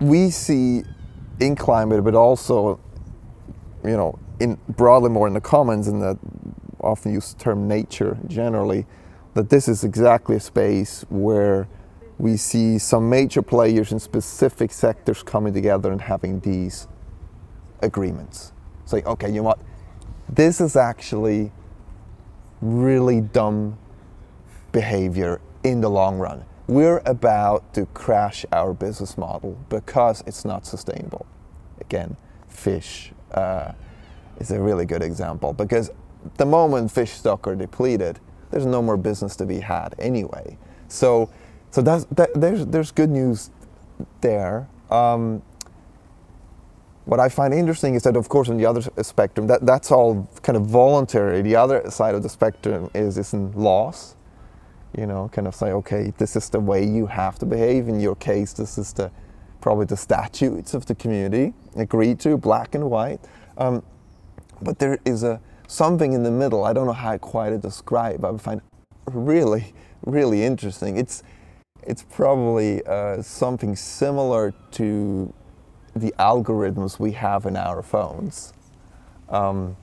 we 0.00 0.30
see 0.30 0.82
in 1.40 1.56
climate, 1.56 2.04
but 2.04 2.14
also, 2.14 2.80
you 3.84 3.96
know, 3.96 4.18
in 4.40 4.58
broadly 4.68 5.08
more 5.08 5.26
in 5.28 5.34
the 5.34 5.40
commons 5.40 5.88
and 5.88 6.02
the 6.02 6.18
often 6.80 7.12
used 7.12 7.38
term 7.38 7.66
nature 7.68 8.18
generally, 8.26 8.86
that 9.34 9.48
this 9.48 9.68
is 9.68 9.84
exactly 9.84 10.36
a 10.36 10.40
space 10.40 11.04
where 11.08 11.68
we 12.18 12.36
see 12.36 12.78
some 12.78 13.08
major 13.08 13.42
players 13.42 13.92
in 13.92 13.98
specific 13.98 14.70
sectors 14.70 15.22
coming 15.22 15.52
together 15.52 15.90
and 15.90 16.00
having 16.00 16.40
these 16.40 16.86
agreements. 17.82 18.52
Say, 18.84 19.02
okay, 19.02 19.28
you 19.28 19.36
know 19.36 19.44
what? 19.44 19.60
This 20.28 20.60
is 20.60 20.76
actually 20.76 21.52
really 22.60 23.20
dumb 23.20 23.78
behavior 24.72 25.40
in 25.62 25.80
the 25.80 25.88
long 25.88 26.18
run 26.18 26.44
we're 26.66 27.02
about 27.04 27.74
to 27.74 27.86
crash 27.86 28.46
our 28.52 28.72
business 28.72 29.18
model 29.18 29.58
because 29.68 30.22
it's 30.26 30.44
not 30.44 30.66
sustainable. 30.66 31.26
Again, 31.80 32.16
fish 32.48 33.12
uh, 33.32 33.72
is 34.38 34.50
a 34.50 34.60
really 34.60 34.86
good 34.86 35.02
example 35.02 35.52
because 35.52 35.90
the 36.36 36.46
moment 36.46 36.90
fish 36.90 37.12
stock 37.12 37.46
are 37.46 37.54
depleted, 37.54 38.18
there's 38.50 38.66
no 38.66 38.80
more 38.80 38.96
business 38.96 39.36
to 39.36 39.46
be 39.46 39.60
had 39.60 39.94
anyway. 39.98 40.56
So, 40.88 41.30
so 41.70 41.82
that, 41.82 42.30
there's, 42.34 42.66
there's 42.66 42.90
good 42.90 43.10
news 43.10 43.50
there. 44.20 44.68
Um, 44.90 45.42
what 47.04 47.20
I 47.20 47.28
find 47.28 47.52
interesting 47.52 47.94
is 47.94 48.02
that, 48.04 48.16
of 48.16 48.28
course, 48.28 48.48
on 48.48 48.56
the 48.56 48.66
other 48.66 48.82
spectrum, 49.02 49.46
that, 49.48 49.66
that's 49.66 49.90
all 49.90 50.28
kind 50.42 50.56
of 50.56 50.66
voluntary. 50.66 51.42
The 51.42 51.56
other 51.56 51.90
side 51.90 52.14
of 52.14 52.22
the 52.22 52.28
spectrum 52.28 52.90
is, 52.94 53.18
is 53.18 53.34
in 53.34 53.52
laws 53.52 54.16
you 54.96 55.06
know, 55.06 55.28
kind 55.32 55.48
of 55.48 55.54
say, 55.54 55.72
okay, 55.72 56.12
this 56.18 56.36
is 56.36 56.48
the 56.48 56.60
way 56.60 56.84
you 56.84 57.06
have 57.06 57.38
to 57.40 57.46
behave. 57.46 57.88
In 57.88 58.00
your 58.00 58.14
case, 58.14 58.52
this 58.52 58.78
is 58.78 58.92
the 58.92 59.10
probably 59.60 59.86
the 59.86 59.96
statutes 59.96 60.74
of 60.74 60.86
the 60.86 60.94
community 60.94 61.54
agreed 61.76 62.20
to, 62.20 62.36
black 62.36 62.74
and 62.74 62.90
white. 62.90 63.20
Um, 63.56 63.82
but 64.60 64.78
there 64.78 64.98
is 65.04 65.22
a 65.22 65.40
something 65.66 66.12
in 66.12 66.22
the 66.22 66.30
middle. 66.30 66.64
I 66.64 66.72
don't 66.72 66.86
know 66.86 66.92
how 66.92 67.16
quite 67.18 67.50
to 67.50 67.58
describe. 67.58 68.24
I 68.24 68.36
find 68.36 68.60
really, 69.06 69.74
really 70.04 70.44
interesting. 70.44 70.96
It's 70.96 71.22
it's 71.82 72.02
probably 72.02 72.84
uh, 72.86 73.20
something 73.22 73.74
similar 73.76 74.54
to 74.72 75.32
the 75.94 76.14
algorithms 76.18 76.98
we 76.98 77.12
have 77.12 77.46
in 77.46 77.56
our 77.56 77.82
phones, 77.82 78.52
um, 79.28 79.76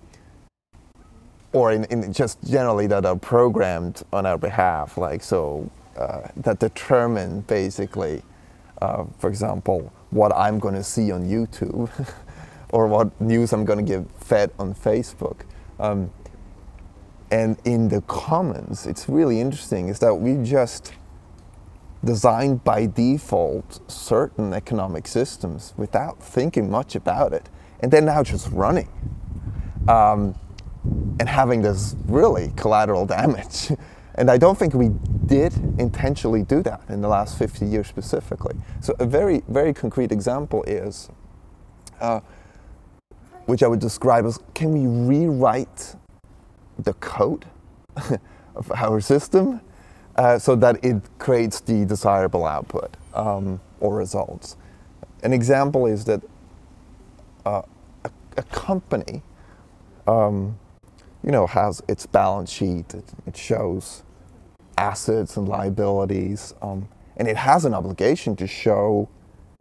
or 1.53 1.72
in, 1.72 1.86
in, 1.86 2.14
just 2.14 2.43
generally 2.43 2.88
that 2.88 3.05
are 3.05 3.16
programmed 3.16 4.03
on 4.14 4.26
our 4.26 4.38
behalf, 4.38 4.97
like 4.97 5.24
so 5.24 5.70
uh, 5.97 6.28
that 6.38 6.59
determine 6.59 7.41
basically, 7.41 8.22
uh, 8.82 9.03
for 9.20 9.30
example, 9.30 9.91
what 10.09 10.34
I'm 10.36 10.59
going 10.59 10.76
to 10.76 10.84
see 10.84 11.12
on 11.12 11.26
YouTube, 11.26 11.89
or 12.70 12.88
what 12.88 13.20
news 13.20 13.53
I'm 13.53 13.66
going 13.66 13.86
to 13.86 13.97
get 13.97 14.09
fed 14.24 14.51
on 14.57 14.74
Facebook. 14.74 15.41
Um, 15.80 16.12
and 17.32 17.57
in 17.64 17.89
the 17.89 18.01
commons, 18.01 18.86
it's 18.86 19.07
really 19.07 19.39
interesting 19.39 19.88
is 19.88 19.99
that 19.99 20.14
we 20.14 20.43
just 20.43 20.93
designed 22.04 22.64
by 22.64 22.86
default 22.86 23.80
certain 23.89 24.54
economic 24.54 25.08
systems 25.08 25.74
without 25.78 26.22
thinking 26.22 26.70
much 26.70 26.95
about 26.95 27.34
it. 27.34 27.49
And 27.80 27.91
they're 27.91 28.02
now 28.02 28.24
just 28.24 28.49
running 28.52 28.89
um, 29.88 30.36
and 31.20 31.30
having 31.30 31.62
this 31.62 31.95
really 32.08 32.54
collateral 32.56 33.06
damage. 33.18 33.72
and 34.16 34.30
I 34.30 34.38
don't 34.38 34.58
think 34.58 34.74
we 34.74 34.91
did 35.26 35.54
intentionally 35.80 36.43
do 36.43 36.62
that 36.64 36.82
in 36.89 37.02
the 37.02 37.08
last 37.08 37.38
50 37.38 37.66
years 37.66 37.88
specifically. 37.88 38.56
So, 38.82 38.95
a 38.99 39.06
very, 39.06 39.43
very 39.47 39.74
concrete 39.74 40.12
example 40.12 40.64
is, 40.64 41.10
uh, 41.99 42.20
which 43.45 43.64
I 43.64 43.68
would 43.68 43.80
describe 43.80 44.26
as 44.26 44.39
can 44.54 44.72
we 44.72 44.88
rewrite 44.88 45.95
the 46.80 46.93
code 46.93 47.45
of 48.56 48.72
our 48.72 48.99
system 49.02 49.62
uh, 50.16 50.38
so 50.39 50.55
that 50.55 50.84
it 50.84 51.01
creates 51.20 51.59
the 51.62 51.86
desirable 51.86 52.45
output 52.45 52.95
um, 53.14 53.59
or 53.80 53.95
results. 53.95 54.57
An 55.24 55.34
example 55.34 55.86
is 55.86 56.05
that 56.05 56.22
uh, 57.45 57.62
a, 58.03 58.12
a, 58.38 58.43
company, 58.43 59.22
um, 60.07 60.57
you 61.24 61.32
know, 61.32 61.47
has 61.47 61.82
its 61.88 62.05
balance 62.05 62.51
sheet. 62.51 62.93
It, 62.93 63.05
it 63.26 63.38
shows 63.38 64.03
assets 64.78 65.38
and 65.38 65.47
liabilities, 65.47 66.53
um, 66.62 66.88
and 67.18 67.28
it 67.28 67.38
has 67.38 67.66
an 67.66 67.74
obligation 67.74 68.36
to 68.38 68.47
show 68.47 69.09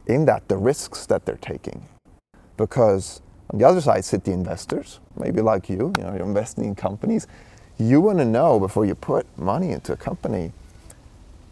in 0.07 0.25
that 0.25 0.47
the 0.47 0.57
risks 0.57 1.05
that 1.05 1.25
they're 1.25 1.35
taking, 1.37 1.87
because 2.57 3.21
on 3.51 3.59
the 3.59 3.65
other 3.65 3.81
side 3.81 4.03
sit 4.05 4.23
the 4.23 4.31
investors, 4.31 4.99
maybe 5.17 5.41
like 5.41 5.69
you, 5.69 5.93
you 5.97 6.03
know, 6.03 6.13
you're 6.13 6.25
investing 6.25 6.65
in 6.65 6.75
companies. 6.75 7.27
You 7.81 7.99
want 7.99 8.19
to 8.19 8.25
know 8.25 8.59
before 8.59 8.85
you 8.85 8.93
put 8.93 9.25
money 9.39 9.71
into 9.71 9.91
a 9.91 9.97
company 9.97 10.51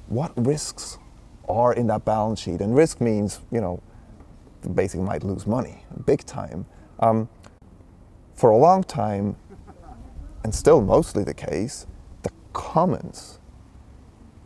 what 0.10 0.32
risks 0.38 1.00
are 1.48 1.74
in 1.74 1.88
that 1.88 2.06
balance 2.06 2.40
sheet. 2.40 2.62
And 2.62 2.76
risk 2.76 3.02
means, 3.02 3.40
you 3.52 3.60
know, 3.60 3.82
basically 4.76 5.08
might 5.08 5.24
lose 5.24 5.48
money, 5.48 5.86
big 6.06 6.24
time. 6.28 6.68
Um, 7.00 7.30
for 8.36 8.52
a 8.52 8.58
long 8.58 8.84
time, 8.84 9.38
and 10.44 10.54
still 10.54 10.82
mostly 10.82 11.24
the 11.24 11.34
case, 11.34 11.88
the 12.22 12.30
commons 12.54 13.40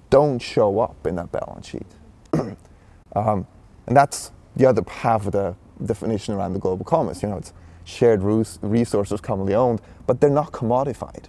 don't 0.09 0.39
show 0.39 0.79
up 0.79 1.05
in 1.05 1.15
that 1.15 1.33
balance 1.33 1.67
sheet. 1.67 1.87
um, 3.13 3.45
and 3.87 3.97
that's 3.97 4.31
the 4.55 4.65
other 4.65 4.83
half 4.87 5.25
of 5.25 5.33
the 5.33 5.53
definition 5.83 6.33
around 6.33 6.53
the 6.53 6.59
global 6.59 6.85
commons. 6.85 7.21
You 7.21 7.27
know, 7.27 7.37
it's 7.37 7.51
shared 7.83 8.23
resources 8.23 9.19
commonly 9.19 9.53
owned, 9.53 9.81
but 10.07 10.21
they're 10.21 10.29
not 10.29 10.53
commodified. 10.53 11.25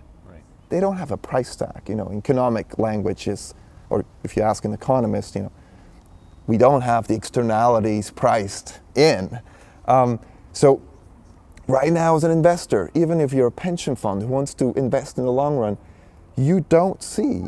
They 0.75 0.81
don't 0.81 0.97
have 0.97 1.13
a 1.13 1.17
price 1.17 1.55
tag. 1.55 1.83
You 1.87 1.95
know, 1.95 2.11
economic 2.13 2.81
language 2.81 3.29
is, 3.29 3.55
or 3.91 4.05
if 4.25 4.37
you 4.37 4.43
ask 4.43 4.65
an 4.65 4.73
economist, 4.73 5.37
you 5.37 5.43
know, 5.43 5.53
we 6.49 6.59
don't 6.59 6.81
have 6.81 7.07
the 7.07 7.15
externalities 7.15 8.11
priced 8.11 8.81
in. 8.97 9.39
Um, 9.87 10.19
so, 10.53 10.83
right 11.69 11.93
now, 11.93 12.17
as 12.17 12.25
an 12.25 12.33
investor, 12.33 12.91
even 12.93 13.21
if 13.21 13.33
you're 13.33 13.47
a 13.47 13.53
pension 13.53 13.95
fund 13.95 14.23
who 14.23 14.27
wants 14.27 14.53
to 14.55 14.73
invest 14.73 15.17
in 15.17 15.25
the 15.25 15.31
long 15.31 15.59
run, 15.59 15.79
you 16.37 16.67
don't 16.69 17.01
see 17.05 17.45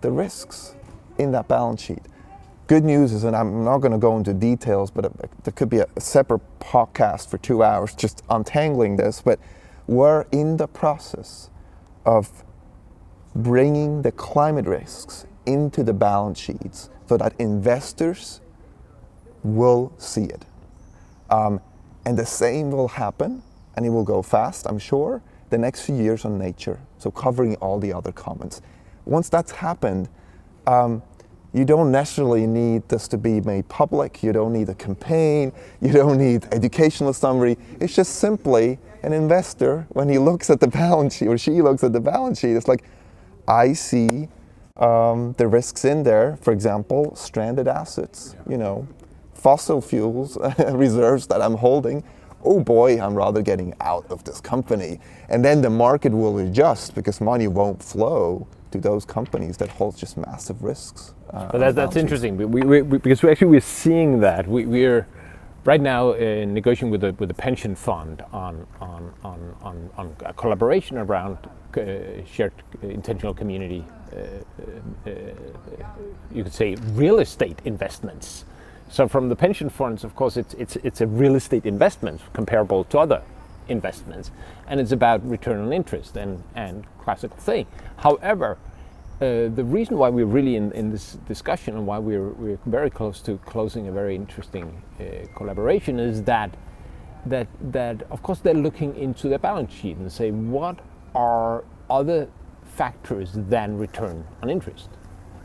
the 0.00 0.12
risks 0.12 0.76
in 1.18 1.32
that 1.32 1.48
balance 1.48 1.82
sheet 1.82 2.02
good 2.68 2.84
news 2.84 3.12
is, 3.12 3.24
and 3.24 3.36
I'm 3.36 3.64
not 3.64 3.78
going 3.78 3.92
to 3.92 3.98
go 3.98 4.16
into 4.16 4.32
details, 4.32 4.90
but 4.90 5.04
it, 5.04 5.12
there 5.44 5.52
could 5.52 5.68
be 5.68 5.80
a 5.80 6.00
separate 6.00 6.40
podcast 6.58 7.28
for 7.28 7.36
two 7.36 7.62
hours 7.62 7.94
just 7.94 8.22
untangling 8.30 8.96
this, 8.96 9.20
but 9.20 9.38
we're 9.86 10.22
in 10.32 10.56
the 10.56 10.66
process 10.66 11.50
of 12.06 12.44
bringing 13.34 14.02
the 14.02 14.12
climate 14.12 14.66
risks 14.66 15.26
into 15.46 15.82
the 15.82 15.92
balance 15.92 16.38
sheets 16.38 16.90
so 17.06 17.16
that 17.16 17.34
investors 17.38 18.40
will 19.42 19.92
see 19.98 20.24
it. 20.24 20.44
Um, 21.30 21.60
and 22.04 22.18
the 22.18 22.26
same 22.26 22.70
will 22.70 22.88
happen, 22.88 23.42
and 23.76 23.86
it 23.86 23.90
will 23.90 24.04
go 24.04 24.22
fast, 24.22 24.66
I'm 24.66 24.78
sure, 24.78 25.22
the 25.50 25.58
next 25.58 25.82
few 25.82 25.96
years 25.96 26.24
on 26.24 26.38
nature, 26.38 26.80
so 26.98 27.10
covering 27.10 27.56
all 27.56 27.78
the 27.78 27.92
other 27.92 28.12
commons. 28.12 28.62
Once 29.04 29.28
that's 29.28 29.52
happened, 29.52 30.08
um, 30.66 31.02
you 31.52 31.66
don't 31.66 31.92
necessarily 31.92 32.46
need 32.46 32.88
this 32.88 33.06
to 33.08 33.18
be 33.18 33.40
made 33.42 33.68
public. 33.68 34.22
You 34.22 34.32
don't 34.32 34.54
need 34.54 34.70
a 34.70 34.74
campaign. 34.74 35.52
You 35.82 35.92
don't 35.92 36.16
need 36.16 36.46
educational 36.50 37.12
summary. 37.12 37.58
It's 37.78 37.94
just 37.94 38.16
simply 38.16 38.78
an 39.02 39.12
investor, 39.12 39.86
when 39.90 40.08
he 40.08 40.18
looks 40.18 40.48
at 40.48 40.60
the 40.60 40.68
balance 40.68 41.16
sheet 41.16 41.28
or 41.28 41.36
she 41.36 41.60
looks 41.60 41.84
at 41.84 41.92
the 41.92 42.00
balance 42.00 42.40
sheet, 42.40 42.56
it's 42.56 42.68
like, 42.68 42.84
I 43.48 43.72
see 43.72 44.28
um, 44.76 45.34
the 45.38 45.46
risks 45.46 45.84
in 45.84 46.02
there. 46.02 46.38
For 46.40 46.52
example, 46.52 47.14
stranded 47.16 47.68
assets, 47.68 48.36
you 48.48 48.56
know, 48.56 48.86
fossil 49.34 49.80
fuels 49.80 50.38
reserves 50.72 51.26
that 51.28 51.42
I'm 51.42 51.56
holding. 51.56 52.04
Oh 52.44 52.60
boy, 52.60 53.00
I'm 53.00 53.14
rather 53.14 53.42
getting 53.42 53.74
out 53.80 54.04
of 54.10 54.24
this 54.24 54.40
company. 54.40 54.98
And 55.28 55.44
then 55.44 55.62
the 55.62 55.70
market 55.70 56.12
will 56.12 56.38
adjust 56.38 56.94
because 56.94 57.20
money 57.20 57.46
won't 57.46 57.82
flow 57.82 58.46
to 58.72 58.78
those 58.78 59.04
companies 59.04 59.56
that 59.58 59.68
hold 59.68 59.96
just 59.96 60.16
massive 60.16 60.62
risks. 60.62 61.14
Uh, 61.30 61.48
but 61.52 61.58
that, 61.58 61.74
that's 61.74 61.96
interesting 61.96 62.36
we, 62.36 62.44
we, 62.44 62.82
we, 62.82 62.98
because 62.98 63.22
we 63.22 63.30
actually 63.30 63.48
we're 63.48 63.60
seeing 63.60 64.20
that 64.20 64.46
we, 64.46 64.66
we're 64.66 65.06
right 65.64 65.80
now 65.80 66.10
uh, 66.10 66.44
negotiating 66.46 66.90
with 66.90 67.00
the 67.00 67.12
with 67.18 67.28
the 67.28 67.34
pension 67.34 67.74
fund 67.74 68.22
on 68.32 68.66
on 68.80 69.12
on 69.22 69.56
on, 69.62 69.90
on 69.96 70.16
a 70.24 70.32
collaboration 70.32 70.98
around 70.98 71.38
uh, 71.76 72.24
shared 72.24 72.52
intentional 72.82 73.34
community. 73.34 73.84
Uh, 74.12 75.08
uh, 75.08 75.10
you 76.32 76.42
could 76.42 76.52
say 76.52 76.74
real 76.92 77.18
estate 77.18 77.60
investments. 77.64 78.44
So 78.88 79.08
from 79.08 79.28
the 79.28 79.36
pension 79.36 79.70
funds, 79.70 80.04
of 80.04 80.14
course, 80.14 80.36
it's 80.36 80.54
it's 80.54 80.76
it's 80.76 81.00
a 81.00 81.06
real 81.06 81.34
estate 81.34 81.64
investment 81.64 82.20
comparable 82.32 82.84
to 82.84 82.98
other 82.98 83.22
investments, 83.68 84.30
and 84.66 84.80
it's 84.80 84.92
about 84.92 85.26
return 85.28 85.60
on 85.60 85.72
interest 85.72 86.16
and 86.16 86.42
and 86.54 86.84
classical 87.00 87.38
thing. 87.38 87.66
However, 87.98 88.58
uh, 89.22 89.48
the 89.54 89.62
reason 89.62 89.96
why 89.96 90.08
we're 90.08 90.26
really 90.26 90.56
in, 90.56 90.72
in 90.72 90.90
this 90.90 91.12
discussion 91.28 91.76
and 91.76 91.86
why 91.86 91.96
we're, 91.96 92.30
we're 92.30 92.58
very 92.66 92.90
close 92.90 93.20
to 93.22 93.38
closing 93.46 93.86
a 93.86 93.92
very 93.92 94.16
interesting 94.16 94.82
uh, 94.98 95.04
collaboration 95.36 96.00
is 96.00 96.24
that 96.24 96.56
that 97.24 97.46
that 97.60 98.02
of 98.10 98.20
course 98.24 98.40
they're 98.40 98.52
looking 98.52 98.96
into 98.96 99.28
their 99.28 99.38
balance 99.38 99.72
sheet 99.72 99.96
and 99.96 100.10
say 100.10 100.32
what 100.32 100.80
are 101.14 101.62
other 101.88 102.28
factors 102.64 103.30
than 103.34 103.78
return 103.78 104.24
on 104.42 104.50
interest 104.50 104.88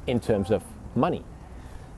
in 0.07 0.19
terms 0.19 0.49
of 0.49 0.63
money 0.95 1.23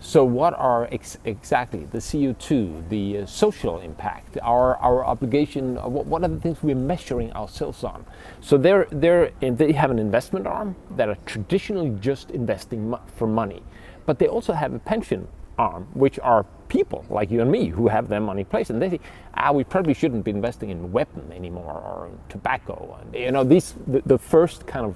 so, 0.02 0.24
what 0.24 0.54
are 0.54 0.88
ex 0.94 1.18
exactly 1.26 1.86
the 1.92 1.98
CO2, 1.98 2.88
the 2.88 3.20
uh, 3.20 3.26
social 3.26 3.80
impact, 3.80 4.38
our, 4.42 4.78
our 4.78 5.04
obligation? 5.04 5.78
Uh, 5.78 5.90
what, 5.90 6.06
what, 6.06 6.24
are 6.24 6.30
the 6.30 6.40
things 6.40 6.64
we're 6.64 6.74
measuring 6.74 7.34
ourselves 7.34 7.84
on? 7.84 8.06
So, 8.40 8.58
they're, 8.58 8.88
they're, 8.92 9.32
they 9.42 9.74
have 9.74 9.92
an 9.92 10.00
investment 10.00 10.48
arm 10.48 10.78
that 10.92 11.10
are 11.10 11.18
traditionally 11.26 11.98
just 12.00 12.32
investing 12.32 12.90
mo 12.92 13.02
for 13.18 13.28
money, 13.28 13.62
but 14.06 14.20
they 14.20 14.28
also 14.28 14.54
have 14.54 14.74
a 14.74 14.80
pension 14.80 15.28
arm, 15.58 15.86
which 15.94 16.18
are 16.20 16.46
people 16.70 17.04
like 17.10 17.30
you 17.30 17.42
and 17.42 17.52
me 17.52 17.68
who 17.68 17.90
have 17.90 18.08
their 18.08 18.22
money 18.22 18.46
placed, 18.46 18.70
and 18.70 18.82
they 18.82 18.92
say, 18.92 19.00
ah, 19.36 19.52
we 19.52 19.66
probably 19.66 19.94
shouldn't 19.94 20.24
be 20.24 20.32
investing 20.32 20.70
in 20.70 20.94
weapon 20.94 21.30
anymore 21.34 21.74
or 21.74 22.08
in 22.08 22.18
tobacco. 22.30 22.98
And, 23.02 23.14
you 23.14 23.32
know, 23.32 23.44
these 23.44 23.76
the, 23.86 24.02
the 24.06 24.18
first 24.18 24.66
kind 24.66 24.86
of 24.86 24.96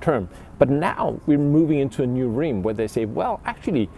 term. 0.00 0.28
But 0.60 0.70
now 0.70 1.20
we're 1.26 1.38
moving 1.38 1.80
into 1.80 2.04
a 2.04 2.06
new 2.06 2.28
realm 2.28 2.62
where 2.62 2.74
they 2.74 2.86
say, 2.86 3.04
well, 3.04 3.40
actually 3.44 3.90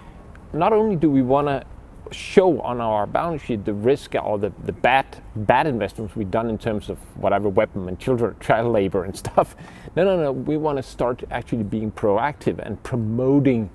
not 0.53 0.73
only 0.73 0.97
do 0.97 1.11
we 1.11 1.23
want 1.23 1.47
to 1.47 1.65
show 2.13 2.61
on 2.63 2.81
our 2.81 3.07
balance 3.07 3.43
sheet 3.43 3.65
the 3.65 3.73
risk 3.73 4.15
or 4.15 4.39
the, 4.39 4.53
the 4.65 4.73
bad 4.73 5.07
bad 5.37 5.67
investments 5.67 6.17
we've 6.17 6.31
done 6.31 6.49
in 6.49 6.59
terms 6.59 6.89
of 6.89 6.99
whatever 7.17 7.49
weapon 7.49 7.89
and 7.89 7.99
children 7.99 8.35
child 8.41 8.73
labor 8.73 9.05
and 9.05 9.17
stuff 9.17 9.55
no 9.97 10.05
no 10.05 10.21
no 10.21 10.33
we 10.33 10.57
want 10.57 10.77
to 10.77 10.83
start 10.83 11.23
actually 11.31 11.63
being 11.63 11.91
proactive 11.93 12.59
and 12.65 12.83
promoting 12.83 13.71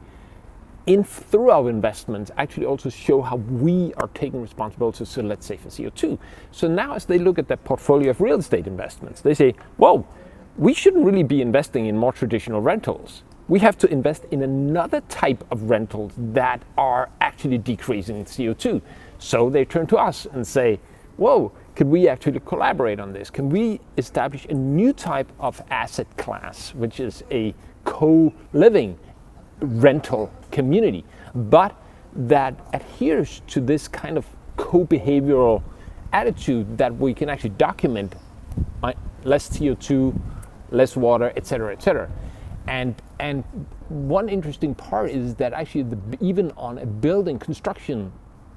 in 0.85 1.03
through 1.03 1.49
our 1.49 1.69
investments 1.69 2.29
actually 2.37 2.65
also 2.65 2.89
show 2.89 3.21
how 3.21 3.37
we 3.37 3.93
are 3.95 4.09
taking 4.09 4.41
responsibility 4.41 5.05
so 5.05 5.21
let's 5.21 5.45
say 5.45 5.57
for 5.57 5.69
co2 5.69 6.17
so 6.51 6.67
now 6.67 6.93
as 6.93 7.05
they 7.05 7.17
look 7.17 7.39
at 7.39 7.47
that 7.47 7.63
portfolio 7.63 8.09
of 8.09 8.21
real 8.21 8.39
estate 8.39 8.67
investments 8.67 9.21
they 9.21 9.33
say 9.33 9.53
whoa 9.77 10.05
we 10.57 10.73
shouldn't 10.73 11.05
really 11.05 11.23
be 11.23 11.41
investing 11.41 11.85
in 11.85 11.97
more 11.97 12.13
traditional 12.13 12.61
rentals 12.61 13.23
we 13.47 13.59
have 13.59 13.77
to 13.77 13.87
invest 13.91 14.25
in 14.31 14.41
another 14.41 15.01
type 15.01 15.43
of 15.51 15.69
rentals 15.69 16.13
that 16.17 16.61
are 16.77 17.09
actually 17.21 17.57
decreasing 17.57 18.25
CO2. 18.25 18.81
So 19.19 19.49
they 19.49 19.65
turn 19.65 19.87
to 19.87 19.97
us 19.97 20.25
and 20.25 20.45
say, 20.45 20.79
whoa, 21.17 21.51
could 21.75 21.87
we 21.87 22.07
actually 22.07 22.39
collaborate 22.39 22.99
on 22.99 23.13
this? 23.13 23.29
Can 23.29 23.49
we 23.49 23.79
establish 23.97 24.45
a 24.45 24.53
new 24.53 24.93
type 24.93 25.31
of 25.39 25.61
asset 25.69 26.07
class, 26.17 26.73
which 26.73 26.99
is 26.99 27.23
a 27.31 27.53
co 27.83 28.33
living 28.53 28.97
rental 29.59 30.31
community, 30.51 31.05
but 31.33 31.75
that 32.15 32.55
adheres 32.73 33.41
to 33.47 33.61
this 33.61 33.87
kind 33.87 34.17
of 34.17 34.25
co 34.57 34.85
behavioral 34.85 35.61
attitude 36.13 36.77
that 36.77 36.95
we 36.95 37.13
can 37.13 37.29
actually 37.29 37.49
document 37.51 38.15
uh, 38.83 38.93
less 39.23 39.49
CO2, 39.49 40.17
less 40.71 40.95
water, 40.95 41.33
etc., 41.35 41.73
etc. 41.73 42.09
And 42.67 42.95
and 43.19 43.43
one 43.89 44.27
interesting 44.29 44.73
part 44.75 45.11
is 45.11 45.35
that 45.35 45.53
actually 45.53 45.83
the, 45.83 45.97
even 46.19 46.51
on 46.57 46.79
a 46.79 46.85
building 46.85 47.37
construction 47.37 48.11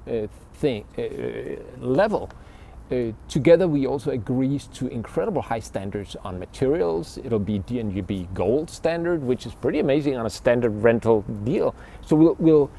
uh, 0.07 0.27
thing 0.55 0.83
uh, 0.97 1.83
level, 1.85 2.29
uh, 2.91 3.11
together 3.27 3.67
we 3.67 3.85
also 3.85 4.11
agree 4.11 4.57
to 4.57 4.87
incredible 4.87 5.41
high 5.41 5.59
standards 5.59 6.15
on 6.23 6.39
materials. 6.39 7.19
It'll 7.23 7.37
be 7.37 7.59
DGNB 7.59 8.33
gold 8.33 8.69
standard, 8.69 9.21
which 9.21 9.45
is 9.45 9.53
pretty 9.53 9.79
amazing 9.79 10.17
on 10.17 10.25
a 10.25 10.29
standard 10.29 10.71
rental 10.71 11.21
deal. 11.43 11.75
So 12.01 12.15
we'll, 12.15 12.35
we'll 12.39 12.71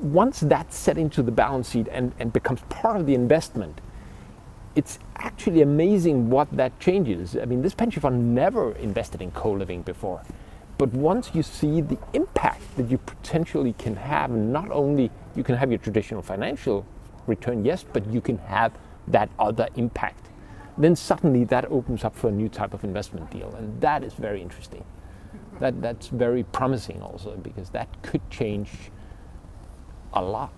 once 0.00 0.40
that's 0.40 0.76
set 0.76 0.98
into 0.98 1.22
the 1.22 1.30
balance 1.30 1.70
sheet 1.70 1.86
and, 1.90 2.12
and 2.18 2.32
becomes 2.32 2.60
part 2.68 2.96
of 2.96 3.06
the 3.06 3.14
investment, 3.14 3.80
it's 4.74 4.98
actually 5.16 5.62
amazing 5.62 6.30
what 6.30 6.50
that 6.56 6.78
changes. 6.80 7.36
I 7.36 7.44
mean, 7.44 7.62
this 7.62 7.74
pension 7.74 8.02
fund 8.02 8.34
never 8.34 8.72
invested 8.72 9.22
in 9.22 9.30
co-living 9.30 9.82
before. 9.82 10.22
But 10.76 10.92
once 10.92 11.30
you 11.34 11.42
see 11.42 11.80
the 11.80 11.98
impact 12.12 12.76
that 12.76 12.90
you 12.90 12.98
potentially 12.98 13.74
can 13.74 13.96
have, 13.96 14.30
not 14.30 14.70
only 14.70 15.10
you 15.36 15.44
can 15.44 15.54
have 15.54 15.70
your 15.70 15.78
traditional 15.78 16.22
financial 16.22 16.84
return, 17.26 17.64
yes, 17.64 17.84
but 17.84 18.06
you 18.10 18.20
can 18.20 18.38
have 18.38 18.72
that 19.06 19.30
other 19.38 19.68
impact, 19.76 20.28
then 20.76 20.96
suddenly 20.96 21.44
that 21.44 21.64
opens 21.70 22.04
up 22.04 22.16
for 22.16 22.28
a 22.28 22.32
new 22.32 22.48
type 22.48 22.74
of 22.74 22.82
investment 22.82 23.30
deal. 23.30 23.54
And 23.54 23.80
that 23.80 24.02
is 24.02 24.14
very 24.14 24.42
interesting. 24.42 24.84
That, 25.60 25.80
that's 25.80 26.08
very 26.08 26.42
promising 26.42 27.00
also 27.00 27.36
because 27.36 27.70
that 27.70 27.88
could 28.02 28.28
change 28.30 28.70
a 30.12 30.22
lot. 30.22 30.52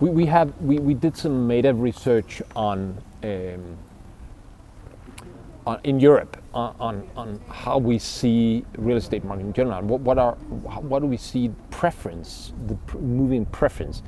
We, 0.00 0.10
we, 0.10 0.26
have, 0.26 0.54
we, 0.60 0.78
we 0.78 0.92
did 0.92 1.16
some 1.16 1.46
meta 1.46 1.72
research 1.72 2.42
on, 2.54 3.02
um, 3.22 3.78
on 5.66 5.80
in 5.84 5.98
Europe 6.00 6.42
on, 6.52 6.74
on, 6.78 7.10
on, 7.16 7.40
how 7.48 7.78
we 7.78 7.98
see 7.98 8.64
real 8.76 8.96
estate 8.96 9.24
market 9.24 9.46
in 9.46 9.52
general. 9.52 9.82
What, 9.82 10.00
what, 10.00 10.18
are, 10.18 10.34
what 10.34 11.00
do 11.00 11.06
we 11.06 11.16
see 11.16 11.50
preference, 11.70 12.52
the 12.66 12.76
moving 12.98 13.46
preference? 13.46 14.02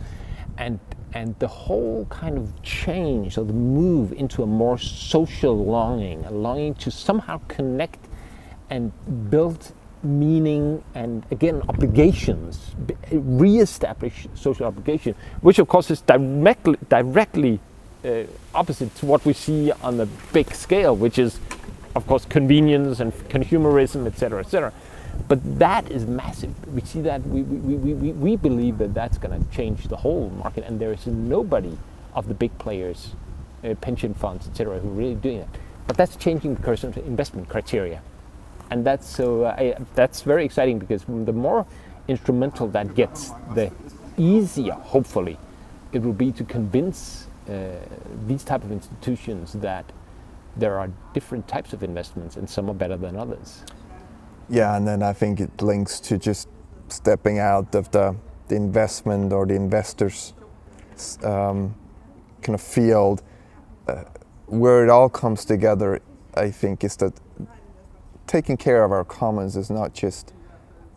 And 0.59 0.79
and 1.13 1.39
the 1.39 1.49
whole 1.49 2.05
kind 2.11 2.37
of 2.37 2.63
change 2.63 3.39
or 3.39 3.45
the 3.45 3.53
move 3.53 4.13
into 4.13 4.43
a 4.43 4.47
more 4.47 4.77
social 4.77 5.65
longing, 5.65 6.25
a 6.27 6.31
longing 6.31 6.75
to 6.75 6.91
somehow 6.91 7.41
connect 7.49 8.07
and 8.69 8.93
build 9.31 9.73
meaning 10.03 10.83
and 10.95 11.25
again 11.31 11.63
obligations, 11.69 12.75
re-establish 13.11 14.29
social 14.35 14.67
obligation, 14.67 15.15
which 15.41 15.59
of 15.59 15.69
course 15.69 15.91
is 15.91 16.03
directly 16.03 16.77
directly 16.89 17.61
uh, 18.05 18.25
opposite 18.55 18.95
to 18.97 19.07
what 19.07 19.25
we 19.25 19.33
see 19.33 19.73
on 19.83 19.97
the 19.97 20.07
big 20.33 20.53
scale, 20.55 20.95
which 20.95 21.19
is 21.19 21.39
of 21.95 22.07
course 22.07 22.25
convenience 22.27 23.01
and 23.01 23.13
consumerism, 23.29 24.07
etc., 24.07 24.41
etc. 24.41 24.73
But 25.29 25.59
that 25.59 25.91
is 25.91 26.07
massive. 26.07 26.53
We 26.73 26.83
see 26.83 27.01
that, 27.03 27.27
we, 27.27 27.43
we, 27.43 27.75
we, 27.75 27.95
we, 27.95 28.13
we 28.13 28.37
believe 28.37 28.79
that 28.79 28.95
that's 28.95 29.19
going 29.19 29.43
to 29.43 29.51
change 29.51 29.89
the 29.89 29.97
whole 29.97 30.31
market, 30.31 30.65
and 30.65 30.79
there 30.79 30.93
is 30.93 31.07
nobody 31.07 31.77
of 32.15 32.29
the 32.29 32.35
big 32.35 32.57
players, 32.59 33.15
uh, 33.65 33.75
pension 33.77 34.15
funds, 34.15 34.47
etc., 34.47 34.79
who 34.79 34.89
are 34.89 34.93
really 34.93 35.15
doing 35.15 35.39
it. 35.39 35.49
But 35.87 35.97
that's 35.97 36.17
changing 36.17 36.55
because 36.55 36.85
of 36.85 36.97
investment 36.99 37.49
criteria. 37.49 38.03
And 38.71 38.85
that's, 38.85 39.09
so, 39.09 39.45
uh, 39.45 39.57
I, 39.57 39.77
that's 39.95 40.23
very 40.23 40.45
exciting 40.45 40.79
because 40.79 41.05
the 41.05 41.33
more 41.33 41.67
instrumental 42.09 42.69
that 42.69 42.95
gets, 42.95 43.31
the 43.55 43.73
easier, 44.17 44.73
hopefully, 44.73 45.39
it 45.93 46.03
will 46.03 46.13
be 46.13 46.33
to 46.33 46.45
convince 46.45 47.26
these 48.27 48.45
type 48.45 48.65
of 48.65 48.73
institutions 48.73 49.53
that 49.55 49.93
there 50.57 50.79
are 50.79 50.91
different 51.13 51.47
types 51.47 51.73
of 51.73 51.83
investments 51.83 52.37
and 52.37 52.49
some 52.49 52.71
are 52.71 52.75
better 52.75 52.97
than 52.97 53.17
others. 53.17 53.63
Yeah, 54.49 54.77
and 54.77 54.87
then 54.87 55.03
I 55.03 55.13
think 55.13 55.41
it 55.41 55.61
links 55.61 56.01
to 56.01 56.19
just 56.19 56.49
stepping 56.89 57.39
out 57.39 57.75
of 57.75 57.91
the, 57.91 58.17
the 58.49 58.57
investment 58.57 59.33
or 59.33 59.45
the 59.45 59.55
investors 59.55 60.35
um, 61.23 61.75
kind 62.43 62.55
of 62.55 62.61
field. 62.61 63.23
Uh, 63.89 64.05
where 64.47 64.85
it 64.85 64.91
all 64.91 65.09
comes 65.09 65.45
together, 65.45 66.01
I 66.35 66.51
think, 66.51 66.85
is 66.85 66.97
that 66.97 67.13
taking 68.27 68.57
care 68.57 68.85
of 68.85 68.93
our 68.93 69.05
commons 69.05 69.57
is 69.57 69.71
not 69.71 69.93
just 69.93 70.33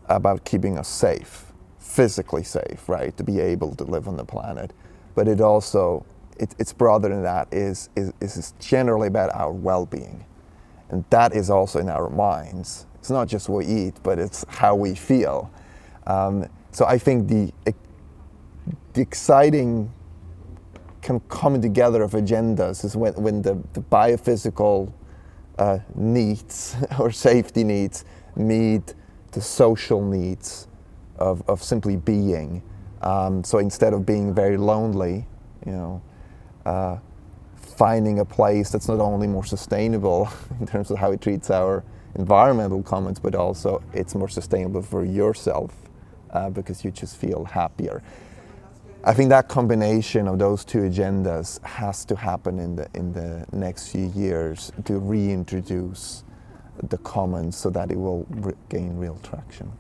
about 0.05 0.43
keeping 0.45 0.77
us 0.77 0.87
safe, 0.87 1.51
physically 1.79 2.43
safe, 2.43 2.87
right, 2.87 3.15
to 3.17 3.23
be 3.23 3.39
able 3.39 3.75
to 3.75 3.83
live 3.83 4.07
on 4.07 4.17
the 4.17 4.25
planet, 4.25 4.73
but 5.15 5.27
it 5.27 5.41
also, 5.41 6.05
it, 6.39 6.55
it's 6.59 6.73
broader 6.73 7.09
than 7.09 7.23
that, 7.23 7.47
is, 7.51 7.89
is, 7.95 8.13
is 8.21 8.53
generally 8.59 9.07
about 9.07 9.33
our 9.33 9.51
well-being. 9.51 10.25
And 10.89 11.05
that 11.11 11.35
is 11.35 11.49
also 11.49 11.79
in 11.79 11.89
our 11.89 12.09
minds 12.09 12.87
it's 12.99 13.09
not 13.09 13.27
just 13.27 13.49
what 13.49 13.65
we 13.65 13.73
eat, 13.73 13.95
but 14.03 14.19
it's 14.19 14.45
how 14.49 14.75
we 14.75 14.93
feel. 14.93 15.49
Um, 16.05 16.47
so 16.71 16.85
I 16.85 16.97
think 16.97 17.27
the, 17.27 17.51
the 18.93 19.01
exciting 19.01 19.91
kind 21.01 21.19
of 21.19 21.27
coming 21.29 21.61
together 21.61 22.03
of 22.03 22.11
agendas 22.11 22.83
is 22.83 22.95
when, 22.95 23.13
when 23.13 23.41
the, 23.41 23.57
the 23.73 23.81
biophysical 23.81 24.91
uh, 25.57 25.79
needs 25.95 26.75
or 26.99 27.11
safety 27.11 27.63
needs 27.63 28.03
meet 28.35 28.93
the 29.31 29.41
social 29.41 30.03
needs 30.03 30.67
of, 31.17 31.41
of 31.49 31.63
simply 31.63 31.95
being. 31.95 32.61
Um, 33.01 33.43
so 33.45 33.59
instead 33.59 33.93
of 33.93 34.05
being 34.05 34.33
very 34.33 34.57
lonely, 34.57 35.25
you 35.65 35.71
know, 35.71 36.01
uh, 36.65 36.97
finding 37.55 38.19
a 38.19 38.25
place 38.25 38.71
that's 38.71 38.87
not 38.87 38.99
only 38.99 39.27
more 39.27 39.45
sustainable 39.45 40.29
in 40.59 40.65
terms 40.67 40.91
of 40.91 40.97
how 40.97 41.11
it 41.11 41.21
treats 41.21 41.49
our 41.49 41.83
environmental 42.15 42.83
commons, 42.83 43.19
but 43.19 43.35
also 43.35 43.81
it's 43.93 44.15
more 44.15 44.29
sustainable 44.29 44.81
for 44.81 45.05
yourself 45.05 45.73
uh, 46.31 46.49
because 46.49 46.83
you 46.83 46.91
just 46.91 47.17
feel 47.17 47.45
happier. 47.45 48.01
I 49.03 49.13
think 49.13 49.29
that 49.29 49.47
combination 49.47 50.27
of 50.27 50.39
those 50.39 50.65
two 50.65 50.79
agendas 50.79 51.63
has 51.63 52.03
to 52.05 52.17
happen 52.17 52.59
in 52.59 52.75
the 52.75 52.89
in 52.93 53.13
the 53.13 53.45
next 53.53 53.91
few 53.91 54.07
years 54.09 54.73
to 54.83 54.99
reintroduce 54.99 56.25
the 56.83 56.97
commons 56.97 57.55
so 57.55 57.69
that 57.69 57.91
it 57.91 57.97
will 57.97 58.25
re- 58.29 58.53
gain 58.67 58.97
real 58.97 59.17
traction. 59.23 59.71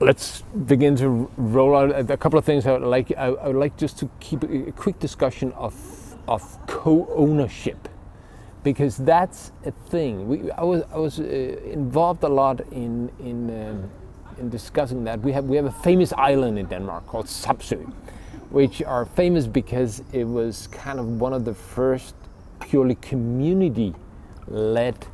Let's 0.00 0.42
begin 0.42 0.96
to 0.96 1.30
roll 1.36 1.76
out 1.76 2.10
a 2.10 2.16
couple 2.16 2.38
of 2.38 2.44
things. 2.44 2.66
I 2.66 2.72
would 2.72 2.82
like 2.82 3.12
I 3.16 3.30
would 3.30 3.56
like 3.56 3.76
just 3.76 3.98
to 3.98 4.10
keep 4.20 4.44
a 4.44 4.72
quick 4.72 4.98
discussion 5.00 5.52
of 5.52 5.74
of 6.28 6.42
co-ownership 6.66 7.88
because 8.62 8.98
that's 8.98 9.52
a 9.64 9.70
thing. 9.70 10.28
We, 10.28 10.50
I 10.50 10.62
was, 10.62 10.82
I 10.92 10.98
was 10.98 11.20
uh, 11.20 11.24
involved 11.24 12.22
a 12.22 12.28
lot 12.28 12.60
in, 12.72 13.10
in, 13.20 13.48
um, 13.68 13.90
in 14.38 14.50
discussing 14.50 15.04
that. 15.04 15.20
We 15.20 15.32
have, 15.32 15.44
we 15.44 15.56
have 15.56 15.64
a 15.64 15.70
famous 15.82 16.12
island 16.12 16.58
in 16.58 16.66
Denmark 16.66 17.06
called 17.06 17.26
Samsø, 17.26 17.90
which 18.50 18.82
are 18.82 19.06
famous 19.06 19.46
because 19.46 20.02
it 20.12 20.24
was 20.24 20.66
kind 20.68 20.98
of 20.98 21.06
one 21.20 21.32
of 21.32 21.44
the 21.44 21.54
first 21.54 22.14
purely 22.60 22.96
community 22.96 23.94
led 24.48 25.06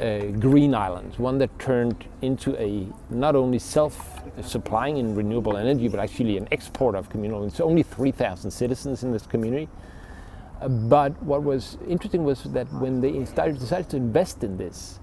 uh, 0.00 0.26
green 0.38 0.74
islands, 0.74 1.18
one 1.18 1.38
that 1.38 1.56
turned 1.58 2.04
into 2.22 2.54
a 2.60 2.86
not 3.10 3.34
only 3.34 3.58
self 3.58 4.20
supplying 4.42 4.98
in 4.98 5.14
renewable 5.14 5.56
energy, 5.56 5.88
but 5.88 6.00
actually 6.00 6.36
an 6.36 6.48
exporter 6.50 6.98
of 6.98 7.08
communal. 7.08 7.44
It's 7.44 7.60
only 7.60 7.82
3,000 7.82 8.50
citizens 8.50 9.02
in 9.02 9.12
this 9.12 9.26
community 9.26 9.68
but 10.68 11.22
what 11.22 11.42
was 11.42 11.76
interesting 11.86 12.24
was 12.24 12.44
that 12.44 12.72
when 12.72 13.00
they 13.00 13.24
started, 13.24 13.58
decided 13.58 13.90
to 13.90 13.96
invest 13.96 14.42
in 14.42 14.56
this, 14.56 15.00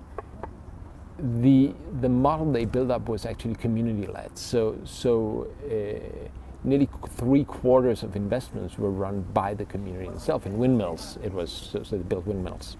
the 1.19 1.73
the 2.01 2.09
model 2.09 2.51
they 2.51 2.65
built 2.65 2.89
up 2.89 3.07
was 3.07 3.25
actually 3.25 3.55
community 3.55 4.07
led. 4.07 4.35
So 4.37 4.77
so 4.83 5.47
uh, 5.65 6.27
nearly 6.63 6.89
three 7.09 7.43
quarters 7.43 8.01
of 8.03 8.15
investments 8.15 8.77
were 8.79 8.89
run 8.89 9.21
by 9.33 9.53
the 9.53 9.65
community 9.65 10.07
itself. 10.07 10.45
In 10.47 10.57
windmills, 10.57 11.19
it 11.23 11.31
was 11.31 11.51
so, 11.51 11.83
so 11.83 11.97
they 11.97 12.03
built 12.03 12.25
windmills, 12.25 12.77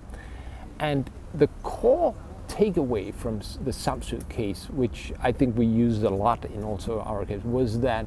and 0.80 1.10
the 1.34 1.48
core 1.64 2.16
takeaway 2.48 3.14
from 3.14 3.40
the 3.40 3.72
Samsø 3.72 4.28
case, 4.30 4.70
which 4.70 5.14
I 5.22 5.32
think 5.32 5.58
we 5.58 5.66
used 5.66 6.04
a 6.04 6.10
lot 6.10 6.46
in 6.46 6.64
also 6.64 7.00
our 7.02 7.26
case, 7.26 7.44
was 7.44 7.80
that 7.80 8.06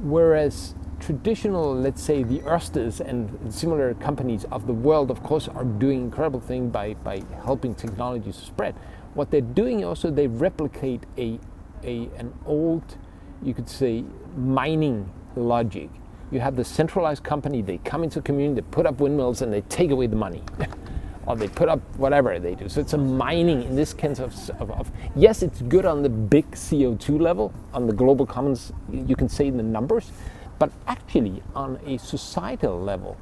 whereas 0.00 0.74
traditional, 1.00 1.74
let's 1.74 2.02
say, 2.02 2.22
the 2.22 2.40
Ørsteds 2.40 3.00
and 3.00 3.52
similar 3.52 3.94
companies 3.94 4.44
of 4.50 4.66
the 4.66 4.72
world, 4.72 5.10
of 5.10 5.22
course, 5.22 5.48
are 5.48 5.64
doing 5.64 6.00
incredible 6.00 6.40
things 6.40 6.72
by, 6.72 6.94
by 6.94 7.22
helping 7.44 7.74
technologies 7.74 8.36
to 8.38 8.44
spread. 8.44 8.74
What 9.14 9.30
they're 9.30 9.40
doing 9.40 9.84
also, 9.84 10.10
they 10.10 10.26
replicate 10.26 11.04
a, 11.18 11.38
a 11.84 12.08
an 12.16 12.32
old, 12.46 12.96
you 13.42 13.54
could 13.54 13.68
say, 13.68 14.04
mining 14.36 15.10
logic. 15.36 15.90
You 16.30 16.40
have 16.40 16.56
the 16.56 16.64
centralized 16.64 17.22
company, 17.22 17.62
they 17.62 17.78
come 17.78 18.02
into 18.02 18.20
community, 18.20 18.60
they 18.60 18.66
put 18.70 18.86
up 18.86 19.00
windmills 19.00 19.42
and 19.42 19.52
they 19.52 19.60
take 19.62 19.90
away 19.90 20.06
the 20.06 20.16
money. 20.16 20.42
or 21.26 21.36
they 21.36 21.48
put 21.48 21.68
up 21.68 21.80
whatever 21.96 22.38
they 22.38 22.54
do. 22.54 22.68
So 22.68 22.80
it's 22.80 22.92
a 22.92 22.98
mining 22.98 23.62
in 23.62 23.76
this 23.76 23.90
sense 23.90 24.18
of, 24.18 24.34
of, 24.60 24.70
of, 24.70 24.92
yes, 25.16 25.42
it's 25.42 25.62
good 25.62 25.86
on 25.86 26.02
the 26.02 26.08
big 26.08 26.50
CO2 26.52 27.20
level, 27.20 27.52
on 27.72 27.86
the 27.86 27.92
global 27.92 28.26
commons, 28.26 28.72
you 28.92 29.16
can 29.16 29.28
say 29.28 29.50
the 29.50 29.62
numbers, 29.62 30.12
but 30.58 30.70
actually 30.86 31.42
on 31.54 31.78
a 31.86 31.98
societal 31.98 32.80
level, 32.80 33.16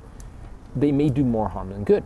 they 0.74 0.92
may 0.92 1.08
do 1.08 1.24
more 1.24 1.48
harm 1.48 1.70
than 1.70 1.84
good. 1.84 2.04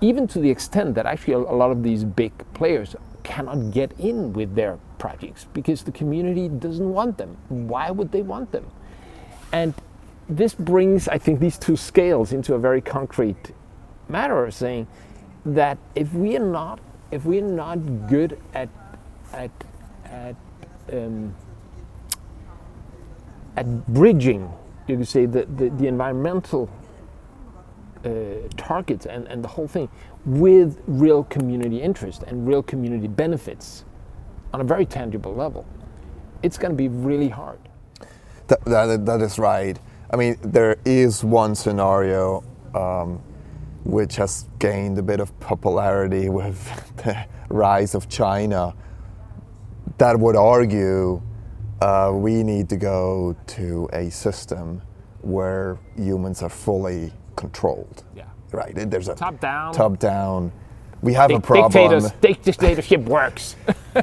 Even 0.00 0.26
to 0.28 0.38
the 0.38 0.50
extent 0.50 0.94
that 0.94 1.06
actually 1.06 1.34
a, 1.34 1.38
lot 1.38 1.70
of 1.70 1.82
these 1.82 2.04
big 2.04 2.32
players 2.54 2.94
cannot 3.24 3.72
get 3.72 3.92
in 3.98 4.32
with 4.32 4.54
their 4.54 4.78
projects 4.98 5.46
because 5.52 5.82
the 5.82 5.92
community 5.92 6.48
doesn't 6.48 6.92
want 6.92 7.18
them. 7.18 7.36
Why 7.48 7.90
would 7.90 8.12
they 8.12 8.22
want 8.22 8.52
them? 8.52 8.66
And 9.52 9.74
this 10.28 10.54
brings, 10.54 11.08
I 11.08 11.18
think, 11.18 11.40
these 11.40 11.58
two 11.58 11.76
scales 11.76 12.32
into 12.32 12.54
a 12.54 12.58
very 12.58 12.80
concrete 12.80 13.52
matter 14.08 14.44
of 14.44 14.54
saying 14.54 14.86
that 15.44 15.78
if 15.94 16.12
we 16.12 16.36
are 16.36 16.44
not 16.44 16.80
if 17.10 17.24
we're 17.24 17.42
not 17.42 17.76
good 18.08 18.38
at 18.54 18.68
at 19.32 19.50
at 20.04 20.36
um, 20.92 21.34
at 23.56 23.86
bridging, 23.92 24.52
you 24.86 24.96
could 24.96 25.08
say 25.08 25.26
the, 25.26 25.44
the, 25.56 25.68
the 25.70 25.86
environmental 25.86 26.70
uh, 28.04 28.10
targets 28.56 29.04
and, 29.04 29.26
and 29.26 29.42
the 29.42 29.48
whole 29.48 29.66
thing 29.66 29.88
with 30.24 30.80
real 30.86 31.24
community 31.24 31.82
interest 31.82 32.22
and 32.22 32.46
real 32.46 32.62
community 32.62 33.08
benefits 33.08 33.84
on 34.52 34.60
a 34.60 34.64
very 34.64 34.86
tangible 34.86 35.34
level, 35.34 35.66
it's 36.42 36.56
going 36.56 36.70
to 36.70 36.76
be 36.76 36.88
really 36.88 37.28
hard. 37.28 37.58
That, 38.46 38.64
that, 38.64 39.04
that 39.06 39.20
is 39.20 39.38
right. 39.38 39.78
I 40.10 40.16
mean, 40.16 40.38
there 40.40 40.76
is 40.84 41.24
one 41.24 41.54
scenario 41.54 42.44
um, 42.74 43.20
which 43.88 44.16
has 44.16 44.44
gained 44.58 44.98
a 44.98 45.02
bit 45.02 45.18
of 45.18 45.38
popularity 45.40 46.28
with 46.28 46.62
the 46.98 47.24
rise 47.48 47.94
of 47.94 48.06
China, 48.06 48.74
that 49.96 50.18
would 50.18 50.36
argue 50.36 51.22
uh, 51.80 52.10
we 52.12 52.42
need 52.42 52.68
to 52.68 52.76
go 52.76 53.34
to 53.46 53.88
a 53.94 54.10
system 54.10 54.82
where 55.22 55.78
humans 55.96 56.42
are 56.42 56.50
fully 56.50 57.10
controlled. 57.34 58.04
Yeah. 58.14 58.24
Right. 58.52 58.72
There's 58.74 59.08
a 59.08 59.14
Top 59.14 59.40
down. 59.40 59.72
Top 59.72 59.98
down. 59.98 60.52
We 61.00 61.14
have 61.14 61.30
a 61.30 61.40
problem. 61.40 61.72
Dictators, 61.72 62.10
dic- 62.20 62.42
dictatorship 62.42 63.00
works. 63.02 63.56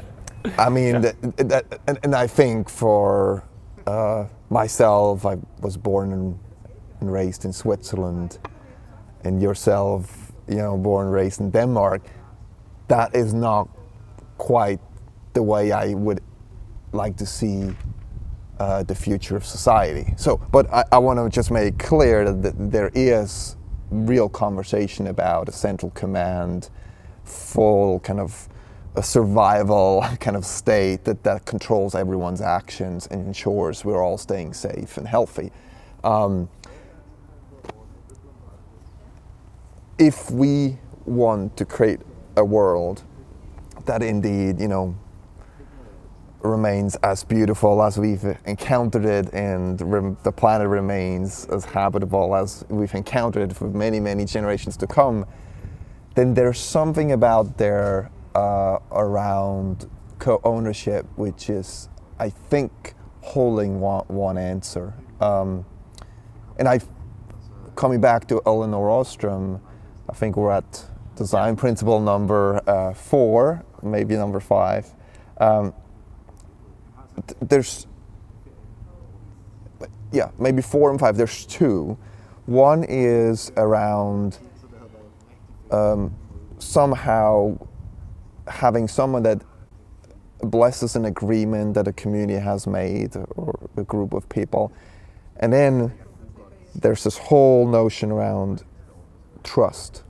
I 0.58 0.68
mean, 0.68 1.00
that, 1.00 1.20
that, 1.36 1.80
and, 1.86 1.98
and 2.02 2.14
I 2.14 2.26
think 2.26 2.68
for 2.68 3.44
uh, 3.86 4.26
myself, 4.50 5.24
I 5.26 5.36
was 5.60 5.76
born 5.76 6.12
and, 6.12 6.38
and 7.00 7.12
raised 7.12 7.44
in 7.44 7.52
Switzerland, 7.52 8.38
and 9.26 9.42
yourself, 9.42 10.32
you 10.48 10.56
know, 10.56 10.76
born 10.76 11.08
raised 11.08 11.40
in 11.40 11.50
Denmark. 11.50 12.02
That 12.88 13.14
is 13.14 13.34
not 13.34 13.68
quite 14.38 14.80
the 15.32 15.42
way 15.42 15.72
I 15.72 15.94
would 15.94 16.20
like 16.92 17.16
to 17.16 17.26
see 17.26 17.74
uh, 18.58 18.82
the 18.84 18.94
future 18.94 19.36
of 19.36 19.44
society. 19.44 20.14
So, 20.16 20.40
but 20.50 20.72
I, 20.72 20.84
I 20.92 20.98
want 20.98 21.18
to 21.18 21.28
just 21.28 21.50
make 21.50 21.78
clear 21.78 22.32
that, 22.32 22.54
there 22.70 22.90
is 22.94 23.56
real 23.90 24.28
conversation 24.28 25.08
about 25.08 25.48
a 25.48 25.52
central 25.52 25.90
command, 25.90 26.70
full 27.24 28.00
kind 28.00 28.20
of 28.20 28.48
a 28.94 29.02
survival 29.02 30.04
kind 30.20 30.36
of 30.36 30.44
state 30.46 31.04
that, 31.04 31.22
that 31.24 31.44
controls 31.44 31.94
everyone's 31.94 32.40
actions 32.40 33.06
and 33.08 33.26
ensures 33.26 33.84
we're 33.84 34.02
all 34.02 34.16
staying 34.16 34.54
safe 34.54 34.96
and 34.96 35.06
healthy. 35.06 35.52
Um, 36.02 36.48
if 39.98 40.30
we 40.30 40.78
want 41.04 41.56
to 41.56 41.64
create 41.64 42.00
a 42.36 42.44
world 42.44 43.02
that 43.86 44.02
indeed, 44.02 44.60
you 44.60 44.68
know, 44.68 44.94
remains 46.42 46.96
as 46.96 47.24
beautiful 47.24 47.82
as 47.82 47.98
we've 47.98 48.24
encountered 48.44 49.04
it 49.04 49.32
and 49.32 49.78
the 50.22 50.32
planet 50.32 50.68
remains 50.68 51.46
as 51.46 51.64
habitable 51.64 52.36
as 52.36 52.64
we've 52.68 52.94
encountered 52.94 53.50
it 53.50 53.56
for 53.56 53.68
many, 53.68 53.98
many 53.98 54.24
generations 54.24 54.76
to 54.76 54.86
come, 54.86 55.24
then 56.14 56.34
there's 56.34 56.60
something 56.60 57.12
about 57.12 57.56
there 57.58 58.10
uh, 58.34 58.78
around 58.92 59.88
co-ownership 60.18 61.06
which 61.16 61.48
is, 61.50 61.88
I 62.18 62.28
think, 62.28 62.94
holding 63.22 63.80
one, 63.80 64.04
one 64.08 64.38
answer. 64.38 64.94
Um, 65.20 65.64
and 66.58 66.68
I, 66.68 66.80
coming 67.74 68.00
back 68.00 68.28
to 68.28 68.40
Elinor 68.46 68.90
Ostrom, 68.90 69.60
I 70.08 70.12
think 70.12 70.36
we're 70.36 70.52
at 70.52 70.84
design 71.16 71.56
principle 71.56 72.00
number 72.00 72.60
uh, 72.68 72.92
four, 72.94 73.64
maybe 73.82 74.16
number 74.16 74.40
five. 74.40 74.86
Um, 75.38 75.72
th- 77.26 77.38
there's, 77.40 77.86
yeah, 80.12 80.30
maybe 80.38 80.62
four 80.62 80.90
and 80.90 81.00
five. 81.00 81.16
There's 81.16 81.44
two. 81.46 81.98
One 82.46 82.84
is 82.88 83.50
around 83.56 84.38
um, 85.70 86.14
somehow 86.58 87.58
having 88.46 88.86
someone 88.86 89.22
that 89.24 89.42
blesses 90.40 90.96
an 90.96 91.06
agreement 91.06 91.74
that 91.74 91.88
a 91.88 91.92
community 91.92 92.38
has 92.38 92.66
made 92.66 93.16
or 93.34 93.58
a 93.76 93.82
group 93.82 94.12
of 94.12 94.28
people. 94.28 94.72
And 95.38 95.52
then 95.52 95.92
there's 96.74 97.02
this 97.04 97.18
whole 97.18 97.66
notion 97.66 98.12
around 98.12 98.62
trust, 99.46 100.02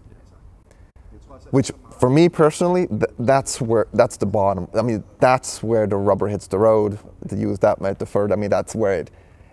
which 1.51 1.71
for 1.99 2.11
me 2.11 2.29
personally, 2.29 2.87
th- 2.89 3.05
that's 3.21 3.61
where 3.61 3.87
that's 3.93 4.17
the 4.17 4.27
bottom. 4.27 4.69
I 4.75 4.83
mean, 4.83 5.05
that's 5.21 5.63
where 5.63 5.87
the 5.87 5.97
rubber 5.97 6.29
hits 6.29 6.47
the 6.47 6.59
road. 6.59 6.99
To 7.29 7.37
use 7.37 7.59
that 7.61 7.81
metaphor, 7.81 8.33
I 8.33 8.37
mean, 8.37 8.51
that's 8.51 8.75
where 8.75 8.95
it, 9.01 9.11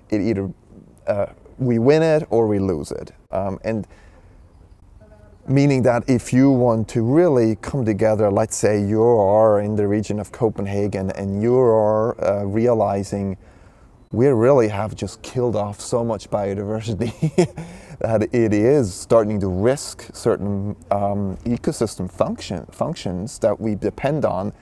it 0.09 0.21
either 0.21 0.51
uh, 1.07 1.27
we 1.57 1.79
win 1.79 2.03
it 2.03 2.27
or 2.29 2.47
we 2.47 2.59
lose 2.59 2.91
it. 2.91 3.11
Um, 3.31 3.59
and 3.63 3.87
meaning 5.47 5.83
that 5.83 6.09
if 6.09 6.31
you 6.31 6.49
want 6.51 6.87
to 6.89 7.01
really 7.03 7.55
come 7.57 7.85
together, 7.85 8.31
let's 8.31 8.55
say 8.55 8.81
you 8.81 9.03
are 9.03 9.59
in 9.59 9.75
the 9.75 9.87
region 9.87 10.19
of 10.19 10.31
Copenhagen 10.31 11.11
and 11.11 11.41
you 11.41 11.57
are 11.57 12.21
uh, 12.23 12.43
realizing 12.43 13.37
we 14.11 14.27
really 14.27 14.67
have 14.67 14.95
just 14.95 15.21
killed 15.21 15.55
off 15.55 15.81
so 15.81 16.03
much 16.03 16.29
biodiversity 16.29 17.11
that 17.99 18.23
it 18.33 18.53
is 18.53 18.93
starting 18.93 19.39
to 19.39 19.47
risk 19.47 20.09
certain 20.13 20.75
um, 20.91 21.37
ecosystem 21.45 22.11
function, 22.11 22.65
functions 22.71 23.39
that 23.39 23.59
we 23.59 23.75
depend 23.75 24.25
on. 24.25 24.53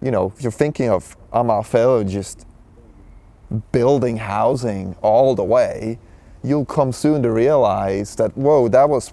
You 0.00 0.10
know, 0.10 0.32
if 0.34 0.42
you're 0.42 0.52
thinking 0.52 0.90
of 0.90 1.16
Amalfi 1.32 2.04
just 2.04 2.46
building 3.72 4.16
housing 4.16 4.94
all 5.02 5.34
the 5.34 5.44
way, 5.44 5.98
you'll 6.42 6.64
come 6.66 6.92
soon 6.92 7.22
to 7.22 7.32
realize 7.32 8.14
that, 8.16 8.36
whoa, 8.36 8.68
that 8.68 8.88
was 8.88 9.12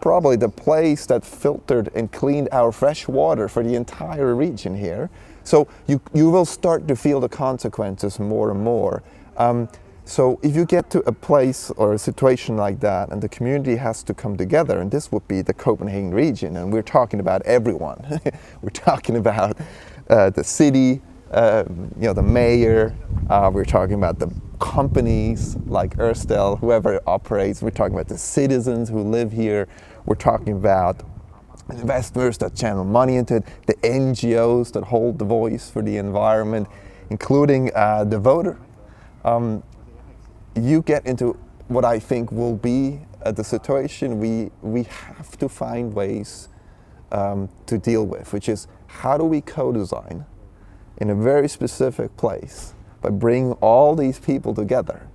probably 0.00 0.36
the 0.36 0.48
place 0.48 1.06
that 1.06 1.24
filtered 1.24 1.90
and 1.94 2.10
cleaned 2.10 2.48
our 2.52 2.72
fresh 2.72 3.06
water 3.06 3.48
for 3.48 3.62
the 3.62 3.74
entire 3.74 4.34
region 4.34 4.74
here. 4.74 5.10
So 5.44 5.68
you, 5.86 6.00
you 6.14 6.30
will 6.30 6.44
start 6.44 6.86
to 6.88 6.96
feel 6.96 7.20
the 7.20 7.28
consequences 7.28 8.18
more 8.18 8.50
and 8.50 8.60
more. 8.62 9.02
Um, 9.36 9.68
so 10.10 10.40
if 10.42 10.56
you 10.56 10.64
get 10.64 10.90
to 10.90 10.98
a 11.06 11.12
place 11.12 11.70
or 11.76 11.94
a 11.94 11.98
situation 11.98 12.56
like 12.56 12.80
that 12.80 13.10
and 13.10 13.22
the 13.22 13.28
community 13.28 13.76
has 13.76 14.02
to 14.02 14.12
come 14.12 14.36
together, 14.36 14.80
and 14.80 14.90
this 14.90 15.12
would 15.12 15.26
be 15.28 15.40
the 15.40 15.54
Copenhagen 15.54 16.12
region, 16.12 16.56
and 16.56 16.72
we're 16.72 16.82
talking 16.82 17.20
about 17.20 17.42
everyone. 17.42 18.20
we're 18.60 18.70
talking 18.70 19.18
about 19.18 19.56
uh, 20.08 20.30
the 20.30 20.42
city, 20.42 21.00
uh, 21.30 21.62
you 21.94 22.08
know, 22.08 22.12
the 22.12 22.24
mayor, 22.24 22.92
uh, 23.28 23.52
we're 23.54 23.64
talking 23.64 23.94
about 23.94 24.18
the 24.18 24.28
companies 24.58 25.54
like 25.66 25.96
Ørsted, 25.96 26.58
whoever 26.58 27.00
operates, 27.06 27.62
we're 27.62 27.70
talking 27.70 27.94
about 27.94 28.08
the 28.08 28.18
citizens 28.18 28.88
who 28.88 29.04
live 29.04 29.30
here, 29.30 29.68
we're 30.06 30.16
talking 30.16 30.54
about 30.54 31.04
investors 31.70 32.36
that 32.38 32.56
channel 32.56 32.84
money 32.84 33.14
into 33.14 33.36
it, 33.36 33.44
the 33.68 33.74
NGOs 33.74 34.72
that 34.72 34.82
hold 34.82 35.20
the 35.20 35.24
voice 35.24 35.70
for 35.70 35.82
the 35.82 35.98
environment, 35.98 36.66
including 37.10 37.70
uh, 37.76 38.02
the 38.02 38.18
voter. 38.18 38.58
Um, 39.24 39.62
you 40.60 40.82
get 40.82 41.06
into 41.06 41.36
what 41.68 41.84
I 41.84 41.98
think 41.98 42.32
will 42.32 42.56
be 42.56 43.00
uh, 43.22 43.32
the 43.32 43.44
situation 43.44 44.18
we, 44.18 44.50
we 44.62 44.84
have 44.84 45.38
to 45.38 45.48
find 45.48 45.92
ways 45.94 46.48
um, 47.12 47.48
to 47.66 47.78
deal 47.78 48.06
with, 48.06 48.32
which 48.32 48.48
is 48.48 48.66
how 48.86 49.16
do 49.18 49.24
we 49.24 49.40
co 49.40 49.72
design 49.72 50.24
in 50.98 51.10
a 51.10 51.14
very 51.14 51.48
specific 51.48 52.16
place 52.16 52.74
by 53.00 53.10
bringing 53.10 53.52
all 53.54 53.94
these 53.94 54.18
people 54.18 54.54
together 54.54 55.08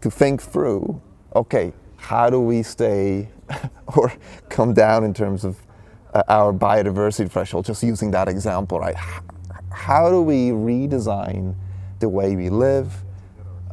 to 0.00 0.10
think 0.10 0.42
through 0.42 1.00
okay, 1.34 1.72
how 1.96 2.30
do 2.30 2.40
we 2.40 2.62
stay 2.62 3.28
or 3.96 4.12
come 4.48 4.72
down 4.72 5.04
in 5.04 5.12
terms 5.12 5.44
of 5.44 5.58
uh, 6.12 6.22
our 6.28 6.52
biodiversity 6.52 7.30
threshold, 7.30 7.64
just 7.64 7.82
using 7.82 8.10
that 8.12 8.28
example, 8.28 8.78
right? 8.78 8.94
How 9.72 10.08
do 10.10 10.22
we 10.22 10.50
redesign 10.50 11.54
the 11.98 12.08
way 12.08 12.36
we 12.36 12.50
live, 12.50 12.92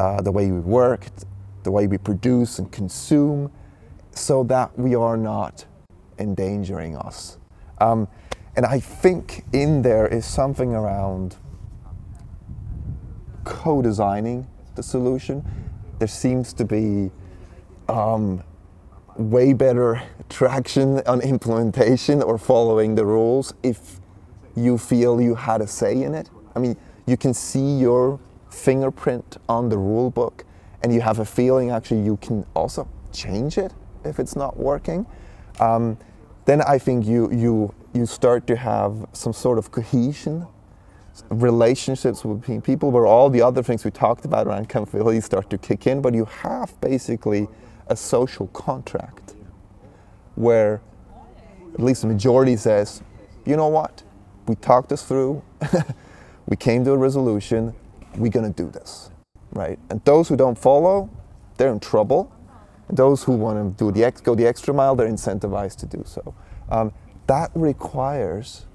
uh, 0.01 0.19
the 0.19 0.31
way 0.31 0.51
we 0.51 0.59
work, 0.59 1.05
the 1.61 1.69
way 1.69 1.85
we 1.85 1.97
produce 1.97 2.57
and 2.57 2.71
consume, 2.71 3.51
so 4.09 4.43
that 4.43 4.77
we 4.77 4.95
are 4.95 5.15
not 5.15 5.65
endangering 6.17 6.97
us? 6.97 7.37
Um, 7.79 8.07
and 8.55 8.65
I 8.65 8.79
think 8.79 9.45
in 9.53 9.83
there 9.83 10.07
is 10.07 10.25
something 10.25 10.73
around 10.73 11.35
co 13.43 13.81
designing 13.81 14.47
the 14.73 14.81
solution. 14.81 15.45
There 15.99 16.07
seems 16.07 16.51
to 16.53 16.65
be 16.65 17.11
um, 17.87 18.43
way 19.17 19.53
better 19.53 20.01
traction 20.29 21.01
on 21.05 21.21
implementation 21.21 22.23
or 22.23 22.39
following 22.39 22.95
the 22.95 23.05
rules 23.05 23.53
if 23.61 23.99
you 24.55 24.79
feel 24.79 25.21
you 25.21 25.35
had 25.35 25.61
a 25.61 25.67
say 25.67 26.01
in 26.01 26.15
it. 26.15 26.29
I 26.55 26.59
mean, 26.59 26.75
you 27.05 27.17
can 27.17 27.35
see 27.35 27.77
your 27.77 28.19
fingerprint 28.51 29.37
on 29.49 29.69
the 29.69 29.77
rule 29.77 30.11
book 30.11 30.45
and 30.83 30.93
you 30.93 31.01
have 31.01 31.19
a 31.19 31.25
feeling 31.25 31.71
actually 31.71 32.01
you 32.01 32.17
can 32.17 32.45
also 32.53 32.87
change 33.11 33.57
it 33.57 33.73
if 34.03 34.19
it's 34.19 34.35
not 34.35 34.57
working. 34.57 35.05
Um, 35.59 35.97
then 36.45 36.61
I 36.61 36.77
think 36.77 37.05
you, 37.05 37.31
you, 37.31 37.73
you 37.93 38.05
start 38.05 38.47
to 38.47 38.55
have 38.55 39.07
some 39.13 39.33
sort 39.33 39.57
of 39.57 39.71
cohesion, 39.71 40.47
relationships 41.29 42.23
between 42.23 42.61
people 42.61 42.89
where 42.89 43.05
all 43.05 43.29
the 43.29 43.41
other 43.41 43.61
things 43.61 43.85
we 43.85 43.91
talked 43.91 44.25
about 44.25 44.47
around 44.47 44.63
accountability 44.63 45.21
start 45.21 45.49
to 45.51 45.57
kick 45.57 45.85
in, 45.85 46.01
but 46.01 46.13
you 46.13 46.25
have 46.25 46.79
basically 46.81 47.47
a 47.87 47.95
social 47.95 48.47
contract 48.47 49.35
where 50.35 50.81
at 51.73 51.79
least 51.79 52.01
the 52.01 52.07
majority 52.07 52.55
says, 52.55 53.03
you 53.45 53.55
know 53.55 53.67
what, 53.67 54.03
we 54.47 54.55
talked 54.55 54.89
this 54.89 55.03
through, 55.03 55.43
we 56.47 56.55
came 56.55 56.83
to 56.85 56.91
a 56.91 56.97
resolution, 56.97 57.73
we're 58.15 58.31
going 58.31 58.51
to 58.51 58.63
do 58.63 58.69
this, 58.69 59.11
right? 59.53 59.79
And 59.89 60.03
those 60.05 60.27
who 60.29 60.35
don't 60.35 60.57
follow, 60.57 61.09
they're 61.57 61.71
in 61.71 61.79
trouble. 61.79 62.31
And 62.87 62.97
those 62.97 63.23
who 63.23 63.33
want 63.33 63.77
to 63.77 63.85
do 63.85 63.91
the 63.91 64.03
ex- 64.03 64.21
go 64.21 64.35
the 64.35 64.45
extra 64.45 64.73
mile, 64.73 64.95
they're 64.95 65.07
incentivized 65.07 65.77
to 65.77 65.85
do 65.85 66.03
so. 66.05 66.35
Um, 66.69 66.93
that 67.27 67.51
requires 67.55 68.65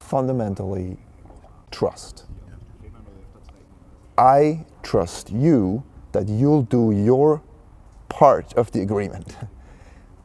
fundamentally 0.00 0.98
trust. 1.70 2.24
I 4.16 4.66
trust 4.82 5.30
you 5.30 5.84
that 6.12 6.28
you'll 6.28 6.62
do 6.62 6.92
your 6.92 7.42
part 8.08 8.52
of 8.54 8.72
the 8.72 8.80
agreement. 8.80 9.36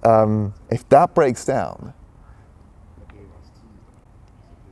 Um, 0.04 0.54
if 0.70 0.88
that 0.90 1.14
breaks 1.16 1.44
down, 1.44 1.94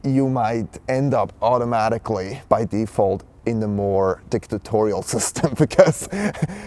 you 0.06 0.30
might 0.30 0.80
end 0.88 1.14
up 1.14 1.34
automatically 1.41 2.41
by 2.47 2.66
default 2.66 3.24
in 3.45 3.60
the 3.60 3.68
more 3.68 4.22
dictatorial 4.30 5.01
system 5.16 5.53
because 5.58 6.08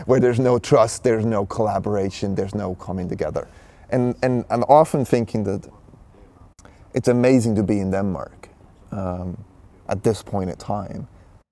where 0.07 0.21
there's 0.21 0.41
no 0.41 0.59
trust, 0.59 1.05
there's 1.05 1.25
no 1.25 1.47
collaboration, 1.47 2.35
there's 2.35 2.55
no 2.55 2.75
coming 2.77 3.09
together. 3.09 3.49
And, 3.91 4.15
and 4.23 4.45
I'm 4.51 4.65
often 4.65 5.05
thinking 5.05 5.45
that 5.45 5.69
it's 6.95 7.09
amazing 7.09 7.55
to 7.57 7.63
be 7.63 7.81
in 7.81 7.91
Denmark 7.91 8.49
um, 8.93 9.45
at 9.89 10.03
this 10.03 10.23
point 10.23 10.51
in 10.51 10.57
time 10.57 11.09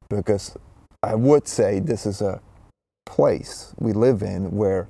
because 0.08 0.56
I 1.02 1.14
would 1.14 1.46
say 1.46 1.80
this 1.80 2.06
is 2.06 2.20
a 2.20 2.40
place 3.04 3.72
we 3.78 3.92
live 3.92 4.22
in 4.22 4.50
where 4.50 4.88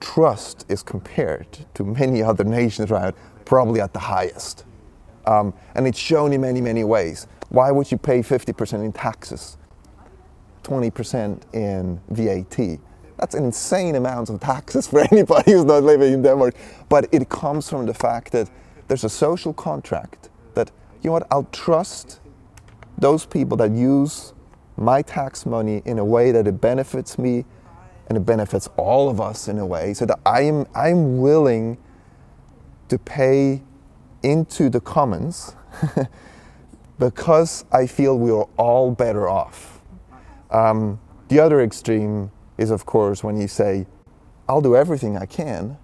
trust 0.00 0.64
is 0.68 0.82
compared 0.82 1.66
to 1.74 1.84
many 1.84 2.22
other 2.30 2.44
nations 2.44 2.90
around 2.90 3.14
probably 3.44 3.80
at 3.80 3.92
the 3.92 4.00
highest. 4.00 4.64
Um, 5.26 5.54
and 5.74 5.86
it's 5.86 5.98
shown 5.98 6.32
in 6.32 6.40
many, 6.40 6.60
many 6.60 6.84
ways. 6.84 7.26
Why 7.48 7.70
would 7.70 7.90
you 7.90 7.98
pay 7.98 8.20
50% 8.20 8.84
in 8.84 8.92
taxes, 8.92 9.56
20% 10.62 11.42
in 11.54 12.00
VAT? 12.10 12.80
That's 13.18 13.34
an 13.34 13.44
insane 13.44 13.94
amount 13.94 14.30
of 14.30 14.40
taxes 14.40 14.88
for 14.88 15.00
anybody 15.12 15.52
who's 15.52 15.64
not 15.64 15.82
living 15.82 16.12
in 16.12 16.22
Denmark. 16.22 16.54
But 16.88 17.08
it 17.12 17.28
comes 17.28 17.68
from 17.68 17.86
the 17.86 17.94
fact 17.94 18.32
that 18.32 18.50
there's 18.88 19.04
a 19.04 19.08
social 19.08 19.52
contract 19.52 20.28
that, 20.54 20.70
you 21.02 21.08
know 21.08 21.12
what, 21.14 21.26
I'll 21.30 21.48
trust 21.52 22.20
those 22.98 23.26
people 23.26 23.56
that 23.58 23.70
use 23.70 24.32
my 24.76 25.02
tax 25.02 25.46
money 25.46 25.82
in 25.84 25.98
a 25.98 26.04
way 26.04 26.30
that 26.32 26.46
it 26.46 26.60
benefits 26.60 27.18
me 27.18 27.44
and 28.08 28.16
it 28.16 28.20
benefits 28.20 28.68
all 28.76 29.08
of 29.08 29.20
us 29.20 29.48
in 29.48 29.58
a 29.58 29.66
way 29.66 29.94
so 29.94 30.06
that 30.06 30.18
I'm, 30.24 30.66
I'm 30.74 31.18
willing 31.18 31.78
to 32.88 32.98
pay 32.98 33.62
into 34.26 34.68
the 34.68 34.80
commons 34.80 35.54
because 36.98 37.64
I 37.70 37.86
feel 37.86 38.18
we 38.18 38.32
are 38.32 38.48
all 38.56 38.90
better 38.90 39.28
off. 39.28 39.80
Um, 40.50 40.98
the 41.28 41.38
other 41.38 41.60
extreme 41.62 42.32
is, 42.58 42.70
of 42.72 42.86
course, 42.86 43.22
when 43.22 43.40
you 43.40 43.46
say, 43.46 43.86
I'll 44.48 44.60
do 44.60 44.74
everything 44.74 45.16
I 45.16 45.26
can 45.26 45.78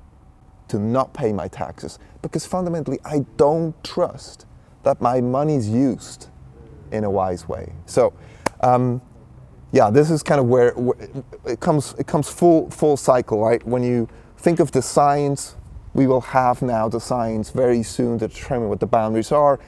to 0.69 0.79
not 0.79 1.15
pay 1.15 1.33
my 1.33 1.47
taxes 1.47 2.01
because 2.21 2.45
fundamentally 2.45 2.99
I 3.05 3.25
don't 3.37 3.75
trust 3.85 4.47
that 4.83 5.01
my 5.01 5.21
money 5.21 5.55
is 5.55 5.69
used 5.69 6.29
in 6.91 7.05
a 7.05 7.11
wise 7.11 7.49
way. 7.49 7.73
So, 7.87 8.13
um, 8.61 9.01
yeah, 9.71 9.91
this 9.91 10.11
is 10.11 10.23
kind 10.23 10.41
of 10.41 10.47
where, 10.47 10.73
where 10.73 10.97
it 11.47 11.61
comes. 11.61 11.95
It 11.99 12.07
comes 12.07 12.29
full 12.29 12.71
full 12.71 12.97
cycle, 12.97 13.41
right? 13.41 13.65
When 13.67 13.83
you 13.83 14.09
think 14.37 14.61
of 14.61 14.71
the 14.73 14.83
science, 14.83 15.57
we 15.95 16.07
will 16.07 16.21
have 16.21 16.63
now 16.63 16.89
the 16.89 17.01
science 17.01 17.51
very 17.51 17.83
soon 17.83 18.19
to 18.19 18.29
determine 18.29 18.69
what 18.69 18.81
the 18.81 18.87
boundaries 18.87 19.33
are. 19.33 19.61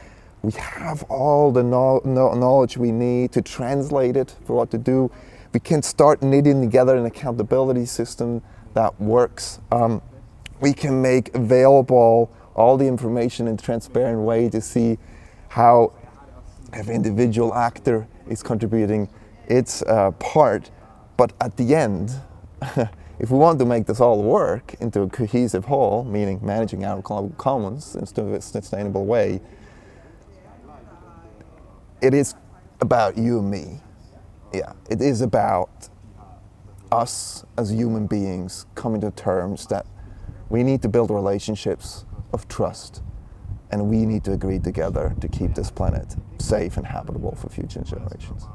We 0.42 0.52
have 0.52 1.02
all 1.04 1.50
the 1.52 1.62
no, 1.62 2.00
no, 2.04 2.34
knowledge 2.34 2.76
we 2.76 2.92
need 2.92 3.32
to 3.32 3.42
translate 3.42 4.16
it 4.16 4.36
for 4.44 4.54
what 4.54 4.70
to 4.72 4.78
do. 4.78 5.10
We 5.52 5.60
can 5.60 5.82
start 5.82 6.22
knitting 6.22 6.60
together 6.60 6.96
an 6.96 7.06
accountability 7.06 7.86
system 7.86 8.42
that 8.74 9.00
works. 9.00 9.60
Um, 9.70 10.02
we 10.60 10.72
can 10.72 11.00
make 11.00 11.34
available 11.34 12.30
all 12.54 12.76
the 12.76 12.86
information 12.86 13.48
in 13.48 13.54
a 13.54 13.56
transparent 13.56 14.20
way 14.20 14.48
to 14.48 14.60
see 14.60 14.98
how 15.48 15.92
every 16.72 16.94
individual 16.94 17.54
actor 17.54 18.06
is 18.28 18.42
contributing 18.42 19.08
its 19.48 19.82
uh, 19.82 20.10
part. 20.12 20.70
But 21.16 21.32
at 21.40 21.56
the 21.56 21.74
end, 21.74 22.12
if 23.18 23.30
we 23.30 23.38
want 23.38 23.58
to 23.58 23.64
make 23.64 23.86
this 23.86 24.00
all 24.00 24.22
work 24.22 24.74
into 24.80 25.02
a 25.02 25.08
cohesive 25.08 25.64
whole, 25.66 26.04
meaning 26.04 26.40
managing 26.42 26.84
our 26.84 27.00
commons 27.02 27.94
in 27.94 28.02
a 28.02 28.40
sustainable 28.40 29.06
way, 29.06 29.40
it 32.00 32.12
is 32.12 32.34
about 32.80 33.16
you 33.16 33.38
and 33.38 33.50
me. 33.50 33.80
Yeah, 34.52 34.72
it 34.90 35.00
is 35.00 35.20
about 35.20 35.88
us 36.92 37.44
as 37.56 37.72
human 37.72 38.06
beings 38.06 38.66
coming 38.74 39.00
to 39.00 39.10
terms 39.10 39.66
that 39.66 39.86
we 40.48 40.62
need 40.62 40.82
to 40.82 40.88
build 40.88 41.10
relationships 41.10 42.04
of 42.32 42.46
trust 42.48 43.02
and 43.70 43.88
we 43.88 44.04
need 44.06 44.22
to 44.24 44.32
agree 44.32 44.58
together 44.58 45.16
to 45.20 45.28
keep 45.28 45.54
this 45.54 45.70
planet 45.70 46.14
safe 46.38 46.76
and 46.76 46.86
habitable 46.86 47.34
for 47.34 47.48
future 47.48 47.80
generations 47.80 48.46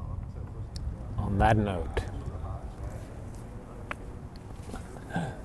on 1.18 1.38
that 1.38 1.58
note. 1.58 2.02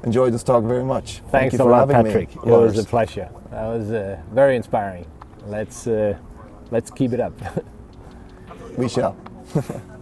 Enjoyed 0.02 0.34
this 0.34 0.42
talk 0.42 0.64
very 0.64 0.84
much. 0.84 1.20
Thanks 1.30 1.56
Thank 1.56 1.60
a 1.60 1.64
lot, 1.64 1.88
Patrick. 1.88 2.34
Me, 2.36 2.52
it 2.52 2.56
was 2.56 2.78
a 2.78 2.84
pleasure. 2.84 3.28
That 3.50 3.66
was 3.66 3.90
uh, 3.90 4.20
very 4.32 4.56
inspiring. 4.56 5.06
Let's 5.46 5.86
uh, 5.86 6.18
let's 6.70 6.90
keep 6.90 7.12
it 7.12 7.20
up. 7.20 7.32
we 8.76 8.88
shall. 8.88 9.16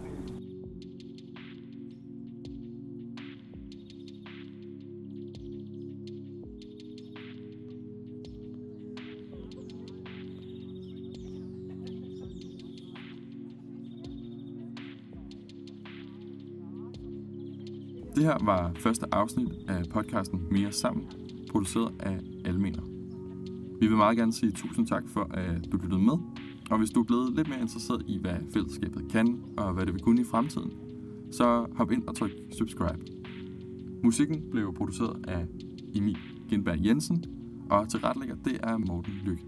Det 18.23 18.31
her 18.31 18.45
var 18.45 18.71
første 18.75 19.05
afsnit 19.15 19.49
af 19.67 19.83
podcasten 19.89 20.41
Mere 20.51 20.71
Sammen, 20.71 21.07
produceret 21.51 21.93
af 21.99 22.19
Almener. 22.45 22.81
Vi 23.79 23.87
vil 23.87 23.97
meget 23.97 24.17
gerne 24.17 24.33
sige 24.33 24.51
tusind 24.51 24.87
tak 24.87 25.03
for, 25.07 25.23
at 25.33 25.71
du 25.71 25.77
lyttede 25.77 26.01
med. 26.01 26.13
Og 26.71 26.77
hvis 26.77 26.89
du 26.89 26.99
er 26.99 27.03
blevet 27.03 27.35
lidt 27.35 27.47
mere 27.47 27.61
interesseret 27.61 28.03
i, 28.07 28.17
hvad 28.17 28.35
fællesskabet 28.53 29.11
kan, 29.11 29.43
og 29.57 29.73
hvad 29.73 29.85
det 29.85 29.93
vil 29.93 30.01
kunne 30.01 30.21
i 30.21 30.23
fremtiden, 30.23 30.71
så 31.31 31.65
hop 31.75 31.91
ind 31.91 32.07
og 32.07 32.15
tryk 32.15 32.31
subscribe. 32.57 33.05
Musikken 34.03 34.43
blev 34.51 34.73
produceret 34.73 35.25
af 35.27 35.47
Emil 35.95 36.17
Genberg 36.49 36.85
Jensen, 36.85 37.25
og 37.69 37.89
tilrettelægger 37.89 38.35
det 38.45 38.59
er 38.63 38.77
Morten 38.77 39.13
Lykke. 39.25 39.45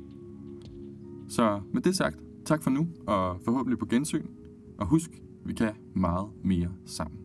Så 1.28 1.62
med 1.74 1.82
det 1.82 1.96
sagt, 1.96 2.18
tak 2.46 2.64
for 2.64 2.70
nu, 2.70 2.88
og 3.08 3.42
forhåbentlig 3.46 3.80
på 3.80 3.86
gensyn. 3.86 4.26
Og 4.78 4.88
husk, 4.88 5.22
vi 5.46 5.54
kan 5.54 5.72
meget 5.94 6.28
mere 6.44 6.70
sammen. 6.86 7.25